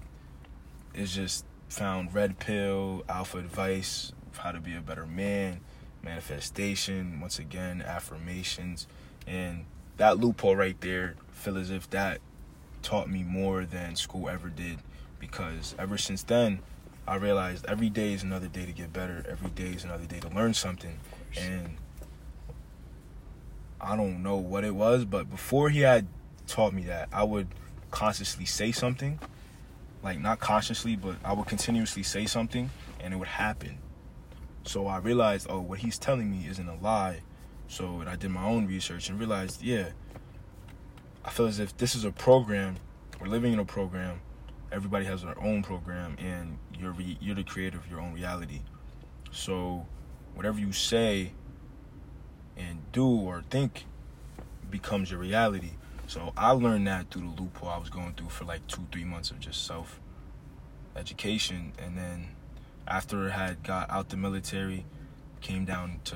it's 0.93 1.13
just 1.13 1.45
found 1.69 2.13
red 2.13 2.39
pill, 2.39 3.03
alpha 3.09 3.37
advice, 3.37 4.11
how 4.37 4.51
to 4.51 4.59
be 4.59 4.75
a 4.75 4.81
better 4.81 5.05
man, 5.05 5.59
manifestation, 6.03 7.19
once 7.19 7.39
again, 7.39 7.81
affirmations, 7.81 8.87
and 9.25 9.65
that 9.97 10.17
loophole 10.17 10.55
right 10.55 10.79
there, 10.81 11.15
feel 11.31 11.57
as 11.57 11.69
if 11.69 11.89
that 11.89 12.19
taught 12.83 13.09
me 13.09 13.23
more 13.23 13.65
than 13.65 13.95
school 13.95 14.29
ever 14.29 14.49
did, 14.49 14.79
because 15.19 15.75
ever 15.77 15.97
since 15.97 16.23
then, 16.23 16.59
I 17.07 17.15
realized 17.15 17.65
every 17.65 17.89
day 17.89 18.13
is 18.13 18.23
another 18.23 18.47
day 18.47 18.65
to 18.65 18.71
get 18.71 18.91
better. 18.91 19.25
Every 19.29 19.49
day 19.49 19.69
is 19.69 19.85
another 19.85 20.05
day 20.05 20.19
to 20.19 20.29
learn 20.29 20.53
something, 20.53 20.99
and 21.37 21.77
I 23.79 23.95
don't 23.95 24.21
know 24.23 24.37
what 24.37 24.63
it 24.63 24.75
was, 24.75 25.05
but 25.05 25.29
before 25.29 25.69
he 25.69 25.81
had 25.81 26.07
taught 26.47 26.73
me 26.73 26.83
that, 26.83 27.09
I 27.13 27.23
would 27.23 27.47
consciously 27.91 28.45
say 28.45 28.71
something 28.71 29.19
like 30.03 30.19
not 30.19 30.39
consciously, 30.39 30.95
but 30.95 31.17
I 31.23 31.33
would 31.33 31.47
continuously 31.47 32.03
say 32.03 32.25
something 32.25 32.69
and 32.99 33.13
it 33.13 33.17
would 33.17 33.27
happen. 33.27 33.79
So 34.63 34.87
I 34.87 34.97
realized, 34.97 35.47
oh, 35.49 35.61
what 35.61 35.79
he's 35.79 35.97
telling 35.97 36.29
me 36.29 36.47
isn't 36.47 36.67
a 36.67 36.75
lie. 36.75 37.21
So 37.67 38.03
I 38.05 38.15
did 38.15 38.31
my 38.31 38.43
own 38.43 38.67
research 38.67 39.09
and 39.09 39.19
realized, 39.19 39.61
yeah, 39.61 39.89
I 41.23 41.29
feel 41.29 41.47
as 41.47 41.59
if 41.59 41.75
this 41.77 41.95
is 41.95 42.05
a 42.05 42.11
program. 42.11 42.77
We're 43.19 43.27
living 43.27 43.53
in 43.53 43.59
a 43.59 43.65
program. 43.65 44.21
Everybody 44.71 45.05
has 45.05 45.23
their 45.23 45.41
own 45.41 45.63
program, 45.63 46.17
and 46.19 46.57
you're 46.77 46.91
re- 46.91 47.17
you're 47.21 47.35
the 47.35 47.43
creator 47.43 47.77
of 47.77 47.89
your 47.89 48.01
own 48.01 48.13
reality. 48.13 48.61
So 49.31 49.85
whatever 50.35 50.59
you 50.59 50.71
say 50.71 51.31
and 52.57 52.79
do 52.91 53.07
or 53.07 53.43
think 53.49 53.85
becomes 54.69 55.11
your 55.11 55.19
reality. 55.19 55.71
So 56.07 56.31
I 56.37 56.51
learned 56.51 56.87
that 56.87 57.11
through 57.11 57.33
the 57.35 57.41
loophole 57.41 57.69
I 57.69 57.77
was 57.77 57.89
going 57.89 58.13
through 58.13 58.29
for 58.29 58.45
like 58.45 58.65
two, 58.67 58.87
three 58.91 59.03
months 59.03 59.29
of 59.29 59.39
just 59.39 59.65
self 59.65 59.99
education. 60.95 61.73
And 61.83 61.97
then 61.97 62.29
after 62.87 63.27
I 63.27 63.31
had 63.31 63.63
got 63.63 63.89
out 63.89 64.09
the 64.09 64.17
military, 64.17 64.85
came 65.41 65.65
down 65.65 65.99
to 66.05 66.15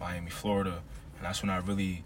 Miami, 0.00 0.30
Florida, 0.30 0.82
and 1.16 1.24
that's 1.24 1.42
when 1.42 1.50
I 1.50 1.58
really 1.58 2.04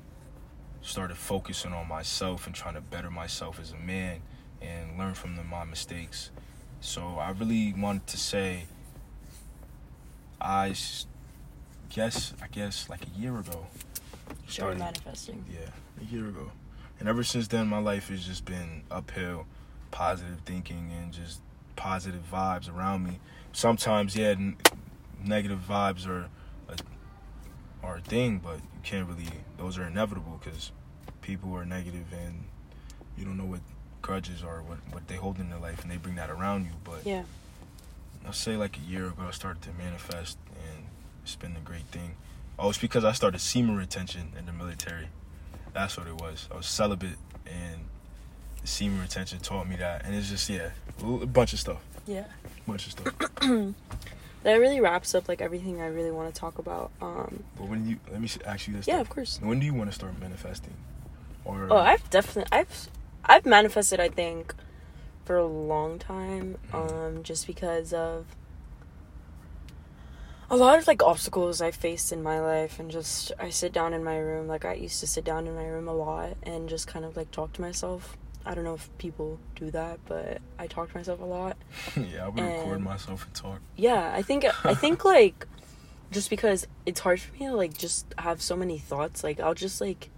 started 0.83 1.17
focusing 1.17 1.73
on 1.73 1.89
myself 1.89 2.47
and 2.47 2.55
trying 2.55 2.75
to 2.75 2.83
better 2.83 3.11
myself 3.11 3.59
as 3.59 3.73
a 3.73 3.79
man 3.79 4.21
and 4.61 4.99
learn 4.99 5.15
from 5.15 5.37
the, 5.37 5.43
my 5.43 5.65
mistakes. 5.65 6.31
So 6.81 7.17
I 7.19 7.31
really 7.31 7.73
wanted 7.73 8.07
to 8.09 8.19
say 8.19 8.65
I 10.41 10.75
guess 11.89 12.35
I 12.43 12.49
guess 12.49 12.91
like 12.91 13.01
a 13.07 13.19
year 13.19 13.39
ago. 13.39 13.67
Started 14.47 14.79
manifesting. 14.79 15.43
Yeah, 15.51 15.71
a 16.03 16.05
year 16.13 16.29
ago. 16.29 16.51
And 17.01 17.09
ever 17.09 17.25
since 17.25 17.49
then, 17.49 17.67
my 17.67 17.79
life 17.79 18.09
has 18.09 18.25
just 18.25 18.45
been 18.45 18.83
uphill, 18.91 19.47
positive 19.91 20.41
thinking 20.45 20.93
and 20.93 21.13
just 21.13 21.41
positive 21.77 22.23
vibes 22.31 22.73
around 22.75 23.05
me. 23.05 23.19
Sometimes, 23.53 24.17
yeah, 24.17 24.29
n- 24.31 24.57
negative 25.25 25.61
vibes 25.69 26.07
are 26.07 26.29
a, 26.69 26.77
are 27.83 27.97
a 27.97 28.01
thing, 28.01 28.39
but 28.39 28.57
you 28.57 28.81
can't 28.83 29.09
really. 29.09 29.29
Those 29.59 29.79
are 29.79 29.85
inevitable 29.87 30.41
because 30.43 30.73
people 31.21 31.55
are 31.55 31.65
negative 31.65 32.07
and 32.13 32.45
you 33.17 33.25
don't 33.25 33.37
know 33.37 33.45
what 33.45 33.61
grudges 34.03 34.43
are, 34.43 34.63
what 34.63 34.79
what 34.93 35.07
they 35.09 35.17
hold 35.17 35.39
in 35.39 35.51
their 35.51 35.59
life, 35.59 35.83
and 35.83 35.91
they 35.91 35.97
bring 35.97 36.15
that 36.17 36.31
around 36.31 36.65
you. 36.65 36.73
But 36.85 37.05
Yeah. 37.07 37.25
I'll 38.27 38.33
say 38.33 38.57
like 38.57 38.77
a 38.79 38.81
year 38.81 39.07
ago, 39.09 39.25
I 39.29 39.31
started 39.33 39.63
to 39.63 39.73
manifest, 39.73 40.39
and 40.55 40.87
it's 41.23 41.37
been 41.37 41.57
a 41.57 41.61
great 41.61 41.87
thing. 41.87 42.15
Oh, 42.59 42.71
it's 42.71 42.79
because 42.79 43.05
I 43.05 43.13
started 43.13 43.41
semen 43.41 43.77
retention 43.77 44.33
in 44.39 44.47
the 44.47 44.53
military. 44.53 45.09
That's 45.75 45.97
what 45.99 46.07
it 46.07 46.15
was. 46.15 46.49
I 46.51 46.57
was 46.57 46.67
celibate, 46.67 47.19
and 47.47 47.81
the 48.63 48.67
semen 48.69 49.01
retention 49.01 49.41
taught 49.41 49.69
me 49.69 49.77
that, 49.77 50.07
and 50.07 50.15
it's 50.15 50.31
just 50.31 50.49
yeah, 50.49 50.71
a 51.03 51.27
bunch 51.27 51.53
of 51.53 51.59
stuff, 51.61 51.83
Yeah. 52.07 52.25
A 52.67 52.71
bunch 52.71 52.87
of 52.87 52.93
stuff. 52.93 53.13
That 54.45 54.57
really 54.57 54.79
wraps 54.79 55.15
up 55.15 55.27
like 55.27 55.41
everything 55.41 55.81
I 55.81 55.87
really 55.87 56.11
want 56.11 56.35
to 56.35 56.39
talk 56.39 56.59
about. 56.59 56.91
Um. 57.01 57.45
but 57.57 57.67
when 57.67 57.87
you 57.89 57.97
let 58.13 58.21
me 58.21 58.29
ask 58.45 58.69
you 58.69 58.75
this, 58.75 58.87
Yeah, 58.87 58.97
though. 58.97 59.01
of 59.01 59.09
course. 59.09 59.41
when 59.43 59.59
do 59.59 59.65
you 59.65 59.73
want 59.73 59.89
to 59.89 59.95
start 59.95 60.21
manifesting? 60.21 60.75
Or 61.47 61.67
Oh, 61.71 61.79
I've 61.79 62.09
definitely 62.11 62.53
I've 62.53 62.89
I've 63.25 63.47
manifested 63.47 64.01
I 64.01 64.11
think 64.11 64.55
for 65.25 65.39
a 65.39 65.47
long 65.47 65.99
time 65.99 66.59
um 66.75 67.23
just 67.23 67.47
because 67.47 67.95
of 67.95 68.27
a 70.55 70.57
lot 70.57 70.79
of 70.79 70.87
like 70.87 71.03
obstacles 71.03 71.61
I 71.61 71.73
faced 71.73 72.13
in 72.13 72.23
my 72.23 72.39
life 72.39 72.79
and 72.79 72.89
just 72.89 73.33
I 73.41 73.51
sit 73.51 73.73
down 73.73 73.93
in 73.93 74.05
my 74.05 74.17
room 74.17 74.47
like 74.47 74.65
I 74.65 74.75
used 74.75 75.01
to 75.01 75.07
sit 75.07 75.25
down 75.25 75.49
in 75.49 75.55
my 75.57 75.67
room 75.67 75.89
a 75.89 75.93
lot 75.93 76.37
and 76.45 76.69
just 76.69 76.87
kind 76.87 77.05
of 77.05 77.17
like 77.17 77.33
talk 77.33 77.53
to 77.55 77.61
myself. 77.61 78.17
I 78.47 78.55
don't 78.55 78.63
know 78.63 78.75
if 78.75 78.89
people 78.99 79.41
do 79.57 79.73
that, 79.73 79.99
but 80.07 80.39
I 80.57 80.69
talk 80.69 80.93
to 80.93 80.97
myself 80.97 81.21
a 81.21 81.25
lot. 81.25 81.57
yeah, 81.97 82.27
I 82.27 82.29
would 82.29 82.41
record 82.41 82.75
and- 82.77 82.85
myself 82.85 83.27
and 83.27 83.35
talk. 83.35 83.61
Yeah, 83.75 84.13
I 84.15 84.23
think 84.23 84.47
I 84.65 84.75
think 84.75 85.05
like 85.17 85.47
just 86.13 86.31
because 86.31 86.69
it's 86.87 87.01
hard 87.01 87.21
for 87.21 87.33
me 87.33 87.47
to 87.47 87.57
like 87.57 87.77
just 87.77 88.15
have 88.19 88.41
so 88.41 88.55
many 88.55 88.79
thoughts, 88.79 89.25
like 89.25 89.41
I'll 89.41 89.55
just 89.55 89.81
like 89.81 90.11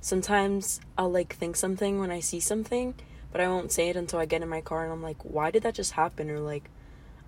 sometimes 0.00 0.80
I'll 0.96 1.10
like 1.10 1.34
think 1.34 1.56
something 1.56 1.98
when 1.98 2.12
I 2.12 2.20
see 2.20 2.38
something, 2.38 2.94
but 3.32 3.40
I 3.40 3.48
won't 3.48 3.72
say 3.72 3.88
it 3.88 3.96
until 3.96 4.20
I 4.20 4.26
get 4.26 4.40
in 4.40 4.48
my 4.48 4.60
car 4.60 4.84
and 4.84 4.92
I'm 4.92 5.02
like, 5.02 5.24
why 5.24 5.50
did 5.50 5.64
that 5.64 5.74
just 5.74 5.92
happen? 5.92 6.30
Or 6.30 6.38
like 6.38 6.70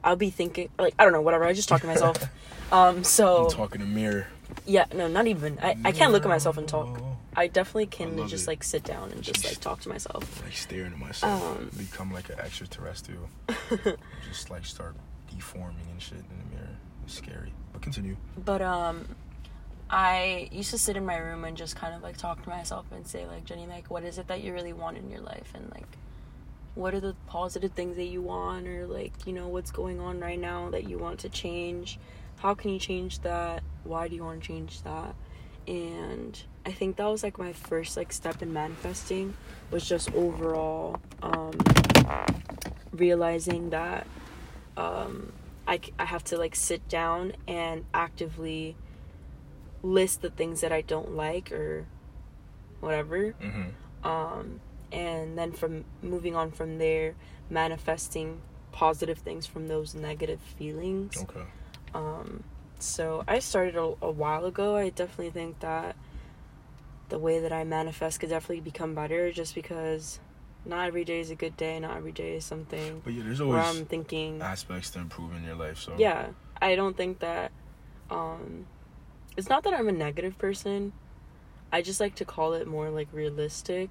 I'll 0.07 0.17
be 0.17 0.31
thinking 0.31 0.71
like 0.79 0.95
I 0.99 1.05
don't 1.05 1.13
know, 1.13 1.21
whatever. 1.21 1.45
I 1.45 1.53
just 1.53 1.69
talk 1.69 1.83
to 1.83 1.87
myself. 1.87 2.17
um 2.73 3.05
so 3.05 3.45
I'm 3.45 3.51
talking 3.51 3.81
to 3.81 3.87
mirror. 3.87 4.29
yeah, 4.65 4.87
no, 4.95 5.09
not 5.09 5.27
even. 5.27 5.59
I, 5.61 5.77
I 5.85 5.93
can't 5.93 6.13
look 6.13 6.23
at 6.25 6.29
myself 6.29 6.57
and 6.57 6.67
talk. 6.67 6.99
I 7.39 7.49
definitely 7.49 7.87
can 7.87 8.17
love 8.17 8.31
just 8.31 8.45
it. 8.45 8.49
like 8.49 8.65
sit 8.65 8.83
down 8.85 9.11
and 9.13 9.21
just 9.23 9.45
like 9.45 9.61
talk 9.61 9.81
to 9.83 9.91
myself. 9.91 10.43
Like 10.43 10.57
staring 10.57 10.93
at 10.93 10.99
myself, 10.99 11.43
Um, 11.59 11.71
become 11.77 12.11
like 12.13 12.31
an 12.31 12.39
extraterrestrial. 12.39 13.29
just 14.31 14.49
like 14.49 14.65
start 14.65 14.95
deforming 15.35 15.87
and 15.91 16.01
shit 16.01 16.19
in 16.19 16.39
the 16.51 16.57
mirror. 16.57 16.77
It's 17.05 17.15
scary. 17.15 17.53
But 17.73 17.83
continue. 17.83 18.17
But 18.43 18.63
um 18.63 19.07
I 19.91 20.49
used 20.51 20.71
to 20.71 20.79
sit 20.79 20.97
in 20.97 21.05
my 21.07 21.17
room 21.17 21.45
and 21.45 21.57
just 21.57 21.77
kind 21.77 21.95
of 21.95 22.03
like 22.03 22.17
talk 22.17 22.43
to 22.43 22.49
myself 22.49 22.87
and 22.93 23.07
say 23.07 23.27
like 23.27 23.45
Jenny 23.45 23.67
like 23.67 23.91
what 23.91 24.03
is 24.05 24.19
it 24.19 24.29
that 24.29 24.43
you 24.43 24.53
really 24.53 24.73
want 24.73 24.97
in 24.97 25.11
your 25.11 25.21
life 25.21 25.53
and 25.55 25.71
like 25.75 25.87
what 26.77 26.95
are 26.95 27.01
the 27.01 27.17
positive 27.27 27.73
things 27.73 27.97
that 27.97 28.05
you 28.05 28.23
want 28.23 28.69
or 28.69 28.87
like 28.87 29.27
you 29.27 29.33
know 29.33 29.49
what's 29.49 29.73
going 29.73 29.99
on 29.99 30.21
right 30.21 30.39
now 30.39 30.71
that 30.71 30.89
you 30.89 30.99
want 30.99 31.19
to 31.21 31.29
change? 31.29 31.99
How 32.37 32.55
can 32.55 32.71
you 32.71 32.79
change 32.79 33.21
that? 33.21 33.65
Why 33.83 34.07
do 34.07 34.15
you 34.15 34.23
want 34.23 34.43
to 34.43 34.47
change 34.47 34.83
that? 34.83 35.17
And 35.67 36.41
i 36.65 36.71
think 36.71 36.97
that 36.97 37.07
was 37.07 37.23
like 37.25 37.39
my 37.39 37.53
first 37.53 37.97
like 37.97 38.13
step 38.13 38.41
in 38.43 38.53
manifesting 38.53 39.35
was 39.71 39.89
just 39.89 40.13
overall 40.15 41.01
um 41.23 41.53
realizing 42.93 43.71
that 43.71 44.07
um 44.77 45.33
I 45.69 45.81
have 45.99 46.23
to 46.25 46.39
like 46.39 46.55
sit 46.55 46.89
down 46.89 47.33
and 47.49 47.85
actively 47.93 48.77
list 49.83 50.23
the 50.23 50.31
things 50.31 50.61
that 50.61 50.73
i 50.73 50.81
don't 50.81 51.17
like 51.17 51.51
or 51.51 51.87
whatever. 52.81 53.35
Mm-hmm. 53.43 54.07
um, 54.09 54.61
and 54.93 55.37
then 55.37 55.53
from 55.53 55.85
moving 56.03 56.35
on 56.37 56.51
from 56.51 56.79
there 56.79 57.15
manifesting 57.51 58.41
positive 58.73 59.19
things 59.19 59.47
from 59.47 59.69
those 59.69 59.95
negative 59.95 60.41
feelings 60.41 61.17
Okay. 61.23 61.43
um, 61.95 62.43
so 62.79 63.25
i 63.27 63.39
started 63.39 63.75
a, 63.77 63.95
a 64.03 64.11
while 64.11 64.45
ago 64.45 64.77
i 64.77 64.89
definitely 64.91 65.31
think 65.31 65.59
that 65.61 65.97
the 67.09 67.19
way 67.19 67.41
that 67.41 67.53
i 67.53 67.65
manifest 67.65 68.21
could 68.21 68.29
definitely 68.31 68.61
become 68.61 68.95
better 68.95 69.33
just 69.33 69.55
because 69.55 70.19
not 70.65 70.87
every 70.89 71.05
day 71.05 71.21
is 71.21 71.31
a 71.31 71.35
good 71.37 71.57
day 71.57 71.79
not 71.79 71.97
every 71.97 72.13
day 72.13 72.35
is 72.37 72.45
something 72.45 73.01
But 73.05 73.15
yeah, 73.15 73.23
there's 73.25 73.41
where 73.41 73.61
always 73.61 73.81
i'm 73.81 73.87
thinking 73.87 74.43
aspects 74.43 74.91
to 74.91 74.99
improve 74.99 75.35
in 75.35 75.45
your 75.45 75.55
life. 75.55 75.79
So 75.79 75.95
yeah 75.97 76.29
i 76.61 76.75
don't 76.75 76.97
think 76.97 77.21
that 77.21 77.53
um 78.11 78.67
it's 79.37 79.49
not 79.49 79.63
that 79.65 79.75
i'm 79.75 79.89
a 79.89 79.93
negative 79.93 80.37
person 80.39 80.93
i 81.73 81.83
just 81.83 82.01
like 82.01 82.15
to 82.17 82.25
call 82.25 82.53
it 82.55 82.67
more 82.67 82.91
like 82.91 83.09
realistic 83.13 83.89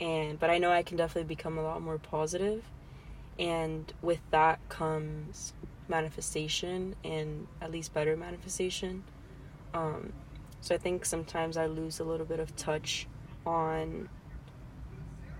and 0.00 0.38
but 0.38 0.50
i 0.50 0.58
know 0.58 0.70
i 0.70 0.82
can 0.82 0.96
definitely 0.96 1.28
become 1.28 1.58
a 1.58 1.62
lot 1.62 1.80
more 1.82 1.98
positive. 1.98 2.64
And 3.36 3.92
with 4.00 4.20
that 4.30 4.60
comes 4.68 5.54
manifestation 5.88 6.94
and 7.04 7.48
at 7.60 7.72
least 7.72 7.92
better 7.92 8.16
manifestation. 8.16 9.04
Um 9.72 10.12
so 10.60 10.74
i 10.74 10.78
think 10.78 11.04
sometimes 11.04 11.56
i 11.56 11.66
lose 11.66 12.00
a 12.00 12.04
little 12.04 12.26
bit 12.26 12.40
of 12.40 12.54
touch 12.56 13.06
on 13.44 14.08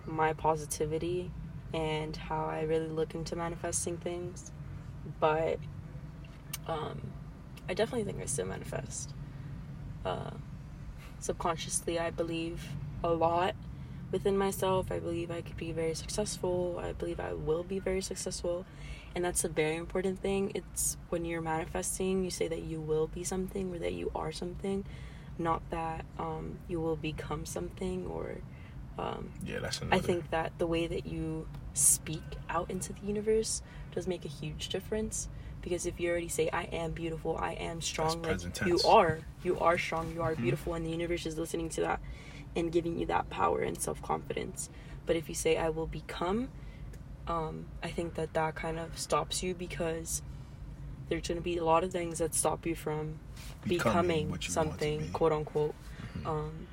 my 0.07 0.32
positivity 0.34 1.30
and 1.72 2.14
how 2.14 2.44
i 2.44 2.62
really 2.62 2.88
look 2.88 3.14
into 3.14 3.36
manifesting 3.36 3.96
things. 3.96 4.52
But 5.20 5.59
um, 6.66 7.00
I 7.68 7.74
definitely 7.74 8.05
think 8.05 8.22
I 8.22 8.26
still 8.26 8.46
manifest. 8.46 9.12
Uh, 10.05 10.30
subconsciously, 11.18 11.98
I 11.98 12.11
believe 12.11 12.66
a 13.02 13.12
lot 13.12 13.55
within 14.14 14.38
myself. 14.38 14.92
I 14.92 15.00
believe 15.00 15.32
I 15.32 15.40
could 15.40 15.56
be 15.56 15.72
very 15.72 15.92
successful. 15.94 16.80
I 16.80 16.92
believe 16.92 17.18
I 17.18 17.32
will 17.32 17.64
be 17.64 17.80
very 17.80 18.00
successful. 18.00 18.64
And 19.12 19.24
that's 19.24 19.42
a 19.42 19.48
very 19.48 19.74
important 19.74 20.20
thing. 20.20 20.52
It's 20.54 20.96
when 21.08 21.24
you're 21.24 21.40
manifesting, 21.42 22.22
you 22.22 22.30
say 22.30 22.46
that 22.46 22.62
you 22.62 22.80
will 22.80 23.08
be 23.08 23.24
something 23.24 23.74
or 23.74 23.78
that 23.80 23.92
you 23.92 24.12
are 24.14 24.30
something, 24.30 24.84
not 25.36 25.68
that 25.70 26.04
um, 26.16 26.58
you 26.68 26.80
will 26.80 26.96
become 26.96 27.44
something 27.44 28.06
or. 28.06 28.36
Um, 28.96 29.30
yeah, 29.44 29.58
that's 29.58 29.80
another. 29.80 29.96
I 29.96 29.98
think 29.98 30.30
that 30.30 30.52
the 30.58 30.68
way 30.68 30.86
that 30.86 31.06
you 31.06 31.48
speak 31.74 32.22
out 32.48 32.70
into 32.70 32.92
the 32.92 33.04
universe 33.04 33.62
does 33.92 34.06
make 34.06 34.24
a 34.24 34.28
huge 34.28 34.68
difference. 34.68 35.28
Because 35.60 35.86
if 35.86 35.98
you 35.98 36.10
already 36.10 36.28
say, 36.28 36.48
I 36.52 36.64
am 36.64 36.92
beautiful, 36.92 37.36
I 37.36 37.54
am 37.54 37.80
strong, 37.80 38.22
like 38.22 38.40
you 38.64 38.78
are. 38.86 39.18
You 39.42 39.58
are 39.58 39.76
strong, 39.76 40.12
you 40.14 40.22
are 40.22 40.34
Mhm. 40.36 40.42
beautiful, 40.42 40.74
and 40.74 40.86
the 40.86 40.90
universe 40.90 41.26
is 41.26 41.36
listening 41.36 41.68
to 41.70 41.80
that 41.80 42.00
and 42.57 42.70
giving 42.72 42.98
you 42.98 43.07
that 43.07 43.28
power 43.30 43.61
and 43.61 43.80
self 43.80 44.00
confidence. 44.02 44.68
But 45.07 45.16
if 45.16 45.28
you 45.28 45.34
say, 45.34 45.57
I 45.57 45.68
will 45.68 45.86
become, 45.86 46.48
um, 47.28 47.66
I 47.82 47.88
think 47.88 48.14
that 48.14 48.32
that 48.34 48.55
kind 48.55 48.78
of 48.78 48.98
stops 48.98 49.42
you 49.42 49.55
because 49.55 50.22
there's 51.09 51.28
going 51.28 51.36
to 51.38 51.42
be 51.44 51.59
a 51.59 51.64
lot 51.64 51.84
of 51.84 51.92
things 51.92 52.18
that 52.18 52.34
stop 52.34 52.64
you 52.64 52.74
from 52.74 53.18
becoming, 53.66 54.30
you 54.30 54.36
something, 54.50 55.00
be. 55.00 55.09
quote 55.09 55.32
unquote. 55.32 55.74
Mhm. 56.18 56.26
Um, 56.26 56.66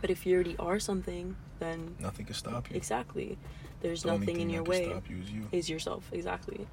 but 0.00 0.10
if 0.10 0.26
you 0.26 0.34
already 0.34 0.56
are 0.58 0.80
something, 0.80 1.36
then 1.60 1.96
Nothing 2.00 2.26
can 2.26 2.34
stop 2.34 2.70
you. 2.70 2.76
Exactly. 2.76 3.36
There's 3.80 4.02
The 4.02 4.16
nothing 4.16 4.40
in 4.40 4.50
your 4.50 4.64
that 4.64 4.70
can 4.72 4.84
way. 4.84 4.90
Stop 4.90 5.10
you 5.10 5.16
is 5.22 5.30
you. 5.30 5.48
Is 5.52 5.70
yourself. 5.70 6.08
Exactly. 6.12 6.66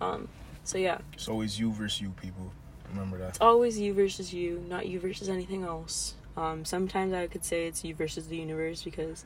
Um, 0.00 0.28
so 0.64 0.78
yeah, 0.78 0.98
It's 1.12 1.28
always 1.28 1.58
you 1.58 1.72
versus 1.72 2.00
you, 2.00 2.10
people. 2.22 2.52
Remember 2.90 3.18
that. 3.18 3.28
it's 3.30 3.40
always 3.40 3.78
you 3.78 3.92
versus 3.92 4.32
you, 4.32 4.64
not 4.68 4.86
you 4.86 4.98
versus 5.00 5.28
anything 5.28 5.64
else. 5.64 6.14
Um, 6.38 6.64
sometimes 6.64 7.12
I 7.14 7.26
could 7.26 7.44
say 7.44 7.66
it's 7.66 7.82
you 7.84 7.94
versus 7.96 8.28
the 8.28 8.36
universe 8.36 8.82
because 8.82 9.24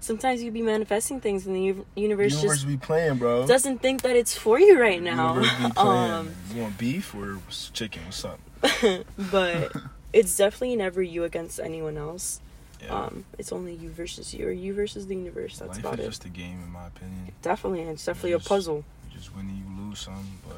sometimes 0.00 0.42
you 0.42 0.50
be 0.50 0.62
manifesting 0.62 1.20
things 1.20 1.46
and 1.46 1.54
the 1.54 1.60
u- 1.60 1.86
universe, 1.94 2.32
Universe 2.36 2.56
just 2.62 2.66
be 2.66 2.78
playing, 2.78 3.16
bro. 3.18 3.46
doesn't 3.46 3.82
think 3.82 4.00
that 4.02 4.16
it's 4.16 4.34
for 4.34 4.58
you 4.58 4.80
right 4.80 5.02
now. 5.02 5.34
Universe 5.34 5.58
be 5.66 5.70
playing. 5.76 6.10
Um, 6.12 6.34
you 6.54 6.62
want 6.62 6.78
beef 6.78 7.14
or 7.14 7.38
chicken? 7.74 8.02
What's 8.06 8.24
up? 8.24 8.40
but 9.30 9.72
it's 10.14 10.34
definitely 10.38 10.76
never 10.76 11.02
you 11.02 11.24
against 11.24 11.60
anyone 11.60 11.98
else. 11.98 12.40
Yeah. 12.82 12.94
Um, 12.94 13.24
it's 13.36 13.52
only 13.52 13.74
you 13.74 13.90
versus 13.90 14.32
you 14.32 14.46
or 14.48 14.50
you 14.50 14.72
versus 14.72 15.06
the 15.06 15.16
universe. 15.16 15.58
That's 15.58 15.76
Life 15.76 15.80
about 15.80 15.98
is 15.98 16.06
it. 16.06 16.08
just 16.08 16.24
a 16.24 16.28
game, 16.30 16.62
in 16.64 16.70
my 16.70 16.86
opinion. 16.86 17.32
Definitely, 17.42 17.82
it's 17.82 18.04
definitely 18.06 18.32
a 18.32 18.38
puzzle. 18.38 18.84
You 19.10 19.18
just 19.18 19.36
win 19.36 19.48
and 19.48 19.58
you 19.58 19.84
lose 19.86 19.98
some, 20.00 20.38
but 20.48 20.56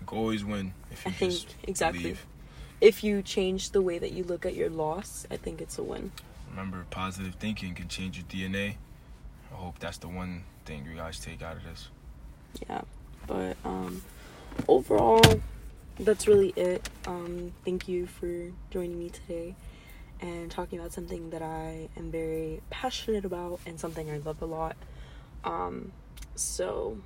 you 0.00 0.06
can 0.06 0.16
always 0.18 0.42
win 0.42 0.72
if 0.90 1.04
you 1.04 1.10
I 1.10 1.14
think 1.14 1.34
exactly. 1.64 2.00
believe. 2.02 2.24
If 2.80 3.02
you 3.02 3.22
change 3.22 3.70
the 3.70 3.80
way 3.80 3.98
that 3.98 4.12
you 4.12 4.24
look 4.24 4.44
at 4.44 4.54
your 4.54 4.70
loss, 4.70 5.26
I 5.30 5.36
think 5.36 5.60
it's 5.60 5.78
a 5.78 5.82
win. 5.82 6.12
Remember, 6.50 6.84
positive 6.90 7.34
thinking 7.36 7.74
can 7.74 7.88
change 7.88 8.16
your 8.16 8.26
DNA. 8.26 8.76
I 9.52 9.54
hope 9.54 9.78
that's 9.78 9.98
the 9.98 10.08
one 10.08 10.44
thing 10.64 10.86
you 10.90 10.96
guys 10.96 11.18
take 11.18 11.42
out 11.42 11.56
of 11.56 11.64
this. 11.64 11.88
Yeah. 12.68 12.82
But 13.26 13.56
um 13.64 14.02
overall 14.68 15.22
that's 15.98 16.28
really 16.28 16.50
it. 16.50 16.88
Um, 17.06 17.52
thank 17.64 17.88
you 17.88 18.06
for 18.06 18.52
joining 18.70 18.98
me 18.98 19.10
today 19.10 19.54
and 20.20 20.50
talking 20.50 20.78
about 20.78 20.92
something 20.92 21.30
that 21.30 21.42
I 21.42 21.88
am 21.96 22.10
very 22.10 22.60
passionate 22.70 23.24
about 23.24 23.60
and 23.66 23.78
something 23.78 24.10
I 24.10 24.18
love 24.18 24.42
a 24.42 24.46
lot. 24.46 24.76
Um, 25.44 25.92
so 26.34 26.98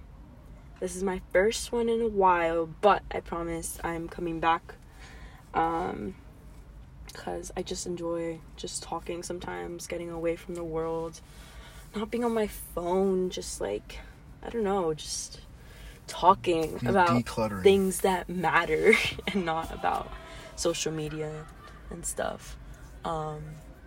this 0.80 0.96
is 0.96 1.02
my 1.02 1.20
first 1.32 1.72
one 1.72 1.88
in 1.88 2.00
a 2.00 2.08
while, 2.08 2.68
but 2.80 3.02
I 3.10 3.20
promise 3.20 3.78
I'm 3.84 4.08
coming 4.08 4.40
back. 4.40 4.74
Um, 5.54 6.14
because 7.06 7.50
I 7.56 7.62
just 7.62 7.86
enjoy 7.86 8.38
just 8.56 8.82
talking 8.82 9.22
sometimes, 9.22 9.86
getting 9.86 10.10
away 10.10 10.36
from 10.36 10.54
the 10.54 10.64
world, 10.64 11.20
not 11.94 12.10
being 12.10 12.24
on 12.24 12.32
my 12.32 12.46
phone, 12.46 13.30
just 13.30 13.60
like 13.60 13.98
I 14.42 14.48
don't 14.48 14.64
know, 14.64 14.94
just 14.94 15.40
talking 16.06 16.78
De- 16.78 16.88
about 16.88 17.24
things 17.62 18.00
that 18.00 18.28
matter 18.28 18.94
and 19.32 19.44
not 19.44 19.72
about 19.72 20.10
social 20.56 20.92
media 20.92 21.46
and 21.90 22.04
stuff. 22.04 22.56
Um, 23.04 23.42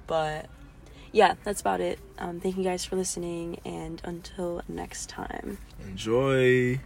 but 0.08 0.48
yeah, 1.12 1.36
that's 1.44 1.62
about 1.62 1.82
it. 1.82 2.00
Um, 2.18 2.40
thank 2.40 2.58
you 2.58 2.64
guys 2.64 2.84
for 2.86 2.96
listening, 2.96 3.60
and 3.66 4.02
until 4.04 4.62
next 4.68 5.10
time. 5.10 5.60
Enjoy. 5.82 6.80